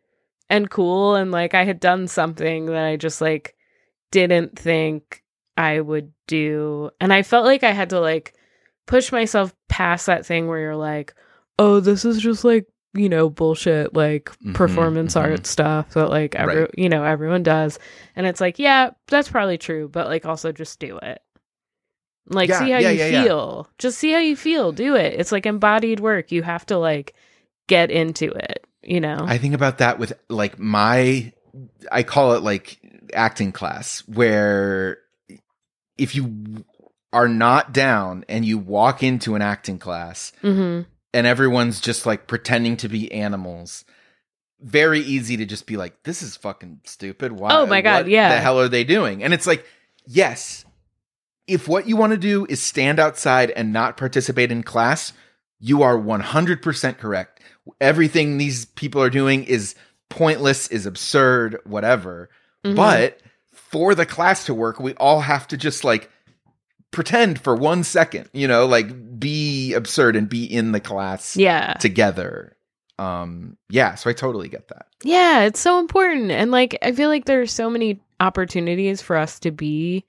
and 0.48 0.70
cool 0.70 1.14
and 1.14 1.30
like 1.30 1.52
I 1.54 1.64
had 1.64 1.78
done 1.78 2.08
something 2.08 2.66
that 2.66 2.84
I 2.84 2.96
just 2.96 3.20
like 3.20 3.54
didn't 4.10 4.58
think 4.58 5.22
I 5.58 5.80
would 5.80 6.12
do. 6.26 6.88
And 7.02 7.12
I 7.12 7.22
felt 7.22 7.44
like 7.44 7.62
I 7.64 7.72
had 7.72 7.90
to 7.90 8.00
like 8.00 8.32
push 8.86 9.12
myself 9.12 9.54
past 9.68 10.06
that 10.06 10.24
thing 10.24 10.46
where 10.48 10.58
you're 10.58 10.74
like, 10.76 11.12
"Oh, 11.58 11.80
this 11.80 12.06
is 12.06 12.18
just 12.20 12.44
like, 12.44 12.66
you 12.94 13.08
know, 13.10 13.28
bullshit 13.28 13.94
like 13.94 14.30
Mhm, 14.42 14.54
performance 14.54 15.14
mhm. 15.14 15.20
art 15.20 15.46
stuff 15.46 15.90
that 15.90 16.08
like 16.08 16.34
every 16.34 16.62
Right. 16.62 16.70
you 16.78 16.88
know 16.88 17.04
everyone 17.04 17.42
does 17.42 17.78
and 18.16 18.26
it's 18.26 18.40
like 18.40 18.58
yeah 18.58 18.90
that's 19.08 19.28
probably 19.28 19.58
true 19.58 19.86
but 19.88 20.06
like 20.08 20.24
also 20.24 20.50
just 20.50 20.80
do 20.80 20.96
it 20.98 21.20
like 22.26 22.48
Yeah, 22.48 22.58
see 22.58 22.70
how 22.70 22.78
yeah, 22.78 22.90
you 22.90 22.98
yeah, 22.98 23.22
feel. 23.24 23.68
Just 23.78 23.98
see 23.98 24.12
how 24.12 24.18
you 24.18 24.36
feel. 24.36 24.72
Do 24.72 24.94
it. 24.96 25.14
It's 25.18 25.32
like 25.32 25.46
embodied 25.46 26.00
work. 26.00 26.32
You 26.32 26.42
have 26.42 26.66
to 26.66 26.78
like 26.78 27.14
get 27.66 27.90
into 27.90 28.30
it 28.30 28.66
you 28.82 29.00
know? 29.00 29.18
I 29.26 29.38
think 29.38 29.54
about 29.54 29.78
that 29.78 29.98
with 29.98 30.12
like 30.28 30.58
my 30.58 31.32
I 31.90 32.02
call 32.02 32.34
it 32.34 32.42
like 32.42 32.80
acting 33.14 33.52
class 33.52 34.00
where 34.06 34.98
if 35.98 36.14
you 36.14 36.64
are 37.12 37.28
not 37.28 37.72
down 37.72 38.24
and 38.28 38.44
you 38.44 38.58
walk 38.58 39.02
into 39.02 39.34
an 39.34 39.42
acting 39.42 39.78
class 39.78 40.32
hmm 40.42 40.82
and 41.12 41.26
everyone's 41.26 41.80
just 41.80 42.06
like 42.06 42.28
pretending 42.28 42.76
to 42.76 42.88
be 42.88 43.10
animals 43.10 43.84
very 44.60 45.00
easy 45.00 45.36
to 45.36 45.44
just 45.44 45.66
be 45.66 45.76
like 45.76 46.02
this 46.04 46.22
is 46.22 46.36
fucking 46.36 46.80
stupid. 46.84 47.32
Why 47.32 47.50
Oh 47.52 47.66
my 47.66 47.80
God, 47.80 48.04
what 48.04 48.10
yeah. 48.10 48.34
the 48.34 48.40
hell 48.40 48.60
are 48.60 48.68
they 48.68 48.84
doing? 48.84 49.24
And 49.24 49.34
it's 49.34 49.46
like 49.46 49.64
yes 50.06 50.64
if 51.50 51.68
what 51.68 51.88
you 51.88 51.96
want 51.96 52.12
to 52.12 52.16
do 52.18 52.46
is 52.48 52.62
stand 52.62 52.98
outside 52.98 53.50
and 53.50 53.72
not 53.72 53.96
participate 53.96 54.50
in 54.52 54.62
class 54.62 55.12
you 55.62 55.82
are 55.82 55.98
100% 55.98 56.96
correct. 56.96 57.40
Everything 57.82 58.38
these 58.38 58.64
people 58.64 59.02
are 59.02 59.10
doing 59.10 59.44
is 59.44 59.74
pointless 60.08 60.68
is 60.68 60.86
absurd 60.86 61.58
whatever. 61.64 62.30
Mhm. 62.64 62.76
but 62.76 63.20
for 63.52 63.94
the 63.94 64.04
class 64.06 64.44
to 64.44 64.52
work 64.54 64.80
we 64.80 64.92
all 64.94 65.20
have 65.20 65.46
to 65.48 65.56
just 65.56 65.82
like 65.84 66.10
pretend 66.90 67.40
for 67.40 67.54
one 67.54 67.82
second 67.84 68.28
you 68.34 68.46
know 68.48 68.66
like 68.66 69.18
be 69.18 69.72
absurd 69.74 70.14
and 70.16 70.28
be 70.28 70.44
in 70.44 70.72
the 70.72 70.80
class 70.80 71.36
yeah. 71.36 71.74
together. 71.74 72.56
Um 72.98 73.56
yeah 73.70 73.94
so 73.94 74.10
i 74.10 74.12
totally 74.12 74.48
get 74.48 74.68
that. 74.68 74.86
Yeah, 75.02 75.44
it's 75.44 75.60
so 75.60 75.78
important. 75.78 76.30
And 76.30 76.50
like 76.50 76.76
I 76.82 76.92
feel 76.92 77.08
like 77.08 77.24
there 77.24 77.40
are 77.40 77.46
so 77.46 77.70
many 77.70 78.00
opportunities 78.18 79.00
for 79.00 79.16
us 79.16 79.38
to 79.40 79.50
be 79.50 80.04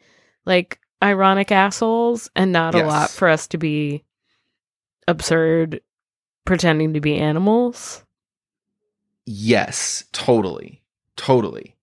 like 0.46 0.81
ironic 1.04 1.52
assholes 1.52 2.30
and 2.36 2.52
not 2.52 2.76
a 2.76 2.84
lot 2.86 3.10
for 3.10 3.28
us 3.28 3.48
to 3.48 3.58
be 3.58 4.04
absurd 5.08 5.82
pretending 6.46 6.94
to 6.94 7.02
be 7.02 7.16
animals. 7.18 8.04
yes 9.26 10.06
totally 10.12 10.82
totally 11.16 11.76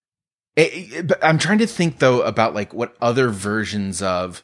It- 0.57 0.93
it- 0.93 1.07
but 1.07 1.23
i'm 1.25 1.39
trying 1.39 1.59
to 1.59 1.67
think 1.67 1.99
though 1.99 2.23
about 2.23 2.55
like 2.55 2.75
what 2.75 2.97
other 3.01 3.29
versions 3.29 4.03
of 4.03 4.43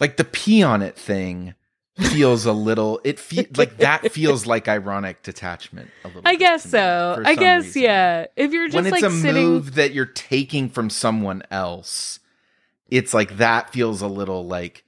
like 0.00 0.16
the 0.16 0.24
pee 0.24 0.62
on 0.62 0.82
it 0.82 0.96
thing 0.96 1.54
feels 1.98 2.44
a 2.46 2.52
little 2.52 3.00
it 3.04 3.18
feels 3.18 3.46
like 3.56 3.76
that 3.78 4.10
feels 4.12 4.46
like 4.52 4.68
ironic 4.68 5.22
detachment 5.22 5.90
a 6.04 6.08
little 6.08 6.22
I 6.26 6.34
guess 6.36 6.64
me, 6.66 6.70
so. 6.72 7.14
for 7.18 7.26
I 7.26 7.34
guess 7.34 7.64
reason. 7.64 7.82
yeah. 7.82 8.26
If 8.36 8.52
you're 8.52 8.66
just 8.66 8.74
when 8.74 8.84
it's 8.86 8.92
like 8.92 9.02
a 9.02 9.10
sitting 9.10 9.42
move 9.46 9.74
that 9.76 9.92
you're 9.94 10.04
taking 10.04 10.68
from 10.68 10.90
someone 10.90 11.42
else 11.50 12.20
it's 12.90 13.12
like 13.14 13.36
that 13.38 13.70
feels 13.72 14.02
a 14.02 14.08
little 14.08 14.46
like 14.46 14.84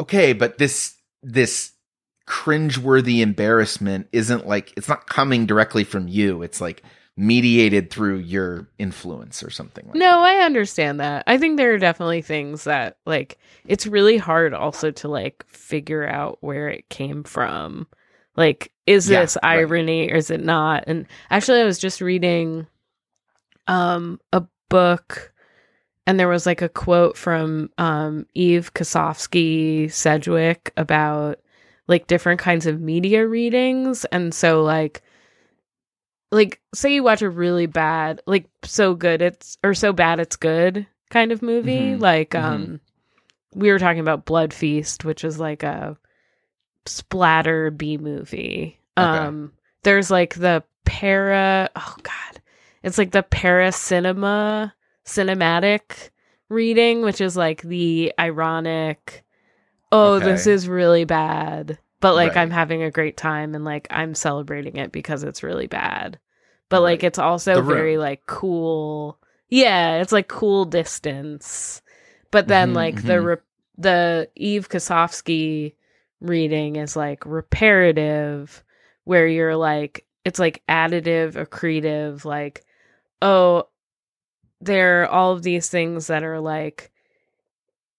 okay 0.00 0.32
but 0.32 0.58
this 0.58 0.96
this 1.22 1.72
cringeworthy 2.26 3.20
embarrassment 3.20 4.06
isn't 4.12 4.46
like 4.46 4.72
it's 4.76 4.88
not 4.88 5.06
coming 5.06 5.46
directly 5.46 5.84
from 5.84 6.06
you 6.08 6.42
it's 6.42 6.60
like 6.60 6.82
mediated 7.16 7.90
through 7.90 8.16
your 8.18 8.68
influence 8.78 9.42
or 9.42 9.50
something 9.50 9.84
like 9.88 9.96
No, 9.96 10.20
I 10.20 10.36
understand 10.44 11.00
that. 11.00 11.24
I 11.26 11.36
think 11.36 11.56
there 11.56 11.74
are 11.74 11.78
definitely 11.78 12.22
things 12.22 12.64
that 12.64 12.96
like 13.04 13.38
it's 13.66 13.86
really 13.86 14.16
hard 14.16 14.54
also 14.54 14.90
to 14.92 15.08
like 15.08 15.44
figure 15.46 16.06
out 16.06 16.38
where 16.40 16.68
it 16.68 16.88
came 16.88 17.24
from. 17.24 17.86
Like 18.36 18.72
is 18.86 19.06
Yeah, 19.08 19.20
this 19.22 19.36
right. 19.42 19.58
irony 19.58 20.10
or 20.10 20.16
is 20.16 20.30
it 20.30 20.42
not? 20.42 20.84
And 20.86 21.06
actually 21.30 21.60
I 21.60 21.64
was 21.64 21.78
just 21.78 22.00
reading 22.00 22.66
um 23.66 24.18
a 24.32 24.44
book 24.70 25.29
and 26.06 26.18
there 26.18 26.28
was 26.28 26.46
like 26.46 26.62
a 26.62 26.68
quote 26.68 27.16
from 27.16 27.70
um 27.78 28.26
Eve 28.34 28.72
Kosofsky 28.74 29.90
Sedgwick 29.92 30.72
about 30.76 31.38
like 31.86 32.06
different 32.06 32.40
kinds 32.40 32.66
of 32.66 32.80
media 32.80 33.26
readings 33.26 34.04
and 34.06 34.32
so 34.34 34.62
like 34.62 35.02
like 36.32 36.60
say 36.74 36.94
you 36.94 37.02
watch 37.02 37.22
a 37.22 37.28
really 37.30 37.66
bad 37.66 38.20
like 38.26 38.46
so 38.62 38.94
good 38.94 39.20
it's 39.22 39.58
or 39.64 39.74
so 39.74 39.92
bad 39.92 40.20
it's 40.20 40.36
good 40.36 40.86
kind 41.10 41.32
of 41.32 41.42
movie 41.42 41.92
Mhm. 41.94 42.00
like 42.00 42.30
Mhm. 42.30 42.44
um 42.44 42.80
we 43.54 43.70
were 43.72 43.80
talking 43.80 44.00
about 44.00 44.24
blood 44.26 44.54
feast 44.54 45.04
which 45.04 45.24
is 45.24 45.40
like 45.40 45.62
a 45.64 45.96
splatter 46.86 47.70
b 47.70 47.98
movie 47.98 48.78
Okay. 48.96 49.08
um 49.18 49.52
there's 49.82 50.10
like 50.10 50.34
the 50.34 50.62
para 50.84 51.68
oh 51.76 51.96
god 52.02 52.40
it's 52.82 52.98
like 52.98 53.10
the 53.10 53.22
para 53.24 53.72
cinema 53.72 54.72
cinematic 55.10 56.10
reading 56.48 57.02
which 57.02 57.20
is 57.20 57.36
like 57.36 57.62
the 57.62 58.12
ironic 58.18 59.24
oh 59.92 60.18
this 60.18 60.46
is 60.46 60.68
really 60.68 61.04
bad 61.04 61.78
but 62.00 62.14
like 62.14 62.34
Right. 62.34 62.42
i'm 62.42 62.50
having 62.50 62.82
a 62.82 62.90
great 62.90 63.16
time 63.16 63.54
and 63.54 63.64
like 63.64 63.86
i'm 63.90 64.14
celebrating 64.14 64.76
it 64.76 64.92
because 64.92 65.22
it's 65.22 65.42
really 65.42 65.66
bad. 65.66 66.18
But 66.68 66.82
like 66.82 67.02
it's 67.02 67.18
also 67.18 67.56
The 67.56 67.62
very 67.62 67.98
like 67.98 68.24
cool. 68.26 69.18
Yeah 69.48 69.96
it's 70.00 70.12
like 70.12 70.28
cool 70.28 70.64
distance. 70.64 71.82
But 72.30 72.46
then 72.46 72.70
Mhm, 72.70 72.74
like 72.74 73.02
the 73.02 73.14
mhm. 73.20 73.24
re- 73.26 73.36
the 73.76 74.28
eve 74.36 74.68
kosofsky 74.68 75.74
reading 76.20 76.76
is 76.76 76.94
like 76.94 77.26
reparative 77.26 78.62
where 79.04 79.26
you're 79.26 79.56
like 79.56 80.06
it's 80.24 80.38
like 80.38 80.62
additive 80.68 81.32
accretive 81.34 82.24
like 82.24 82.64
oh 83.20 83.66
there 84.60 85.02
are 85.02 85.08
all 85.08 85.32
of 85.32 85.42
these 85.42 85.68
things 85.68 86.06
that 86.08 86.22
are 86.22 86.40
like 86.40 86.90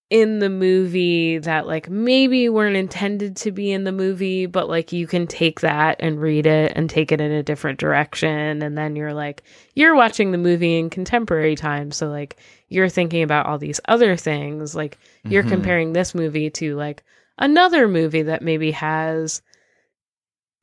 in 0.09 0.39
the 0.39 0.49
movie 0.49 1.37
that 1.37 1.65
like 1.65 1.89
maybe 1.89 2.49
weren't 2.49 2.75
intended 2.75 3.33
to 3.37 3.49
be 3.49 3.71
in 3.71 3.85
the 3.85 3.93
movie 3.93 4.45
but 4.45 4.67
like 4.67 4.91
you 4.91 5.07
can 5.07 5.25
take 5.25 5.61
that 5.61 5.95
and 6.01 6.19
read 6.19 6.45
it 6.45 6.73
and 6.75 6.89
take 6.89 7.13
it 7.13 7.21
in 7.21 7.31
a 7.31 7.41
different 7.41 7.79
direction. 7.79 8.61
And 8.61 8.77
then 8.77 8.97
you're 8.97 9.13
like 9.13 9.41
you're 9.73 9.95
watching 9.95 10.31
the 10.31 10.37
movie 10.37 10.77
in 10.77 10.89
contemporary 10.89 11.55
time 11.55 11.91
so 11.91 12.09
like 12.09 12.35
you're 12.67 12.89
thinking 12.89 13.23
about 13.23 13.45
all 13.45 13.57
these 13.57 13.79
other 13.87 14.17
things. 14.17 14.75
Like 14.75 14.97
you're 15.23 15.43
Mhm. 15.43 15.49
comparing 15.49 15.93
this 15.93 16.13
movie 16.13 16.49
to 16.51 16.75
like 16.75 17.03
another 17.37 17.87
movie 17.87 18.23
that 18.23 18.41
maybe 18.41 18.71
has 18.71 19.41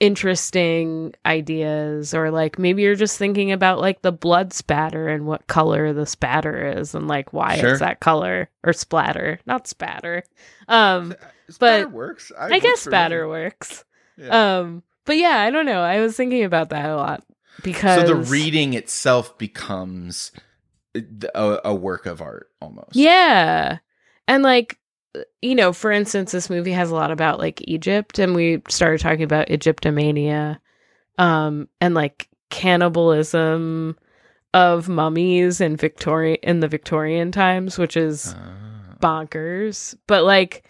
interesting 0.01 1.15
ideas 1.27 2.15
or 2.15 2.31
like 2.31 2.59
maybe 2.59 2.83
you're 2.83 2.95
just 2.95 3.19
thinking 3.19 3.51
about 3.53 3.81
like 3.81 4.03
the 4.03 4.13
blood 4.13 4.53
spatter 4.53 5.09
and 5.09 5.27
what 5.27 5.47
color 5.49 5.93
the 5.93 6.07
spatter 6.07 6.79
is 6.79 6.95
and 6.95 7.09
like 7.09 7.33
why 7.33 7.57
Sure. 7.59 7.71
it's 7.71 7.81
that 7.81 8.01
color 8.01 8.49
or 8.63 8.73
splatter 8.73 9.41
not 9.47 9.67
spatter 9.67 10.23
um 10.69 11.15
Spatter 11.51 11.87
but 11.87 11.93
works 11.93 12.31
i, 12.39 12.49
works 12.49 12.63
guess 12.63 12.81
spatter 12.81 13.25
me. 13.25 13.29
works 13.31 13.85
Yeah. 14.17 14.59
um 14.59 14.83
but 15.05 15.17
yeah 15.17 15.41
i 15.41 15.51
don't 15.51 15.67
know 15.67 15.81
i 15.81 16.01
was 16.01 16.17
thinking 16.17 16.45
about 16.45 16.71
that 16.71 16.89
a 16.91 16.97
lot 16.97 17.25
because 17.65 18.01
so 18.03 18.07
the 18.07 18.15
reading 18.15 18.75
itself 18.75 19.37
becomes 19.39 20.31
a, 21.35 21.59
a 21.65 21.75
work 21.75 22.07
of 22.07 22.21
art 22.23 22.51
almost 22.61 22.95
Yeah. 22.95 23.79
And 24.27 24.43
like 24.43 24.79
you 25.43 25.55
know, 25.55 25.73
for 25.73 25.91
instance, 25.91 26.33
this 26.33 26.51
movie 26.51 26.73
has 26.73 26.91
a 26.91 26.95
lot 26.95 27.11
about 27.11 27.39
like 27.39 27.61
Egypt 27.69 28.19
and 28.19 28.35
we 28.35 28.63
started 28.69 29.01
talking 29.01 29.23
about 29.25 29.49
Egyptomania 29.49 30.59
um 31.19 31.69
and 31.81 31.95
like 31.95 32.29
cannibalism 32.51 33.97
of 34.55 34.89
mummies 34.89 35.61
in 35.61 35.77
Victoria 35.77 36.37
in 36.43 36.61
the 36.61 36.69
Victorian 36.69 37.31
times, 37.33 37.79
which 37.79 37.97
is 37.97 38.35
Ah. 38.37 38.97
bonkers. 39.01 39.97
But 40.07 40.25
like 40.25 40.65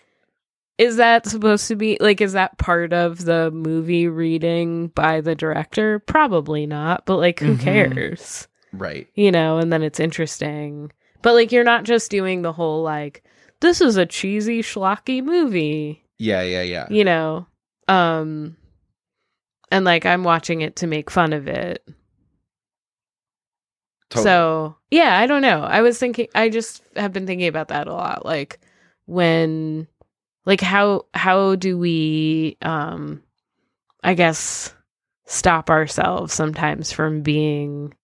is 0.78 0.94
that 0.96 1.26
supposed 1.26 1.66
to 1.68 1.74
be 1.76 1.96
like 2.00 2.20
is 2.20 2.34
that 2.34 2.56
part 2.58 2.92
of 2.92 3.24
the 3.24 3.50
movie 3.50 4.06
reading 4.08 4.88
by 4.88 5.20
the 5.20 5.34
director? 5.34 5.98
Probably 6.00 6.66
not, 6.66 7.04
but 7.06 7.16
like 7.16 7.40
who 7.40 7.56
Mhm. 7.56 7.60
cares? 7.60 8.48
right 8.74 9.06
you 9.14 9.32
know, 9.32 9.56
and 9.56 9.72
then 9.72 9.82
it's 9.82 9.98
interesting. 9.98 10.92
But 11.22 11.32
like 11.34 11.50
you're 11.52 11.64
not 11.64 11.84
just 11.84 12.10
doing 12.10 12.42
the 12.42 12.52
whole 12.52 12.82
like 12.82 13.24
this 13.60 13.80
is 13.80 13.96
a 13.96 14.06
cheesy 14.06 14.62
schlocky 14.62 15.22
movie, 15.22 16.04
yeah 16.18 16.42
yeah 16.42 16.62
yeah 16.62 16.86
you 16.90 17.04
know. 17.04 17.46
Um 17.86 18.56
and 19.70 19.84
like 19.84 20.06
I'm 20.06 20.24
watching 20.24 20.60
it 20.60 20.76
to 20.76 20.86
make 20.86 21.10
fun 21.10 21.32
of 21.32 21.48
it. 21.48 21.86
Totally. 24.10 24.24
So, 24.24 24.76
yeah, 24.90 25.18
I 25.18 25.26
don't 25.26 25.42
know. 25.42 25.60
I 25.60 25.82
was 25.82 25.98
thinking 25.98 26.28
I 26.34 26.48
just 26.48 26.82
have 26.96 27.12
been 27.12 27.26
thinking 27.26 27.48
about 27.48 27.68
that 27.68 27.88
a 27.88 27.92
lot 27.92 28.24
like 28.24 28.58
when 29.04 29.86
like 30.46 30.60
how 30.60 31.06
how 31.12 31.56
do 31.56 31.76
we 31.76 32.56
um 32.62 33.22
I 34.02 34.14
guess 34.14 34.74
stop 35.26 35.68
ourselves 35.68 36.32
sometimes 36.32 36.90
from 36.90 37.20
being 37.20 37.94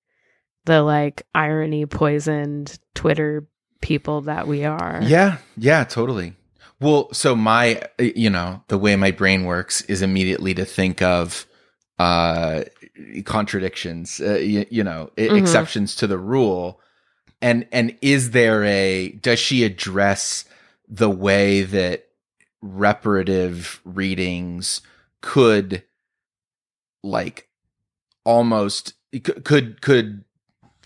the 0.66 0.82
like 0.82 1.22
irony 1.34 1.86
poisoned 1.86 2.78
Twitter 2.94 3.46
people 3.84 4.22
that 4.22 4.48
we 4.48 4.64
are. 4.64 5.00
Yeah, 5.04 5.36
yeah, 5.56 5.84
totally. 5.84 6.34
Well, 6.80 7.12
so 7.12 7.36
my, 7.36 7.82
you 7.98 8.30
know, 8.30 8.62
the 8.68 8.78
way 8.78 8.96
my 8.96 9.10
brain 9.10 9.44
works 9.44 9.82
is 9.82 10.02
immediately 10.02 10.54
to 10.54 10.64
think 10.64 11.02
of 11.02 11.46
uh 11.98 12.64
contradictions, 13.24 14.20
uh, 14.20 14.34
you, 14.38 14.66
you 14.70 14.82
know, 14.82 15.10
Mhm. 15.16 15.36
exceptions 15.36 15.94
to 15.96 16.06
the 16.06 16.18
rule. 16.18 16.80
And 17.40 17.66
and 17.70 17.96
is 18.00 18.30
there 18.30 18.64
a 18.64 19.10
does 19.10 19.38
she 19.38 19.64
address 19.64 20.44
the 20.88 21.10
way 21.10 21.62
that 21.62 22.06
reparative 22.62 23.80
readings 23.84 24.80
could 25.20 25.82
like 27.02 27.48
almost 28.24 28.94
could, 29.44 29.80
could 29.82 30.24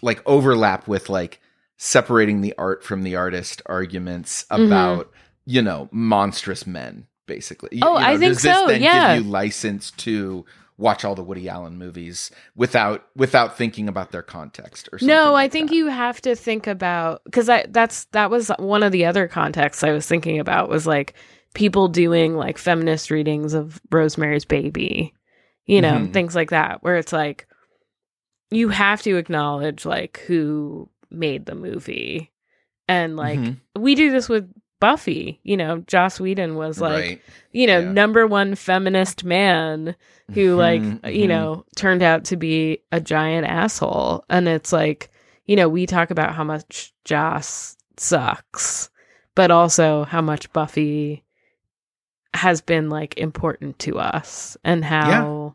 like 0.02 0.20
overlap 0.26 0.88
with 0.88 1.08
like 1.08 1.40
separating 1.78 2.40
the 2.42 2.54
art 2.58 2.84
from 2.84 3.02
the 3.04 3.16
artist 3.16 3.62
arguments 3.66 4.44
Mhm. 4.50 4.66
about 4.66 5.10
you 5.46 5.62
know 5.62 5.88
monstrous 5.90 6.66
men 6.66 7.06
basically 7.26 7.70
You- 7.72 7.80
Oh, 7.84 7.94
you 7.94 8.00
know, 8.04 8.06
I 8.12 8.16
think 8.18 8.38
so, 8.40 8.66
then 8.66 8.82
yeah. 8.82 9.16
give 9.16 9.24
you 9.24 9.30
license 9.30 9.90
to 9.92 10.44
watch 10.76 11.04
all 11.04 11.14
the 11.14 11.22
woody 11.24 11.48
allen 11.48 11.76
movies 11.78 12.30
without 12.56 13.06
without 13.16 13.56
thinking 13.56 13.88
about 13.88 14.10
their 14.12 14.22
context 14.22 14.88
or 14.92 14.98
something 14.98 15.14
No, 15.14 15.28
I 15.30 15.44
like 15.44 15.52
think 15.52 15.70
that? 15.70 15.76
you 15.76 15.86
have 15.88 16.20
to 16.22 16.34
think 16.36 16.66
about 16.66 17.22
because 17.24 17.48
I 17.48 17.64
that's 17.68 18.04
that 18.06 18.30
was 18.30 18.50
one 18.58 18.82
of 18.82 18.92
the 18.92 19.04
other 19.06 19.26
contexts 19.28 19.82
I 19.84 19.92
was 19.92 20.06
thinking 20.06 20.38
about 20.40 20.68
was 20.68 20.86
like 20.86 21.14
people 21.54 21.88
doing 21.88 22.36
like 22.36 22.58
feminist 22.58 23.10
readings 23.10 23.54
of 23.54 23.80
Rosemary's 23.90 24.44
Baby, 24.44 25.14
you 25.66 25.80
know, 25.80 25.92
Mhm. 25.94 26.12
things 26.12 26.34
like 26.34 26.50
that, 26.50 26.82
where 26.82 26.96
it's 26.96 27.12
like 27.12 27.46
you 28.50 28.68
have 28.70 29.02
to 29.02 29.16
acknowledge 29.16 29.84
like 29.84 30.22
who 30.26 30.88
made 31.10 31.46
the 31.46 31.54
movie, 31.54 32.30
and 32.86 33.16
like 33.16 33.38
Mhm. 33.38 33.56
we 33.76 33.94
do 33.94 34.10
this 34.10 34.28
with 34.28 34.50
Buffy, 34.80 35.40
you 35.42 35.56
know, 35.56 35.78
Joss 35.88 36.20
Whedon 36.20 36.54
was 36.54 36.80
like 36.80 37.04
right. 37.04 37.20
you 37.52 37.66
know, 37.66 37.80
Yeah. 37.80 37.90
number 37.92 38.26
one 38.26 38.54
feminist 38.54 39.24
man 39.24 39.96
who 40.34 40.54
like 40.54 40.82
Mhm, 40.82 41.14
you 41.14 41.26
know 41.26 41.64
turned 41.76 42.02
out 42.02 42.24
to 42.26 42.36
be 42.36 42.78
a 42.92 43.00
giant 43.00 43.46
asshole. 43.46 44.24
And 44.30 44.46
it's 44.48 44.72
like 44.72 45.10
you 45.46 45.56
know 45.56 45.68
we 45.68 45.86
talk 45.86 46.10
about 46.10 46.34
how 46.34 46.44
much 46.44 46.92
joss 47.04 47.76
sucks 47.96 48.90
but 49.34 49.50
also 49.50 50.04
how 50.04 50.20
much 50.20 50.52
buffy 50.52 51.24
has 52.34 52.60
been 52.60 52.88
like 52.90 53.18
important 53.18 53.78
to 53.80 53.98
us 53.98 54.56
and 54.64 54.84
how 54.84 55.54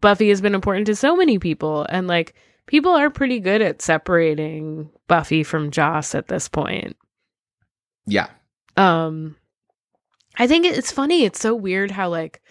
buffy 0.00 0.28
has 0.28 0.40
been 0.40 0.54
important 0.54 0.86
to 0.86 0.94
so 0.94 1.16
many 1.16 1.38
people. 1.38 1.86
And 1.88 2.06
like 2.06 2.34
people 2.66 2.92
are 2.92 3.10
pretty 3.10 3.40
good 3.40 3.60
at 3.62 3.82
separating 3.82 4.90
buffy 5.08 5.42
from 5.42 5.70
joss 5.70 6.14
at 6.14 6.28
this 6.28 6.48
point 6.48 6.96
yeah 8.06 8.28
um 8.76 9.36
I 10.36 10.48
think 10.48 10.66
it's 10.66 10.90
funny. 10.90 11.22
It's 11.22 11.38
so 11.38 11.54
weird 11.54 11.92
how 11.92 12.08
like 12.08 12.42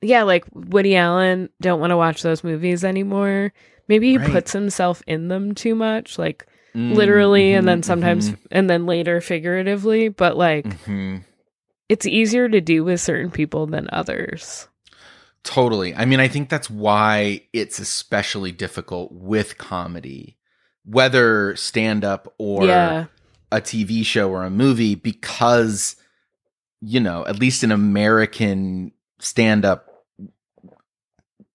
yeah, 0.00 0.22
like 0.22 0.44
Woody 0.52 0.96
Allen 0.96 1.50
don't 1.60 1.80
want 1.80 1.90
to 1.90 1.96
watch 1.96 2.22
those 2.22 2.42
movies 2.42 2.82
anymore. 2.82 3.52
Maybe 3.88 4.10
he 4.12 4.18
Right. 4.18 4.32
puts 4.32 4.52
himself 4.52 5.02
in 5.06 5.28
them 5.28 5.54
too 5.54 5.74
much, 5.74 6.18
like 6.18 6.46
Mm, 6.74 6.96
literally 6.96 7.52
and 7.52 7.64
mhm, 7.64 7.66
then 7.66 7.82
sometimes 7.82 8.30
mhm, 8.30 8.38
and 8.50 8.70
then 8.70 8.86
later 8.86 9.20
figuratively, 9.20 10.08
but 10.08 10.34
like 10.38 10.64
mhm. 10.64 11.22
it's 11.90 12.06
easier 12.06 12.48
to 12.48 12.62
do 12.62 12.82
with 12.84 13.02
certain 13.02 13.30
people 13.30 13.66
than 13.66 13.88
others. 13.92 14.66
Totally. 15.44 15.94
I 15.94 16.04
mean, 16.04 16.20
I 16.20 16.28
think 16.28 16.48
that's 16.48 16.70
why 16.70 17.42
it's 17.52 17.78
especially 17.78 18.52
difficult 18.52 19.12
with 19.12 19.58
comedy, 19.58 20.36
whether 20.84 21.56
stand 21.56 22.04
up 22.04 22.32
or 22.38 22.64
yeah. 22.64 23.06
a 23.50 23.60
TV 23.60 24.04
show 24.04 24.30
or 24.30 24.44
a 24.44 24.50
movie, 24.50 24.94
because, 24.94 25.96
you 26.80 27.00
know, 27.00 27.26
at 27.26 27.40
least 27.40 27.64
in 27.64 27.72
American 27.72 28.92
stand 29.18 29.64
up 29.64 30.04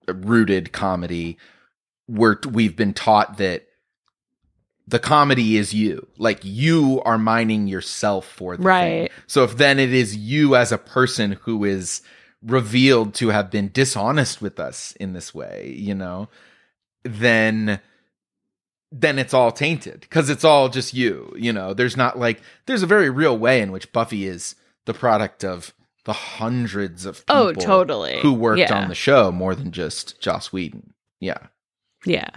rooted 0.08 0.74
comedy, 0.74 1.38
we're, 2.10 2.38
we've 2.50 2.76
been 2.76 2.94
taught 2.94 3.38
that 3.38 3.68
the 4.86 5.00
comedy 5.00 5.58
is 5.58 5.74
you. 5.74 6.08
Like 6.18 6.40
you 6.44 7.02
are 7.06 7.18
mining 7.18 7.68
yourself 7.68 8.26
for 8.26 8.56
the 8.56 8.64
thing. 8.64 8.68
Right. 8.68 9.12
So 9.28 9.44
if 9.44 9.58
then 9.58 9.80
it 9.80 9.94
is 9.94 10.16
you 10.16 10.56
as 10.56 10.72
a 10.72 10.78
person 10.78 11.34
who 11.44 11.64
is 11.64 12.02
revealed 12.46 13.14
to 13.16 13.30
have 13.30 13.50
been 13.50 13.70
dishonest 13.72 14.42
with 14.42 14.60
us 14.60 14.94
in 15.00 15.14
this 15.14 15.34
way, 15.34 15.74
you 15.78 15.96
know, 15.96 16.30
then 17.04 17.80
then 18.92 19.20
it's 19.20 19.34
all 19.34 19.52
tainted 19.52 20.00
because 20.02 20.30
it's 20.30 20.46
all 20.46 20.70
just 20.70 20.94
you, 20.94 21.34
you 21.38 21.52
know. 21.52 21.74
There's 21.74 21.98
not 21.98 22.18
like 22.18 22.42
there's 22.66 22.84
a 22.84 22.88
very 22.88 23.10
real 23.10 23.38
way 23.38 23.62
in 23.62 23.72
which 23.72 23.92
Buffy 23.92 24.26
is 24.26 24.56
the 24.86 24.94
product 24.94 25.44
of 25.44 25.74
the 26.06 26.14
hundreds 26.14 27.06
of 27.06 27.24
oh, 27.28 27.50
people 27.50 27.64
Oh, 27.64 27.66
totally. 27.66 28.20
who 28.22 28.34
worked 28.34 28.60
yeah. 28.60 28.82
on 28.82 28.88
the 28.88 28.96
show 28.96 29.32
more 29.32 29.54
than 29.56 29.72
just 29.72 30.22
Joss 30.22 30.54
Whedon. 30.54 30.94
Yeah. 31.20 31.48
Yeah. 32.06 32.30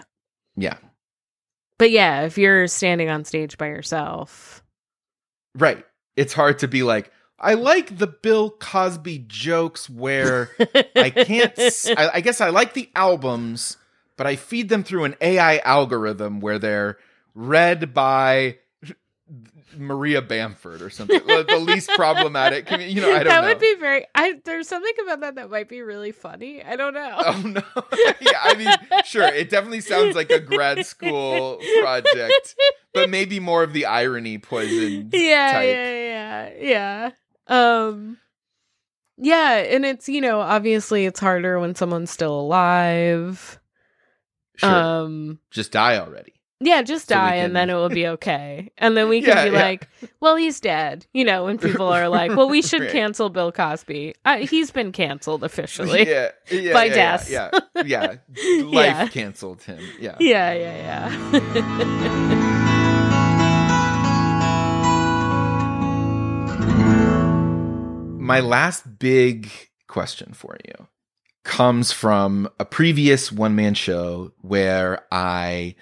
Yeah. 0.57 0.77
But 1.79 1.93
yeah, 1.93 2.23
if 2.23 2.37
you're 2.37 2.67
standing 2.67 3.09
on 3.09 3.25
stage 3.25 3.57
by 3.57 3.69
yourself. 3.69 4.63
Right. 5.55 5.85
It's 6.17 6.33
hard 6.33 6.59
to 6.59 6.69
be 6.69 6.83
like, 6.83 7.13
I 7.41 7.55
like 7.55 7.97
the 7.99 8.07
Bill 8.07 8.51
Cosby 8.51 9.25
jokes 9.27 9.89
where 9.89 10.51
I 10.95 11.11
can't. 11.11 11.59
I 11.97 12.21
guess 12.21 12.41
I 12.41 12.51
like 12.51 12.75
the 12.75 12.91
albums, 12.95 13.79
but 14.17 14.27
I 14.27 14.37
feed 14.37 14.69
them 14.69 14.85
through 14.85 15.05
an 15.05 15.17
AI 15.21 15.59
algorithm 15.59 16.41
where 16.41 16.59
they're 16.59 16.99
read 17.35 17.95
by 17.95 18.59
Maria 19.77 20.21
Bamford 20.21 20.83
or 20.83 20.91
something. 20.91 21.21
the 21.27 21.59
least 21.59 21.89
problematic. 21.97 22.71
You 22.71 23.01
know, 23.01 23.11
I 23.11 23.19
don't 23.23 23.29
that 23.29 23.41
know. 23.43 23.49
would 23.49 23.59
be 23.59 23.75
very 23.77 24.07
I 24.15 24.39
there's 24.45 24.69
something 24.69 24.93
about 25.03 25.21
that 25.21 25.37
that 25.37 25.51
might 25.51 25.69
be 25.69 25.81
really 25.81 26.13
funny. 26.13 26.63
I 26.63 26.77
don't 26.77 26.93
know. 26.95 27.15
Oh 27.17 27.43
no! 27.45 27.63
yeah, 28.21 28.41
I 28.43 28.55
mean, 28.55 29.05
sure. 29.05 29.25
It 29.25 29.49
definitely 29.49 29.81
sounds 29.81 30.15
like 30.15 30.31
a 30.31 30.41
grad 30.41 30.85
school 30.87 31.59
project, 31.81 32.55
but 32.93 33.09
maybe 33.09 33.41
more 33.41 33.63
of 33.63 33.73
the 33.73 33.87
irony 33.87 34.39
poison. 34.39 35.11
yeah, 35.13 35.53
type. 35.53 35.69
yeah, 35.69 35.91
yeah, 35.91 36.51
yeah. 36.61 37.11
Um 37.51 38.17
yeah, 39.19 39.57
and 39.57 39.85
it's, 39.85 40.09
you 40.09 40.23
know, 40.23 40.41
obviously 40.41 41.05
it's 41.05 41.21
harder 41.21 41.61
when 41.61 41.75
someone's 41.75 42.11
still 42.11 42.41
alive. 42.41 43.61
Sure, 44.57 44.71
Um 44.71 45.39
just 45.51 45.73
die 45.73 45.99
already. 45.99 46.33
yeah, 46.61 46.81
just 46.83 47.09
So 47.09 47.15
die 47.17 47.37
can- 47.37 47.47
and 47.47 47.57
then 47.57 47.69
it 47.71 47.75
will 47.75 47.89
be 47.91 48.07
okay. 48.07 48.71
And 48.79 48.97
then 48.97 49.09
we 49.11 49.21
can 49.23 49.37
Yeah, 49.37 49.45
be 49.45 49.51
yeah. 49.51 49.63
like, 49.63 49.89
well, 50.21 50.37
he's 50.37 50.61
dead. 50.61 51.07
You 51.13 51.25
know, 51.25 51.45
when 51.45 51.59
people 51.59 51.89
are 51.89 52.09
like, 52.19 52.35
well, 52.37 52.49
we 52.49 52.63
should 52.63 52.83
Right. 52.83 52.91
cancel 52.93 53.29
Bill 53.31 53.53
Cosby. 53.53 54.15
Uh, 54.25 54.39
he's 54.39 54.71
been 54.71 54.93
canceled 54.93 55.45
officially. 55.45 56.07
yeah, 56.09 56.31
yeah, 56.51 56.73
By 56.73 56.89
death. 56.89 57.29
Yeah, 57.31 57.51
yeah. 57.85 58.17
Life 58.65 59.11
canceled 59.13 59.63
him. 59.63 59.83
Yeah. 59.99 60.17
Yeah, 60.21 60.53
yeah, 60.53 61.11
yeah. 61.11 62.37
My 68.31 68.39
last 68.39 69.01
big 69.01 69.51
question 69.89 70.35
for 70.35 70.57
you 70.65 70.87
comes 71.43 71.91
from 71.91 72.49
a 72.61 72.65
previous 72.65 73.33
one 73.33 73.57
man 73.57 73.75
show 73.75 74.31
where 74.41 75.05
I 75.11 75.75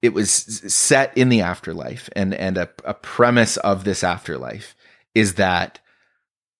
it 0.00 0.14
was 0.14 0.32
set 0.32 1.14
in 1.14 1.28
the 1.28 1.42
afterlife 1.42 2.08
and 2.16 2.32
and 2.32 2.56
a, 2.56 2.70
a 2.86 2.94
premise 2.94 3.58
of 3.58 3.84
this 3.84 4.02
afterlife 4.02 4.74
is 5.14 5.34
that 5.34 5.80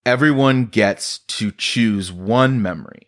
everyone 0.04 0.66
gets 0.66 1.20
to 1.20 1.52
choose 1.52 2.12
one 2.12 2.60
memory 2.60 3.06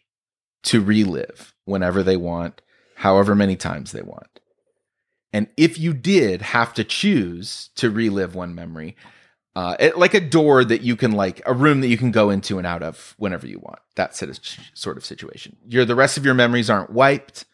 to 0.63 0.81
relive 0.81 1.53
whenever 1.67 2.03
they 2.03 2.17
want 2.17 2.63
however 2.95 3.35
many 3.35 3.57
times 3.57 3.93
they 3.93 4.01
want. 4.01 4.41
And 5.35 5.49
if 5.59 5.79
you 5.79 5.93
did 5.93 6.41
have 6.41 6.73
to 6.75 6.85
choose 6.85 7.69
to 7.75 7.91
relive 7.91 8.35
one 8.35 8.55
memory 8.55 8.97
uh, 9.55 9.77
it, 9.79 9.99
like 9.99 10.15
a 10.15 10.21
door 10.21 10.65
that 10.65 10.81
you 10.81 10.97
can 10.97 11.13
like 11.13 11.43
a 11.45 11.53
room 11.53 11.81
that 11.83 11.89
you 11.89 11.99
can 11.99 12.11
go 12.11 12.31
into 12.31 12.59
and 12.59 12.67
out 12.67 12.83
of 12.83 13.15
whenever 13.19 13.47
you 13.47 13.59
want. 13.59 13.81
That 13.97 14.15
sort 14.17 14.97
of 14.97 15.05
situation. 15.05 15.57
Your 15.69 15.85
the 15.85 15.95
rest 15.95 16.17
of 16.17 16.25
your 16.25 16.35
memories 16.35 16.71
aren't 16.71 16.91
wiped. 16.91 17.45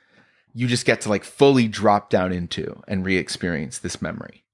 You 0.55 0.67
just 0.67 0.87
get 0.87 1.01
to 1.03 1.09
like 1.09 1.25
fully 1.25 1.69
drop 1.69 2.09
down 2.11 2.33
into 2.33 2.83
and 2.87 3.05
re-experience 3.05 3.79
this 3.79 4.01
memory. 4.01 4.45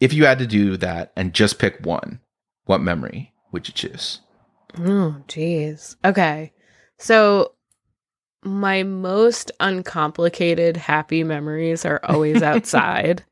If 0.00 0.12
you 0.12 0.26
had 0.26 0.38
to 0.40 0.46
do 0.46 0.76
that 0.76 1.12
and 1.16 1.32
just 1.32 1.58
pick 1.58 1.84
one, 1.84 2.20
what 2.66 2.80
memory 2.80 3.32
would 3.52 3.68
you 3.68 3.74
choose? 3.74 4.20
Oh, 4.78 5.16
jeez. 5.28 5.96
Okay. 6.04 6.52
So 6.98 7.52
my 8.42 8.82
most 8.82 9.50
uncomplicated 9.60 10.76
happy 10.76 11.24
memories 11.24 11.84
are 11.84 12.00
always 12.04 12.42
outside. 12.42 13.24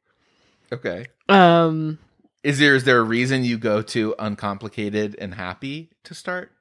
Okay. 0.72 1.07
um 1.28 1.99
Is 2.45 2.59
there 2.59 2.74
is 2.76 2.84
there 2.84 2.99
a 2.99 3.03
reason 3.03 3.42
you 3.42 3.59
go 3.59 3.82
to 3.82 4.14
uncomplicated 4.18 5.16
and 5.18 5.34
happy 5.34 5.90
to 6.05 6.14
start? 6.14 6.53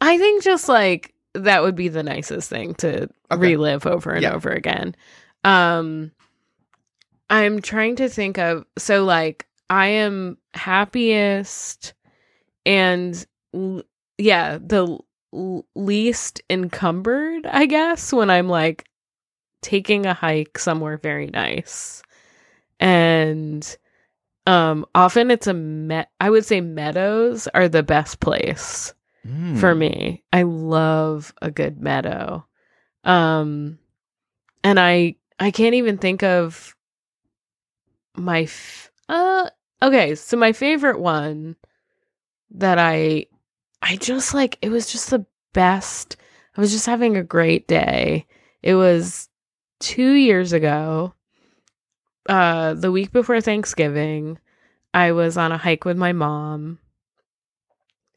I 0.00 0.18
think 0.18 0.42
just 0.44 0.68
like 0.68 1.14
that 1.34 1.62
would 1.62 1.74
be 1.74 1.88
the 1.88 2.02
nicest 2.02 2.48
thing 2.50 2.74
to 2.74 3.08
Okay. 3.30 3.40
relive 3.40 3.86
over 3.86 4.12
and 4.12 4.22
Yeah. 4.22 4.34
over 4.34 4.50
again. 4.50 4.94
Um 5.42 6.12
I'm 7.30 7.62
trying 7.62 7.96
to 7.96 8.08
think 8.08 8.38
of 8.38 8.66
so 8.78 9.04
like 9.04 9.46
I 9.70 9.86
am 9.86 10.36
happiest 10.52 11.94
and 12.66 13.26
l- 13.54 13.82
yeah, 14.18 14.58
the 14.60 14.98
l- 15.32 15.66
least 15.74 16.42
encumbered, 16.50 17.46
I 17.46 17.64
guess, 17.64 18.12
when 18.12 18.28
I'm 18.28 18.48
like 18.50 18.84
taking 19.62 20.04
a 20.04 20.12
hike 20.12 20.58
somewhere 20.58 20.98
very 20.98 21.28
nice. 21.28 22.02
And 22.78 23.64
um 24.46 24.84
often 24.94 25.30
it's 25.30 25.46
a 25.46 25.54
met 25.54 26.10
I 26.20 26.28
would 26.30 26.44
say 26.44 26.60
meadows 26.60 27.46
are 27.48 27.68
the 27.68 27.82
best 27.82 28.20
place 28.20 28.94
Hmm. 29.24 29.54
for 29.56 29.72
me. 29.72 30.24
I 30.32 30.42
love 30.42 31.32
a 31.40 31.50
good 31.52 31.80
meadow. 31.80 32.44
Um 33.04 33.78
and 34.64 34.80
I 34.80 35.14
I 35.38 35.50
can't 35.52 35.74
even 35.76 35.96
think 35.98 36.22
of 36.24 36.74
my 38.16 38.42
f- 38.42 38.90
uh 39.08 39.48
okay, 39.82 40.14
so 40.14 40.36
my 40.36 40.52
favorite 40.52 40.98
one 41.00 41.56
that 42.50 42.78
I 42.78 43.26
I 43.80 43.96
just 43.96 44.34
like 44.34 44.58
it 44.62 44.68
was 44.70 44.90
just 44.90 45.10
the 45.10 45.24
best. 45.52 46.16
I 46.56 46.60
was 46.60 46.72
just 46.72 46.86
having 46.86 47.16
a 47.16 47.22
great 47.24 47.66
day. 47.68 48.26
It 48.62 48.74
was 48.74 49.28
2 49.80 50.12
years 50.12 50.52
ago. 50.52 51.14
Uh 52.28 52.74
the 52.74 52.92
week 52.92 53.12
before 53.12 53.40
Thanksgiving, 53.40 54.38
I 54.94 55.12
was 55.12 55.36
on 55.36 55.52
a 55.52 55.58
hike 55.58 55.84
with 55.84 55.96
my 55.96 56.12
mom. 56.12 56.78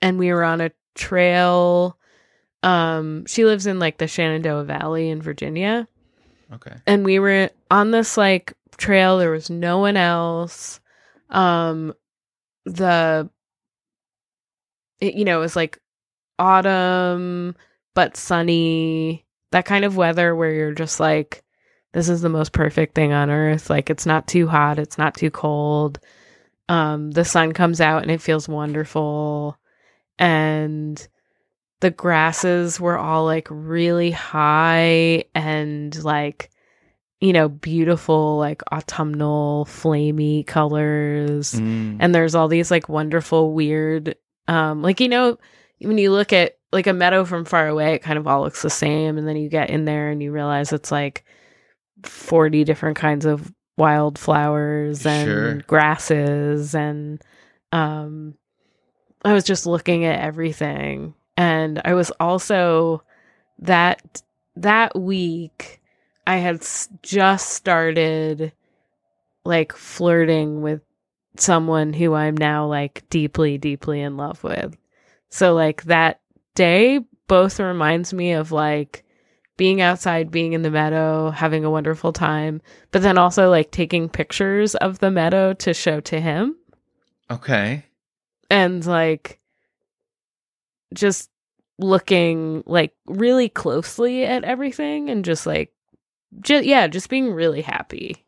And 0.02 0.20
we 0.20 0.32
were 0.32 0.44
on 0.44 0.62
a 0.62 0.72
trail. 0.94 1.98
Um 2.64 3.26
she 3.26 3.46
lives 3.46 3.66
in 3.66 3.80
like 3.80 3.98
the 3.98 4.08
Shenandoah 4.08 4.66
Valley 4.66 5.10
in 5.10 5.22
Virginia. 5.22 5.88
Okay. 6.54 6.76
and 6.86 7.04
we 7.04 7.18
were 7.18 7.50
on 7.72 7.92
this 7.92 8.18
like 8.18 8.54
trail. 8.78 9.18
There 9.18 9.32
was 9.32 9.50
no 9.50 9.80
one 9.80 9.98
else. 9.98 10.80
Um 11.30 11.94
the 12.66 13.30
it, 15.00 15.16
you 15.16 15.26
know 15.26 15.38
it 15.38 15.42
was 15.42 15.56
like 15.56 15.80
autumn 16.40 17.56
but 17.94 18.18
sunny 18.18 19.26
that 19.52 19.66
kind 19.66 19.86
of 19.86 19.96
weather 19.96 20.36
where 20.36 20.52
you're 20.52 20.74
just 20.74 21.00
like 21.00 21.44
this 21.96 22.10
is 22.10 22.22
the 22.22 22.30
most 22.30 22.52
perfect 22.52 22.94
thing 22.94 23.14
on 23.14 23.30
earth. 23.32 23.70
Like 23.70 23.90
it's 23.90 24.06
not 24.06 24.28
too 24.28 24.48
hot 24.48 24.78
it's 24.80 24.98
not 24.98 25.16
too 25.16 25.32
cold. 25.32 25.98
Um 26.70 27.12
the 27.12 27.26
sun 27.26 27.54
comes 27.54 27.80
out 27.82 28.02
and 28.04 28.12
it 28.12 28.22
feels 28.22 28.48
wonderful. 28.48 29.58
And 30.20 30.96
the 31.80 31.92
grasses 31.92 32.80
were 32.80 32.98
all 32.98 33.26
like 33.26 33.48
really 33.50 34.12
high 34.12 35.26
and 35.34 36.04
like 36.04 36.50
you 37.22 37.34
know 37.34 37.48
beautiful 37.50 38.38
like 38.38 38.62
autumnal 38.72 39.66
flamey 39.66 40.46
colors. 40.46 41.54
Mm. 41.54 41.98
and 42.00 42.14
there's 42.14 42.36
all 42.36 42.48
these 42.50 42.70
like 42.72 42.90
wonderful 42.90 43.54
weird 43.54 44.16
Um, 44.48 44.82
like 44.84 45.00
you 45.00 45.10
know, 45.10 45.38
when 45.80 45.98
you 45.98 46.12
look 46.12 46.34
at 46.34 46.58
like 46.72 46.88
a 46.88 46.94
meadow 46.94 47.26
from 47.26 47.46
far 47.46 47.68
away, 47.68 47.94
it 47.96 48.04
kind 48.04 48.20
of 48.20 48.28
all 48.28 48.42
looks 48.44 48.62
the 48.62 48.70
same, 48.70 49.18
and 49.18 49.28
then 49.28 49.38
you 49.38 49.50
get 49.50 49.70
in 49.70 49.86
there 49.86 50.10
and 50.10 50.22
you 50.22 50.32
realize 50.32 50.72
it's 50.74 50.92
like 50.92 51.24
forty 52.06 52.64
different 52.64 52.98
kinds 52.98 53.26
of 53.26 53.54
wildflowers 53.78 55.06
and 55.06 55.26
Sure. 55.28 55.56
grasses 55.68 56.74
and 56.76 57.22
um 57.72 58.36
I 59.24 59.34
was 59.34 59.44
just 59.44 59.66
looking 59.66 60.06
at 60.06 60.20
everything 60.22 61.14
and 61.36 61.82
I 61.84 61.94
was 61.94 62.12
also 62.20 63.04
that 63.60 64.22
that 64.56 64.98
week 64.98 65.82
I 66.28 66.38
had 66.38 66.58
s- 66.58 66.90
just 67.02 67.50
started 67.50 68.54
like 69.44 69.74
flirting 69.74 70.62
with 70.62 70.82
someone 71.38 71.92
who 71.94 72.14
I'm 72.14 72.36
now 72.38 72.66
like 72.68 73.04
deeply 73.10 73.58
deeply 73.58 74.02
in 74.02 74.16
love 74.18 74.44
with. 74.44 74.78
So 75.30 75.54
like 75.54 75.84
that 75.84 76.22
day 76.56 77.02
both 77.28 77.60
reminds 77.60 78.14
me 78.14 78.32
of 78.34 78.52
like 78.52 79.04
being 79.58 79.82
outside, 79.82 80.32
being 80.32 80.54
in 80.54 80.62
the 80.64 80.72
meadow, 80.72 81.30
having 81.32 81.64
a 81.64 81.72
wonderful 81.72 82.12
time, 82.14 82.62
but 82.92 83.02
then 83.02 83.18
also 83.18 83.50
like 83.50 83.72
taking 83.72 84.10
pictures 84.10 84.76
of 84.76 85.00
the 85.00 85.12
meadow 85.12 85.54
to 85.54 85.74
show 85.74 86.00
to 86.02 86.20
him 86.20 86.56
Okay. 87.32 87.86
and 88.50 88.86
like 88.86 89.40
just 90.94 91.30
looking 91.78 92.64
like 92.66 92.94
really 93.06 93.50
closely 93.50 94.26
at 94.26 94.44
everything 94.44 95.10
and 95.10 95.26
just 95.26 95.46
like 95.46 95.74
just 96.42 96.66
yeah, 96.66 96.88
just 96.88 97.10
being 97.10 97.32
really 97.32 97.62
happy. 97.62 98.26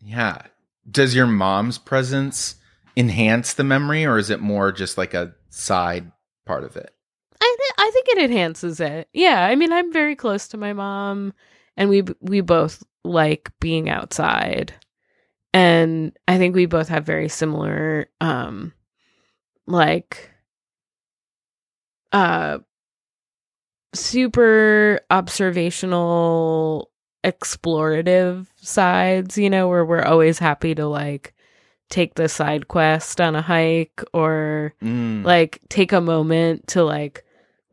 Yeah. 0.00 0.42
Does 0.90 1.14
your 1.14 1.26
mom's 1.26 1.78
presence 1.78 2.56
enhance 2.96 3.54
the 3.54 3.64
memory 3.64 4.04
or 4.04 4.18
is 4.18 4.30
it 4.30 4.40
more 4.40 4.70
just 4.70 4.98
like 4.98 5.14
a 5.14 5.34
side 5.50 6.10
part 6.44 6.64
of 6.64 6.76
it? 6.76 6.92
I 7.86 7.90
think 7.90 8.08
it 8.08 8.18
enhances 8.30 8.80
it. 8.80 9.08
Yeah, 9.12 9.44
I 9.44 9.54
mean, 9.56 9.70
I'm 9.72 9.92
very 9.92 10.16
close 10.16 10.48
to 10.48 10.56
my 10.56 10.72
mom, 10.72 11.34
and 11.76 11.90
we 11.90 12.02
we 12.20 12.40
both 12.40 12.82
like 13.04 13.50
being 13.60 13.90
outside, 13.90 14.72
and 15.52 16.16
I 16.26 16.38
think 16.38 16.54
we 16.54 16.64
both 16.64 16.88
have 16.88 17.04
very 17.04 17.28
similar, 17.28 18.08
um, 18.22 18.72
like, 19.66 20.30
uh, 22.12 22.58
super 23.94 25.00
observational, 25.10 26.90
explorative 27.22 28.46
sides. 28.56 29.36
You 29.36 29.50
know, 29.50 29.68
where 29.68 29.84
we're 29.84 30.02
always 30.04 30.38
happy 30.38 30.74
to 30.74 30.86
like 30.86 31.34
take 31.90 32.14
the 32.14 32.28
side 32.30 32.68
quest 32.68 33.20
on 33.20 33.36
a 33.36 33.42
hike 33.42 34.02
or 34.14 34.72
Mm. 34.82 35.22
like 35.24 35.60
take 35.68 35.92
a 35.92 36.00
moment 36.00 36.66
to 36.68 36.82
like 36.82 37.24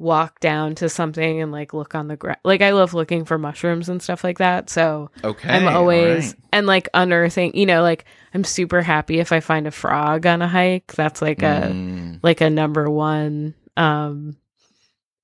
walk 0.02 0.40
down 0.40 0.74
to 0.76 0.90
something 0.90 1.42
and 1.42 1.52
like 1.52 1.74
look 1.74 1.94
on 1.94 2.08
the 2.08 2.16
ground. 2.18 2.40
Like 2.44 2.62
I 2.62 2.72
love 2.72 2.94
looking 2.96 3.24
for 3.24 3.38
mushrooms 3.38 3.88
and 3.88 4.02
stuff 4.02 4.24
like 4.24 4.40
that. 4.40 4.70
So 4.70 5.12
okay. 5.24 5.48
I'm 5.50 5.68
always 5.68 6.28
right. 6.34 6.36
and 6.52 6.66
like 6.68 6.90
unearthing, 6.94 7.56
you 7.56 7.66
know, 7.68 7.84
like 7.84 8.06
I'm 8.34 8.44
super 8.44 8.82
happy 8.82 9.20
if 9.20 9.32
I 9.32 9.40
find 9.42 9.68
a 9.68 9.72
frog 9.72 10.26
on 10.26 10.42
a 10.42 10.48
hike. 10.48 10.94
That's 10.94 11.22
like 11.22 11.44
a 11.44 11.70
Mm. 11.72 12.20
like 12.24 12.42
a 12.42 12.50
number 12.50 12.90
one 12.90 13.54
um 13.78 14.36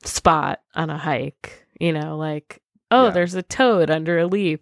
spot 0.03 0.61
on 0.75 0.89
a 0.89 0.97
hike, 0.97 1.65
you 1.79 1.91
know, 1.91 2.17
like 2.17 2.61
oh, 2.91 3.05
Yeah. 3.05 3.09
there's 3.11 3.35
a 3.35 3.43
toad 3.43 3.89
under 3.89 4.19
a 4.19 4.27
leaf. 4.27 4.59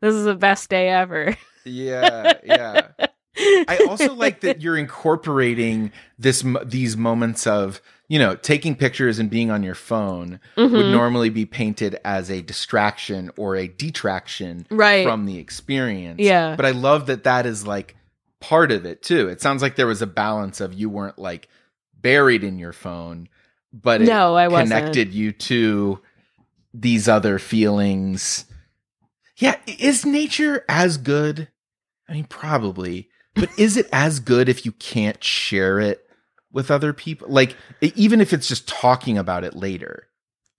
This 0.00 0.14
is 0.14 0.24
the 0.24 0.34
best 0.34 0.70
day 0.70 0.88
ever. 0.88 1.36
Yeah, 1.64 2.32
yeah. 2.44 2.88
I 3.36 3.84
also 3.88 4.14
like 4.14 4.40
that 4.40 4.60
you're 4.62 4.78
incorporating 4.78 5.92
this 6.18 6.42
these 6.64 6.96
moments 6.96 7.46
of, 7.46 7.82
you 8.08 8.18
know, 8.18 8.34
taking 8.34 8.74
pictures 8.74 9.18
and 9.18 9.28
being 9.28 9.50
on 9.50 9.62
your 9.62 9.74
phone 9.74 10.40
would 10.56 10.70
Mhm. 10.70 10.90
normally 10.92 11.28
be 11.28 11.44
painted 11.44 11.98
as 12.04 12.30
a 12.30 12.40
distraction 12.42 13.30
or 13.36 13.54
a 13.54 13.68
detraction 13.68 14.66
Right. 14.70 15.04
from 15.04 15.26
the 15.26 15.38
experience. 15.38 16.18
Yeah. 16.20 16.56
But 16.56 16.64
I 16.64 16.70
love 16.70 17.06
that 17.06 17.24
that 17.24 17.44
is 17.44 17.66
like 17.66 17.96
part 18.40 18.72
of 18.72 18.86
it 18.86 19.02
too. 19.02 19.28
It 19.28 19.40
sounds 19.42 19.60
like 19.60 19.76
there 19.76 19.86
was 19.86 20.00
a 20.00 20.06
balance 20.06 20.60
of 20.60 20.72
you 20.72 20.88
weren't 20.88 21.18
like 21.18 21.48
buried 22.00 22.44
in 22.44 22.58
your 22.58 22.72
phone, 22.72 23.28
but 23.72 24.00
it 24.00 24.06
no, 24.06 24.34
I 24.36 24.48
wasn't. 24.48 24.70
connected 24.70 25.12
you 25.12 25.32
to 25.32 26.00
these 26.72 27.08
other 27.08 27.38
feelings. 27.38 28.46
Yeah, 29.36 29.56
is 29.66 30.06
nature 30.06 30.64
as 30.68 30.96
good? 30.96 31.48
I 32.08 32.14
mean, 32.14 32.24
probably, 32.24 33.10
but 33.34 33.50
is 33.58 33.76
it 33.76 33.88
as 33.92 34.18
good 34.20 34.48
if 34.48 34.64
you 34.64 34.72
can't 34.72 35.22
share 35.22 35.78
it 35.78 36.07
with 36.52 36.70
other 36.70 36.92
people? 36.92 37.28
Like, 37.28 37.56
even 37.80 38.20
if 38.20 38.32
it's 38.32 38.48
just 38.48 38.68
talking 38.68 39.18
about 39.18 39.44
it 39.44 39.54
later. 39.54 40.08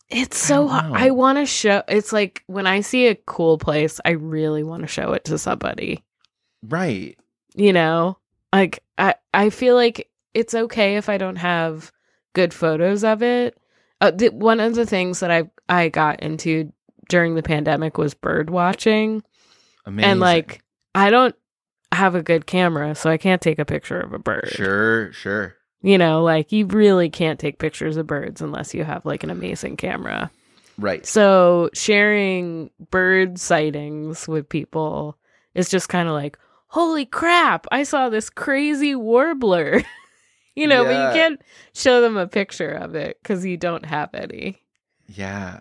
It's 0.10 0.38
so 0.38 0.66
know. 0.66 0.72
I 0.74 1.12
want 1.12 1.38
to 1.38 1.46
show. 1.46 1.84
It's 1.88 2.12
like 2.12 2.44
when 2.48 2.66
I 2.66 2.82
see 2.82 3.08
a 3.08 3.16
cool 3.16 3.60
place, 3.60 4.00
I 4.04 4.12
really 4.12 4.64
want 4.64 4.82
to 4.82 4.88
show 4.88 5.14
it 5.14 5.26
to 5.26 5.38
somebody. 5.38 6.04
Right. 6.64 7.16
You 7.54 7.74
know, 7.74 8.18
like 8.52 8.84
I 8.98 9.16
I 9.34 9.52
feel 9.52 9.76
like 9.76 10.10
it's 10.34 10.56
okay 10.56 10.98
if 10.98 11.10
I 11.10 11.18
don't 11.18 11.36
have 11.36 11.92
good 12.34 12.54
photos 12.54 13.04
of 13.04 13.22
it. 13.22 13.58
Uh, 14.02 14.12
the, 14.12 14.30
one 14.30 14.60
of 14.60 14.74
the 14.76 14.86
things 14.86 15.20
that 15.20 15.30
I 15.30 15.44
I 15.68 15.90
got 15.90 16.22
into 16.22 16.74
during 17.08 17.36
the 17.36 17.44
pandemic 17.44 17.98
was 17.98 18.14
bird 18.14 18.50
watching, 18.50 19.22
Amazing. 19.86 20.10
and 20.10 20.20
like 20.20 20.64
I 20.96 21.12
don't 21.12 21.36
have 21.92 22.16
a 22.16 22.24
good 22.24 22.48
camera, 22.48 22.96
so 22.96 23.10
I 23.10 23.18
can't 23.18 23.42
take 23.42 23.60
a 23.60 23.66
picture 23.66 24.00
of 24.00 24.14
a 24.14 24.20
bird. 24.20 24.50
sure, 24.54 25.12
sure. 25.14 25.56
You 25.82 25.98
know, 25.98 26.24
like 26.24 26.52
you 26.52 26.66
really 26.66 27.10
can't 27.10 27.40
take 27.40 27.58
pictures 27.58 27.96
of 27.98 28.08
birds 28.08 28.42
unless 28.42 28.74
you 28.74 28.84
have 28.84 29.06
like 29.06 29.24
an 29.24 29.30
amazing 29.30 29.78
camera. 29.78 30.30
Right. 30.78 31.06
So 31.06 31.70
sharing 31.74 32.70
bird 32.92 33.40
sightings 33.40 34.28
with 34.28 34.50
people 34.50 35.18
is 35.56 35.70
just 35.70 35.90
kind 35.90 36.08
of 36.08 36.14
like, 36.14 36.38
holy 36.68 37.06
crap, 37.06 37.66
I 37.72 37.84
saw 37.84 38.10
this 38.10 38.30
crazy 38.30 38.96
warbler. 38.96 39.82
you 40.56 40.68
know, 40.68 40.84
but 40.84 40.92
you 40.92 41.20
can't 41.20 41.42
show 41.74 42.02
them 42.02 42.18
a 42.18 42.28
picture 42.28 42.72
of 42.72 42.96
it 42.96 43.18
because 43.22 43.46
you 43.46 43.58
don't 43.58 43.86
have 43.86 44.10
any. 44.14 44.62
Yeah. 45.08 45.60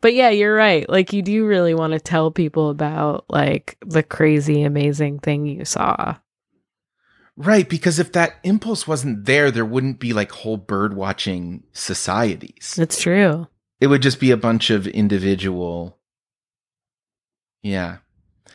But 0.00 0.14
yeah, 0.14 0.30
you're 0.30 0.54
right. 0.54 0.88
Like 0.88 1.12
you 1.12 1.22
do 1.22 1.46
really 1.46 1.74
want 1.74 1.92
to 1.92 2.00
tell 2.00 2.30
people 2.30 2.70
about 2.70 3.24
like 3.28 3.76
the 3.86 4.02
crazy 4.02 4.62
amazing 4.62 5.20
thing 5.20 5.46
you 5.46 5.64
saw. 5.64 6.16
Right. 7.36 7.68
Because 7.68 7.98
if 7.98 8.12
that 8.12 8.36
impulse 8.42 8.86
wasn't 8.86 9.24
there, 9.24 9.50
there 9.50 9.64
wouldn't 9.64 9.98
be 9.98 10.12
like 10.12 10.30
whole 10.32 10.56
bird 10.58 10.94
watching 10.94 11.64
societies. 11.72 12.76
It's 12.78 13.00
true. 13.00 13.48
It 13.80 13.86
would 13.88 14.02
just 14.02 14.20
be 14.20 14.30
a 14.30 14.36
bunch 14.36 14.70
of 14.70 14.86
individual. 14.86 15.98
Yeah. 17.62 17.98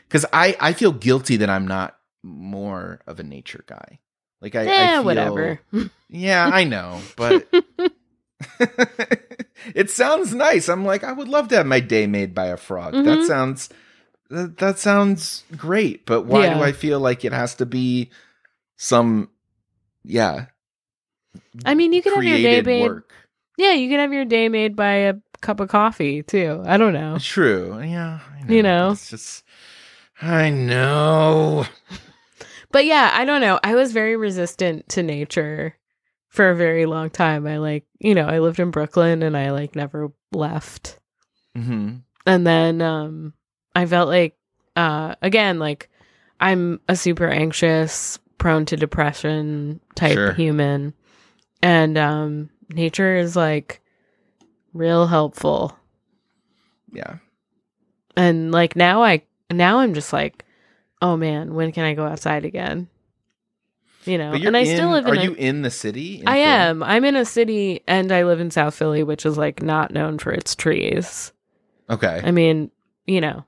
Because 0.08 0.26
I, 0.32 0.56
I 0.60 0.74
feel 0.74 0.92
guilty 0.92 1.38
that 1.38 1.50
I'm 1.50 1.68
not 1.68 1.98
more 2.24 3.02
of 3.08 3.20
a 3.20 3.24
nature 3.24 3.64
guy. 3.68 4.00
Like 4.42 4.56
I, 4.56 4.62
I 4.62 4.64
yeah, 4.66 4.94
feel- 4.96 5.04
whatever. 5.06 5.60
Yeah, 6.10 6.50
I 6.54 6.64
know, 6.64 7.02
but 7.18 7.46
it 9.76 9.90
sounds 9.90 10.34
nice. 10.34 10.70
I'm 10.70 10.86
like, 10.86 11.04
I 11.04 11.12
would 11.12 11.28
love 11.28 11.50
to 11.50 11.58
have 11.58 11.66
my 11.66 11.80
day 11.82 12.08
made 12.08 12.34
by 12.34 12.46
a 12.48 12.56
frog. 12.58 12.94
That 12.94 13.04
Mhm. 13.20 13.28
sounds 13.28 13.70
that, 14.30 14.58
that 14.58 14.78
sounds 14.80 15.44
great. 15.56 16.06
But 16.06 16.24
why 16.24 16.46
Yeah. 16.46 16.54
do 16.56 16.62
I 16.64 16.72
feel 16.72 17.00
like 17.00 17.24
it 17.26 17.32
has 17.34 17.56
to 17.56 17.66
be 17.66 18.10
some 18.78 19.30
yeah 20.04 20.46
I 21.66 21.76
mean, 21.76 21.94
you 21.94 22.02
can 22.02 22.14
have 22.14 22.24
your 22.24 22.38
day 22.38 22.62
made. 22.62 22.90
work? 22.90 23.12
Yeah, 23.58 23.74
you 23.74 23.90
can 23.90 24.00
have 24.00 24.14
your 24.14 24.26
day 24.26 24.50
made 24.50 24.76
by 24.76 24.94
a 24.94 25.16
cup 25.42 25.60
of 25.60 25.70
coffee 25.70 26.24
too. 26.24 26.64
I 26.66 26.78
don't 26.78 26.94
know. 26.94 27.18
True. 27.20 27.82
Yeah. 27.82 28.20
I 28.48 28.52
You 28.52 28.64
know. 28.64 28.92
It's 28.92 29.10
just 29.10 29.44
I 30.22 30.50
know. 30.50 31.66
But 32.70 32.86
yeah, 32.86 33.12
I 33.14 33.24
don't 33.24 33.40
know. 33.40 33.60
I 33.64 33.76
was 33.76 33.94
very 33.94 34.18
resistant 34.18 34.90
to 34.90 35.02
nature 35.02 35.78
for 36.28 36.50
a 36.50 36.56
very 36.56 36.86
long 36.86 37.10
time. 37.10 37.48
I 37.48 37.58
like, 37.58 37.86
you 38.00 38.14
know, 38.14 38.28
I 38.28 38.40
lived 38.40 38.60
in 38.60 38.72
Brooklyn 38.72 39.24
and 39.24 39.38
I 39.38 39.52
like 39.52 39.74
never 39.76 40.12
left. 40.34 41.00
hmm 41.56 41.96
And 42.26 42.46
then 42.46 42.82
um 42.82 43.34
I 43.74 43.86
felt 43.86 44.10
like 44.10 44.38
uh 44.76 45.16
again 45.22 45.60
like 45.60 45.90
I'm 46.42 46.82
a 46.90 46.96
super 46.98 47.28
anxious, 47.28 48.20
prone 48.38 48.66
to 48.66 48.78
depression 48.78 49.80
type 49.96 50.14
Sure. 50.14 50.34
human. 50.34 50.94
And 51.62 51.98
um 51.98 52.50
nature 52.74 53.16
is 53.18 53.36
like 53.36 53.82
real 54.74 55.08
helpful. 55.08 55.78
Yeah. 56.92 57.18
And 58.16 58.52
like 58.52 58.76
now 58.76 59.04
I 59.04 59.24
now 59.52 59.80
I'm 59.80 59.94
just 59.94 60.12
like, 60.14 60.44
oh 61.02 61.18
man, 61.18 61.54
when 61.54 61.72
can 61.72 61.84
I 61.86 61.94
go 61.94 62.06
outside 62.06 62.46
again? 62.46 62.88
You 64.06 64.18
know, 64.18 64.32
and 64.32 64.56
I 64.56 64.62
in, 64.62 64.66
still 64.78 64.90
live 64.92 65.06
in 65.06 65.18
Are 65.18 65.20
a- 65.20 65.24
you 65.24 65.34
in 65.34 65.64
the 65.64 65.72
city? 65.72 66.22
in 66.22 66.28
I 66.28 66.34
Philly? 66.36 66.44
am. 66.46 66.84
I'm 66.84 67.04
in 67.04 67.16
a 67.18 67.26
city 67.26 67.82
and 67.88 68.10
I 68.12 68.24
live 68.24 68.40
in 68.40 68.52
South 68.52 68.74
Philly, 68.74 69.04
which 69.04 69.26
is 69.26 69.38
like 69.38 69.62
not 69.62 69.92
known 69.92 70.18
for 70.18 70.32
its 70.32 70.56
trees. 70.56 71.34
Okay. 71.90 72.22
I 72.24 72.32
mean, 72.32 72.72
you 73.06 73.20
know, 73.20 73.44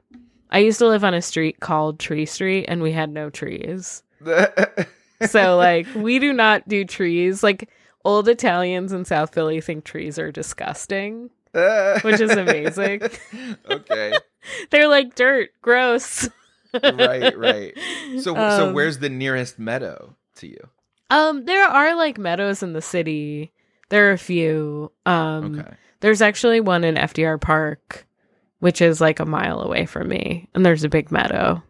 I 0.52 0.60
used 0.60 0.80
to 0.80 0.88
live 0.88 1.04
on 1.06 1.14
a 1.14 1.22
street 1.22 1.62
called 1.62 2.00
Tree 2.00 2.26
Street 2.26 2.66
and 2.68 2.82
we 2.82 2.92
had 2.92 3.10
no 3.10 3.30
trees. 3.30 4.04
So 5.28 5.58
like 5.58 5.86
we 5.96 6.18
do 6.20 6.32
not 6.32 6.66
do 6.70 6.86
trees. 6.86 7.44
Like 7.44 7.70
old 8.06 8.30
Italians 8.30 8.94
in 8.94 9.04
South 9.04 9.34
Philly 9.34 9.60
think 9.60 9.84
trees 9.84 10.18
are 10.18 10.32
disgusting, 10.32 11.30
which 11.52 12.22
is 12.22 12.32
amazing. 12.32 13.02
okay. 13.70 14.14
They're 14.70 14.88
like 14.88 15.16
dirt, 15.16 15.50
gross. 15.62 16.30
right, 16.74 17.38
right. 17.38 17.78
So 18.20 18.34
so 18.36 18.68
Um, 18.70 18.74
where's 18.74 19.00
the 19.00 19.10
nearest 19.10 19.60
meadow 19.60 20.16
to 20.36 20.48
you? 20.48 20.70
Um, 21.10 21.44
there 21.44 21.66
are 21.68 21.96
like 21.96 22.18
meadows 22.18 22.64
in 22.64 22.72
the 22.72 22.82
city. 22.82 23.52
There 23.90 24.10
are 24.10 24.14
a 24.14 24.18
few. 24.18 24.92
Um, 25.06 25.60
Okay. 25.60 25.74
there's 26.00 26.22
actually 26.22 26.62
one 26.62 26.86
in 26.86 26.96
FDR 26.96 27.42
Park, 27.42 28.08
which 28.60 28.82
is 28.82 29.02
like 29.02 29.20
a 29.20 29.26
mile 29.26 29.60
away 29.62 29.86
from 29.86 30.08
me, 30.08 30.48
and 30.54 30.66
there's 30.66 30.86
a 30.86 30.90
big 30.90 31.12
meadow. 31.12 31.62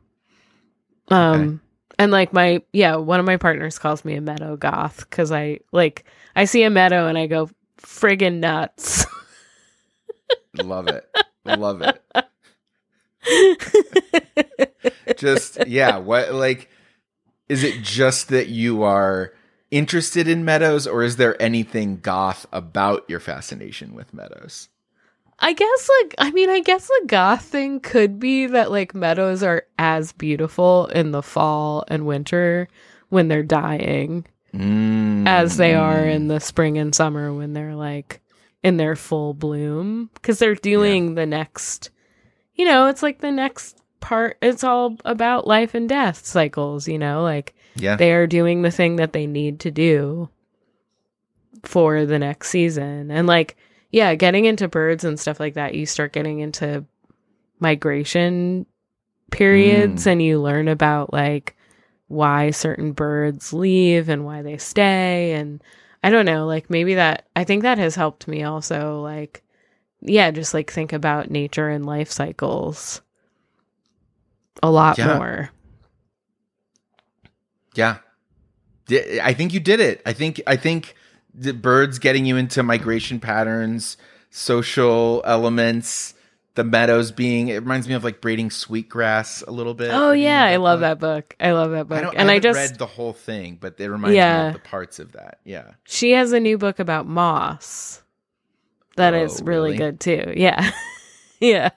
Um, 1.07 1.61
and 1.99 2.11
like 2.11 2.33
my 2.33 2.63
yeah, 2.73 2.95
one 2.95 3.19
of 3.19 3.25
my 3.25 3.37
partners 3.37 3.77
calls 3.77 4.03
me 4.03 4.15
a 4.15 4.21
meadow 4.21 4.55
goth 4.55 5.07
because 5.09 5.31
I 5.31 5.59
like 5.71 6.05
I 6.35 6.45
see 6.45 6.63
a 6.63 6.69
meadow 6.69 7.07
and 7.07 7.17
I 7.17 7.27
go 7.27 7.49
friggin' 7.77 8.39
nuts. 8.39 9.05
Love 10.55 10.87
it. 10.87 11.05
Love 11.45 11.83
it. 11.83 12.01
Just 15.17 15.67
yeah, 15.67 15.97
what 15.97 16.33
like 16.33 16.69
is 17.49 17.63
it 17.63 17.81
just 17.81 18.29
that 18.29 18.47
you 18.47 18.83
are 18.83 19.33
interested 19.71 20.27
in 20.27 20.45
meadows 20.45 20.87
or 20.87 21.03
is 21.03 21.17
there 21.17 21.39
anything 21.41 21.97
goth 21.97 22.45
about 22.51 23.03
your 23.09 23.19
fascination 23.19 23.93
with 23.93 24.13
meadows? 24.13 24.69
I 25.41 25.53
guess 25.53 25.89
like 26.01 26.15
I 26.17 26.31
mean 26.31 26.49
I 26.49 26.59
guess 26.59 26.87
the 26.87 27.03
goth 27.07 27.43
thing 27.45 27.79
could 27.79 28.19
be 28.19 28.45
that 28.47 28.71
like 28.71 28.93
meadows 28.93 29.41
are 29.43 29.63
as 29.77 30.11
beautiful 30.11 30.87
in 30.87 31.11
the 31.11 31.23
fall 31.23 31.85
and 31.87 32.05
winter 32.05 32.67
when 33.09 33.27
they're 33.27 33.43
dying 33.43 34.25
Mm, 34.53 35.27
as 35.27 35.57
they 35.57 35.75
are 35.75 36.03
in 36.05 36.27
the 36.27 36.39
spring 36.39 36.79
and 36.79 36.93
summer 36.95 37.31
when 37.31 37.53
they're 37.53 37.75
like 37.75 38.19
in 38.63 38.77
their 38.77 38.95
full 38.95 39.35
bloom. 39.35 40.09
Because 40.15 40.39
they're 40.39 40.55
doing 40.55 41.13
the 41.15 41.27
next 41.27 41.91
you 42.55 42.65
know 42.65 42.87
it's 42.87 43.03
like 43.03 43.19
the 43.19 43.31
next 43.31 43.77
part 43.99 44.37
it's 44.41 44.63
all 44.63 44.97
about 45.05 45.45
life 45.45 45.73
and 45.75 45.87
death 45.87 46.25
cycles 46.25 46.87
you 46.87 46.97
know? 46.97 47.21
Like 47.21 47.53
Yeah. 47.75 47.95
they 47.95 48.11
are 48.11 48.25
doing 48.27 48.63
the 48.63 48.71
thing 48.71 48.95
that 48.97 49.13
they 49.13 49.27
need 49.27 49.59
to 49.61 49.71
do 49.71 50.29
for 51.63 52.05
the 52.05 52.19
next 52.19 52.49
season. 52.49 53.11
And 53.11 53.27
like 53.27 53.55
yeah 53.91 54.15
getting 54.15 54.45
into 54.45 54.67
birds 54.67 55.03
and 55.03 55.19
stuff 55.19 55.39
like 55.39 55.53
that 55.55 55.73
you 55.75 55.85
start 55.85 56.13
getting 56.13 56.39
into 56.39 56.85
migration 57.59 58.65
periods 59.31 60.03
Mm. 60.05 60.11
and 60.11 60.21
you 60.23 60.41
learn 60.41 60.67
about 60.67 61.13
like 61.13 61.55
why 62.07 62.49
certain 62.51 62.91
birds 62.93 63.53
leave 63.53 64.09
and 64.09 64.25
why 64.25 64.41
they 64.41 64.57
stay 64.57 65.33
and 65.33 65.61
i 66.03 66.09
don't 66.09 66.25
know 66.25 66.47
like 66.47 66.69
maybe 66.69 66.95
that 66.95 67.27
i 67.35 67.43
think 67.43 67.61
that 67.63 67.77
has 67.77 67.93
helped 67.95 68.27
me 68.27 68.41
also 68.43 68.99
like 69.01 69.43
yeah 70.01 70.31
just 70.31 70.53
like 70.53 70.71
think 70.71 70.93
about 70.93 71.29
nature 71.29 71.69
and 71.69 71.85
life 71.85 72.09
cycles 72.09 73.01
a 74.63 74.69
lot 74.71 74.97
Yeah. 74.97 75.15
more 75.17 75.51
Yeah. 77.75 77.97
I 79.21 79.33
think 79.33 79.53
you 79.53 79.59
did 79.59 79.79
it. 79.79 80.01
I 80.05 80.13
think 80.13 80.41
I 80.47 80.55
think 80.55 80.95
the 81.33 81.53
birds 81.53 81.99
getting 81.99 82.25
you 82.25 82.37
into 82.37 82.63
migration 82.63 83.19
patterns, 83.19 83.97
social 84.29 85.21
elements, 85.25 86.13
the 86.55 86.63
meadows 86.63 87.11
being 87.11 87.47
it 87.47 87.61
reminds 87.61 87.87
me 87.87 87.93
of 87.93 88.03
like 88.03 88.19
braiding 88.21 88.51
sweetgrass 88.51 89.43
a 89.43 89.51
little 89.51 89.73
bit. 89.73 89.91
Oh 89.91 90.11
yeah, 90.11 90.43
I 90.43 90.57
love 90.57 90.79
book? 90.79 90.81
that 90.81 90.99
book. 90.99 91.35
I 91.39 91.51
love 91.51 91.71
that 91.71 91.79
I 91.79 91.83
book. 91.83 92.01
don't 92.01 92.15
and 92.15 92.29
I, 92.29 92.35
I, 92.35 92.39
just 92.39 92.57
read 92.57 92.77
the 92.77 92.85
whole 92.85 93.13
thing, 93.13 93.57
but 93.59 93.79
it 93.79 93.89
reminds 93.89 94.15
me 94.15 94.19
of 94.21 94.53
the 94.53 94.59
parts 94.59 94.99
of 94.99 95.13
that. 95.13 95.39
Yeah. 95.45 95.71
she 95.85 96.11
has 96.11 96.33
a 96.33 96.39
new 96.39 96.57
book 96.57 96.79
about 96.79 97.07
moss 97.07 98.01
that 98.97 99.13
is 99.13 99.41
Oh, 99.41 99.45
really, 99.45 99.71
really? 99.71 99.77
good 99.77 99.99
too. 100.01 100.33
Yeah. 100.35 100.71
yeah. 101.39 101.69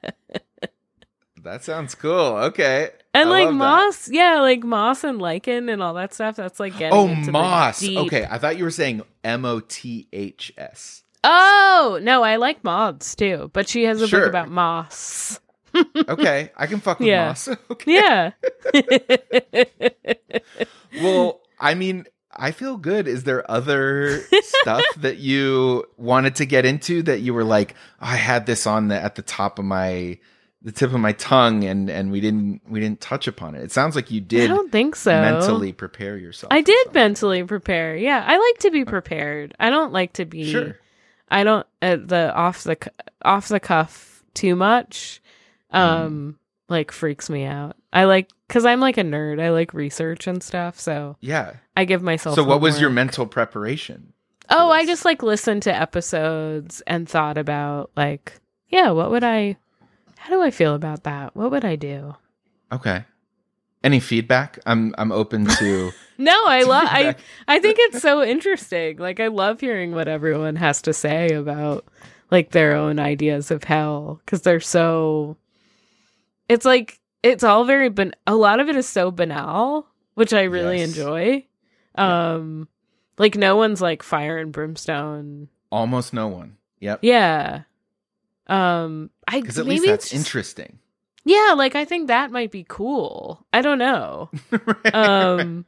That 1.42 1.62
sounds 1.62 1.94
cool. 1.94 2.10
Okay. 2.36 2.90
And 3.14 3.28
I 3.28 3.32
like 3.32 3.44
love 3.46 3.52
that. 3.54 3.58
moss, 3.58 4.08
yeah, 4.10 4.40
like 4.40 4.64
moss 4.64 5.04
and 5.04 5.20
lichen 5.20 5.68
and 5.68 5.82
all 5.82 5.94
that 5.94 6.14
stuff. 6.14 6.36
That's 6.36 6.58
like 6.58 6.78
getting 6.78 6.94
Oh, 6.98 7.08
moss. 7.30 7.82
Okay, 7.86 8.26
I 8.30 8.38
thought 8.38 8.56
you 8.56 8.64
were 8.64 8.70
saying 8.70 9.02
M 9.22 9.44
O 9.44 9.60
T 9.60 10.08
H 10.12 10.52
S. 10.56 11.02
Oh 11.24 11.98
no, 12.02 12.22
I 12.22 12.36
like 12.36 12.64
moths 12.64 13.14
too. 13.14 13.50
But 13.52 13.68
she 13.68 13.84
has 13.84 14.00
a 14.00 14.08
Sure. 14.08 14.20
book 14.20 14.28
about 14.30 14.50
moss. 14.50 15.38
Okay, 16.08 16.50
I 16.56 16.66
can 16.66 16.80
fuck 16.80 16.98
with 17.00 17.08
Yeah. 17.08 17.28
moss. 17.28 17.48
Okay. 17.70 17.92
Yeah. 17.94 18.32
Well, 21.00 21.40
I 21.58 21.74
mean, 21.74 22.04
I 22.30 22.50
feel 22.50 22.76
good. 22.76 23.08
Is 23.08 23.24
there 23.24 23.50
other 23.50 24.20
stuff 24.42 24.84
that 24.98 25.18
you 25.18 25.84
wanted 25.96 26.36
to 26.36 26.44
get 26.46 26.66
into 26.66 27.02
that 27.04 27.20
you 27.20 27.32
were 27.32 27.44
like, 27.44 27.74
"Oh, 28.00 28.06
I 28.06 28.16
had 28.16 28.44
this 28.46 28.66
on 28.66 28.88
the 28.88 29.00
at 29.02 29.14
the 29.14 29.22
top 29.22 29.58
of 29.58 29.64
my 29.64 30.18
the 30.64 30.72
tip 30.72 30.92
of 30.92 31.00
my 31.00 31.12
tongue 31.12 31.64
and 31.64 31.90
and 31.90 32.10
we 32.12 32.20
didn't 32.20 32.62
we 32.68 32.80
didn't 32.80 33.00
touch 33.00 33.26
upon 33.26 33.54
it. 33.54 33.62
It 33.62 33.72
sounds 33.72 33.96
like 33.96 34.10
you 34.10 34.20
did. 34.20 34.50
I 34.50 34.54
don't 34.54 34.70
think 34.70 34.94
so. 34.96 35.10
mentally 35.10 35.72
prepare 35.72 36.16
yourself. 36.16 36.52
I 36.52 36.60
did 36.60 36.94
mentally 36.94 37.42
prepare. 37.42 37.96
Yeah, 37.96 38.24
I 38.26 38.36
like 38.38 38.58
to 38.60 38.70
be 38.70 38.84
prepared. 38.84 39.54
I 39.58 39.70
don't 39.70 39.92
like 39.92 40.14
to 40.14 40.24
be 40.24 40.50
Sure. 40.50 40.78
I 41.28 41.44
don't 41.44 41.66
uh, 41.80 41.96
the 41.96 42.32
off 42.34 42.62
the 42.64 42.76
off 43.24 43.48
the 43.48 43.60
cuff 43.60 44.22
too 44.34 44.54
much. 44.54 45.20
Mm. 45.74 45.78
Um 45.78 46.38
like 46.68 46.92
freaks 46.92 47.28
me 47.28 47.44
out. 47.44 47.76
I 47.92 48.04
like 48.04 48.30
cuz 48.48 48.64
I'm 48.64 48.80
like 48.80 48.98
a 48.98 49.02
nerd. 49.02 49.42
I 49.42 49.50
like 49.50 49.74
research 49.74 50.26
and 50.26 50.42
stuff, 50.42 50.78
so 50.78 51.16
Yeah. 51.20 51.54
I 51.76 51.84
give 51.84 52.02
myself 52.02 52.36
So 52.36 52.44
what 52.44 52.60
was 52.60 52.80
your 52.80 52.90
mental 52.90 53.26
preparation? 53.26 54.12
Oh, 54.48 54.70
I 54.70 54.86
just 54.86 55.04
like 55.04 55.22
listened 55.22 55.62
to 55.64 55.74
episodes 55.74 56.82
and 56.86 57.08
thought 57.08 57.38
about 57.38 57.90
like, 57.96 58.34
yeah, 58.68 58.90
what 58.90 59.10
would 59.10 59.24
I 59.24 59.56
how 60.22 60.30
do 60.30 60.42
I 60.42 60.50
feel 60.50 60.74
about 60.74 61.02
that? 61.04 61.34
What 61.36 61.50
would 61.50 61.64
I 61.64 61.76
do? 61.76 62.14
Okay. 62.70 63.04
Any 63.84 63.98
feedback? 64.00 64.58
I'm 64.64 64.94
I'm 64.96 65.10
open 65.12 65.44
to 65.46 65.92
No, 66.18 66.36
I 66.46 66.62
love 66.62 66.84
I. 66.88 67.16
I 67.48 67.58
think 67.58 67.76
it's 67.80 68.00
so 68.00 68.22
interesting. 68.22 68.98
Like 68.98 69.18
I 69.18 69.26
love 69.26 69.60
hearing 69.60 69.92
what 69.92 70.06
everyone 70.08 70.54
has 70.56 70.82
to 70.82 70.92
say 70.92 71.30
about 71.34 71.84
like 72.30 72.52
their 72.52 72.76
own 72.76 72.98
ideas 73.00 73.50
of 73.50 73.64
hell 73.64 74.20
cuz 74.26 74.42
they're 74.42 74.60
so 74.60 75.36
it's 76.48 76.64
like 76.64 77.00
it's 77.22 77.42
all 77.44 77.64
very 77.64 77.88
ban- 77.88 78.14
a 78.26 78.34
lot 78.36 78.60
of 78.60 78.68
it 78.68 78.76
is 78.76 78.88
so 78.88 79.10
banal, 79.10 79.86
which 80.14 80.32
I 80.32 80.42
really 80.44 80.78
Yes. 80.78 80.88
enjoy. 80.96 81.44
Um 81.96 82.68
like 83.18 83.36
no 83.36 83.56
one's 83.56 83.80
like 83.82 84.02
fire 84.02 84.38
and 84.38 84.52
brimstone. 84.52 85.48
almost 85.72 86.12
no 86.14 86.28
one. 86.28 86.56
Yep. 86.80 87.00
Yeah. 87.02 87.62
Um 88.46 89.10
I 89.32 89.40
Because 89.40 89.58
at 89.58 89.66
least 89.66 89.84
that's 89.86 90.10
just- 90.10 90.14
interesting. 90.14 90.78
Yeah, 91.24 91.54
like 91.56 91.74
I 91.76 91.84
think 91.84 92.08
that 92.08 92.30
might 92.32 92.50
be 92.50 92.64
cool. 92.68 93.44
I 93.52 93.62
don't 93.62 93.78
know. 93.78 94.28
um 94.92 95.64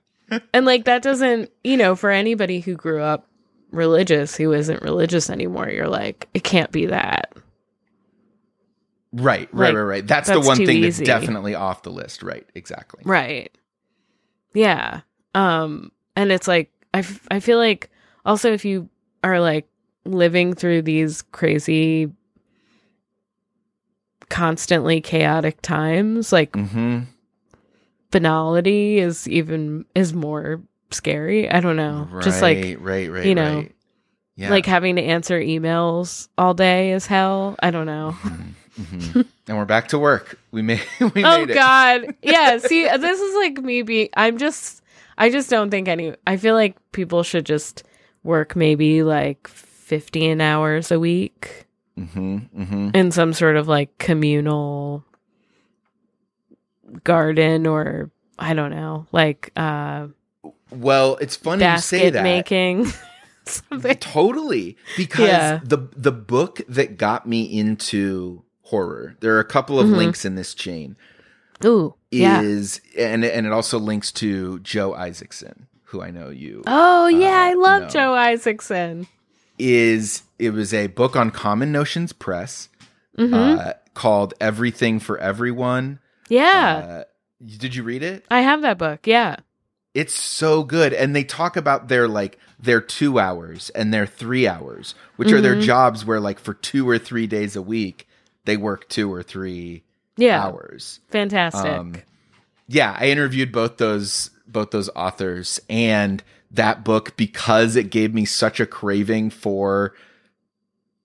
and 0.52 0.64
like 0.66 0.84
that 0.86 1.02
doesn't 1.02 1.50
you 1.62 1.76
know 1.76 1.94
for 1.96 2.10
anybody 2.10 2.60
who 2.60 2.74
grew 2.74 3.00
up 3.02 3.28
religious 3.70 4.36
who 4.36 4.52
isn't 4.52 4.82
religious 4.82 5.28
anymore 5.30 5.68
you're 5.68 5.86
like 5.88 6.28
it 6.32 6.42
can't 6.44 6.70
be 6.72 6.86
that 6.86 7.32
Right, 9.12 9.48
right, 9.52 9.68
Like, 9.68 9.74
right, 9.76 9.80
right. 9.82 10.06
That's, 10.06 10.28
the 10.28 10.40
one 10.40 10.56
thing 10.56 10.78
easy. 10.82 11.04
that's 11.04 11.20
definitely 11.20 11.54
off 11.54 11.82
the 11.84 11.90
list. 11.90 12.22
Right, 12.22 12.46
exactly. 12.54 13.02
right 13.04 13.50
yeah 14.54 15.00
um 15.34 15.90
and 16.16 16.30
it's 16.32 16.46
like 16.48 16.70
I, 16.94 16.98
f- 17.00 17.26
I 17.30 17.40
feel 17.40 17.58
like 17.58 17.90
also 18.24 18.52
if 18.52 18.64
you 18.64 18.88
are 19.22 19.40
like 19.40 19.68
living 20.04 20.54
through 20.54 20.82
these 20.82 21.22
crazy 21.22 22.10
constantly 24.35 25.01
chaotic 25.01 25.62
times 25.62 26.32
like 26.32 26.53
Mm-hmm. 26.53 27.01
banality 28.11 28.99
is 28.99 29.28
even 29.28 29.85
is 29.95 30.12
more 30.12 30.61
scary 30.91 31.51
i 31.51 31.61
don't 31.61 31.76
know 31.76 32.09
Right, 32.11 32.24
just 32.24 32.43
like 32.43 32.76
right, 32.80 33.11
right, 33.11 33.26
you 33.26 33.35
know, 33.35 33.57
right. 33.59 33.72
Yeah. 34.37 34.51
like 34.51 34.66
having 34.66 34.97
to 34.97 35.03
answer 35.03 35.39
emails 35.41 36.26
all 36.37 36.55
day 36.55 36.91
is 36.91 37.07
hell. 37.07 37.55
I 37.62 37.70
don't 37.70 37.87
know. 37.87 38.16
Mhm. 38.76 39.26
and 39.47 39.57
we're 39.57 39.64
back 39.64 39.87
to 39.89 39.99
work. 40.01 40.41
We 40.51 40.61
made 40.70 40.82
we 41.14 41.24
oh 41.24 41.39
made 41.39 41.51
it. 41.51 41.55
God, 41.55 42.16
yeah. 42.22 42.59
See, 42.59 42.82
this 42.82 43.20
is 43.20 43.35
like 43.37 43.59
me 43.59 43.82
being. 43.82 44.09
I'm 44.16 44.37
just. 44.39 44.82
I 45.16 45.30
just 45.30 45.49
don't 45.51 45.70
think 45.70 45.87
any. 45.87 46.16
I 46.26 46.37
feel 46.37 46.57
like 46.57 46.74
people 46.91 47.22
should 47.22 47.47
just 47.47 47.85
work 48.24 48.57
maybe 48.57 49.05
like 49.05 49.47
15 49.47 50.41
hours 50.41 50.91
a 50.91 50.99
week 50.99 51.63
Mm-hmm, 51.99 52.36
mm-hmm. 52.62 52.90
in 52.95 53.11
some 53.12 53.32
sort 53.32 53.57
of 53.57 53.68
like 53.68 53.97
communal 53.99 55.05
garden 57.05 57.66
or 57.66 58.11
I 58.38 58.55
don't 58.55 58.70
know, 58.70 59.07
like 59.12 59.51
uh 59.57 60.09
Well, 60.70 61.16
it's 61.20 61.36
funny 61.36 61.64
you 61.64 61.78
say 61.78 62.11
that. 62.11 62.22
making. 62.22 62.86
Something. 63.47 63.97
Totally, 63.99 64.76
because 64.97 65.26
Yeah. 65.28 65.61
the 65.62 65.88
the 65.97 66.12
book 66.12 66.62
that 66.68 66.97
got 66.97 67.28
me 67.28 67.42
into 67.42 68.42
horror. 68.62 69.16
There 69.20 69.36
are 69.36 69.40
a 69.40 69.45
couple 69.45 69.78
of 69.78 69.86
Mhm. 69.86 69.97
links 69.97 70.24
in 70.24 70.34
this 70.34 70.55
chain. 70.55 70.97
Ooh, 71.64 71.95
yeah. 72.11 72.40
Is 72.40 72.80
and 72.99 73.24
and 73.24 73.47
it 73.47 73.53
also 73.53 73.78
links 73.78 74.11
to 74.12 74.59
Joe 74.61 74.95
Isaacson, 74.95 75.66
who 75.84 76.03
I 76.03 76.11
know 76.11 76.30
you 76.30 76.62
Oh 76.66 77.07
yeah, 77.07 77.38
I 77.40 77.53
love 77.55 77.82
no. 77.82 77.88
Joe 77.88 78.14
Isaacson. 78.14 79.07
is 79.59 80.22
it 80.39 80.51
was 80.51 80.74
a 80.74 80.89
book 80.89 81.16
on 81.16 81.30
Common 81.30 81.72
Notions 81.72 82.12
Press 82.12 82.68
hmm 83.16 83.32
uh, 83.35 83.72
called 83.95 84.35
Everything 84.41 84.99
for 84.99 85.18
Everyone. 85.18 86.01
yeah, 86.28 86.85
Uh, 86.87 87.05
did 87.59 87.74
you 87.74 87.82
read 87.82 88.03
it? 88.03 88.24
I 88.30 88.41
have 88.41 88.62
that 88.62 88.78
book. 88.78 89.07
Yeah. 89.07 89.37
It's 89.95 90.14
so 90.14 90.64
good, 90.64 90.93
and 90.93 91.14
they 91.14 91.22
talk 91.22 91.57
about 91.57 91.87
their 91.89 92.09
like 92.09 92.39
their 92.59 92.80
two 92.80 93.18
hours 93.20 93.70
and 93.70 93.95
their 93.95 94.07
three 94.07 94.49
hours, 94.49 94.95
which 95.16 95.32
are 95.32 95.41
their 95.41 95.55
Mhm. 95.55 95.61
jobs 95.62 96.05
where 96.05 96.18
like 96.20 96.41
for 96.41 96.55
two 96.55 96.89
or 96.89 96.99
three 96.99 97.26
days 97.28 97.55
a 97.55 97.62
week 97.62 98.09
they 98.45 98.57
work 98.57 98.89
two 98.89 99.12
or 99.12 99.22
three 99.22 99.85
Yeah. 100.16 100.43
hours. 100.43 100.99
Fantastic. 101.11 101.64
Um, 101.64 101.95
yeah, 102.66 102.97
I 102.99 103.07
interviewed 103.11 103.53
both 103.53 103.76
those 103.76 104.30
both 104.49 104.70
those 104.72 104.91
authors 104.97 105.61
and 105.70 106.22
that 106.51 106.85
book 106.85 107.16
because 107.16 107.76
it 107.76 107.91
gave 107.91 108.12
me 108.14 108.24
such 108.24 108.59
a 108.61 108.66
craving 108.66 109.30
for 109.30 109.95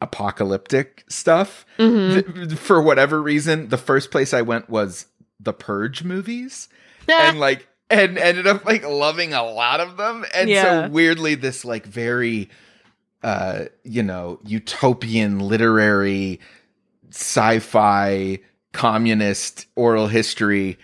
apocalyptic 0.02 1.04
stuff. 1.10 1.66
Mhm. 1.78 2.48
Th- 2.50 2.60
for 2.60 2.82
whatever 2.82 3.22
reason, 3.22 3.70
the 3.70 3.78
first 3.78 4.12
place 4.12 4.34
I 4.34 4.42
went 4.42 4.70
was 4.70 5.08
the 5.40 5.54
Purge 5.54 6.04
movies 6.04 6.68
and 7.08 7.40
like 7.40 7.68
and 7.90 8.18
ended 8.18 8.46
up 8.48 8.66
like 8.66 8.88
loving 8.88 9.34
a 9.34 9.44
lot 9.44 9.80
of 9.80 9.98
them 9.98 10.24
and 10.34 10.50
Yeah. 10.50 10.86
so 10.86 10.92
weirdly 10.92 11.34
this 11.36 11.66
like 11.66 11.86
very 11.86 12.50
uh 13.24 13.66
you 13.84 14.04
know 14.04 14.40
utopian 14.46 15.40
literary 15.40 16.40
sci-fi 17.12 18.40
communist 18.74 19.66
oral 19.76 20.08
history 20.08 20.78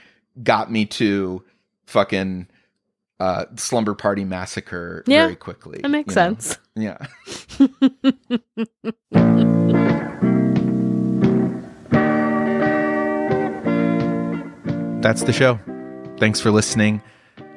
got 0.44 0.72
me 0.72 0.86
to 0.86 1.44
fucking 1.86 2.48
uh 3.20 3.46
slumber 3.56 3.94
party 3.96 4.26
massacre 4.26 5.04
Yeah, 5.08 5.24
very 5.26 5.36
quickly 5.36 5.80
that 5.82 5.90
makes 5.90 6.16
you 6.16 6.22
know? 6.22 6.36
sense. 6.36 6.58
yeah. 6.76 6.98
That's 15.02 15.24
the 15.24 15.34
show. 15.34 15.60
Thanks 16.18 16.40
for 16.40 16.50
listening. 16.50 17.02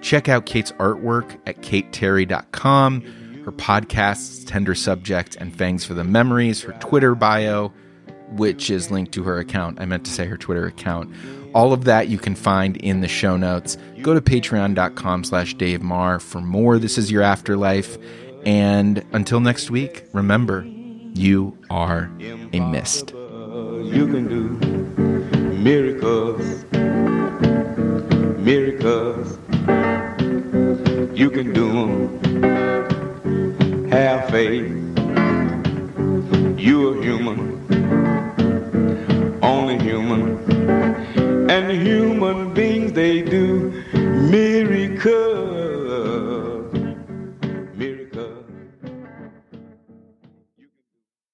Check 0.02 0.28
out 0.28 0.44
Kayte's 0.44 0.72
artwork 0.72 1.38
at 1.46 1.62
kayteterry.com 1.62 3.00
her 3.44 3.52
podcasts 3.52 4.46
tender 4.46 4.74
subject 4.74 5.34
and 5.36 5.56
fangs 5.56 5.82
for 5.82 5.94
the 5.94 6.04
memories 6.04 6.60
her 6.62 6.72
twitter 6.80 7.14
bio 7.14 7.72
which 8.32 8.68
is 8.68 8.90
linked 8.90 9.12
to 9.12 9.22
her 9.22 9.38
account. 9.38 9.80
I 9.80 9.86
meant 9.86 10.04
to 10.04 10.10
say 10.10 10.26
her 10.26 10.36
twitter 10.36 10.66
account 10.66 11.10
all 11.58 11.72
of 11.72 11.82
that 11.84 12.08
you 12.08 12.18
can 12.18 12.34
find 12.36 12.76
in 12.76 13.00
the 13.00 13.08
show 13.08 13.36
notes 13.36 13.76
go 14.02 14.14
to 14.14 14.20
patreon.com 14.20 15.24
slash 15.24 15.54
dave 15.54 15.82
maher 15.82 16.18
for 16.20 16.40
more 16.40 16.78
this 16.78 16.96
is 16.96 17.10
your 17.10 17.22
afterlife 17.22 17.98
and 18.46 19.04
until 19.12 19.40
next 19.40 19.70
week 19.70 20.04
remember 20.12 20.64
you 21.14 21.56
are 21.70 22.10
a 22.52 22.60
mist 22.60 23.12
You 23.98 24.06
can 24.06 24.24
do 24.28 24.42
miracles, 25.68 26.44
miracles. 28.48 29.38
You 31.20 31.28
can 31.36 31.52
do 31.58 31.66
'em. 31.82 31.98
Have 33.90 34.28
faith. 34.30 34.68
You're 36.66 36.94
human. 37.02 37.38
and 41.58 41.82
human 41.82 42.54
beings, 42.54 42.92
they 42.92 43.22
do 43.22 43.82
miracles. 43.92 45.57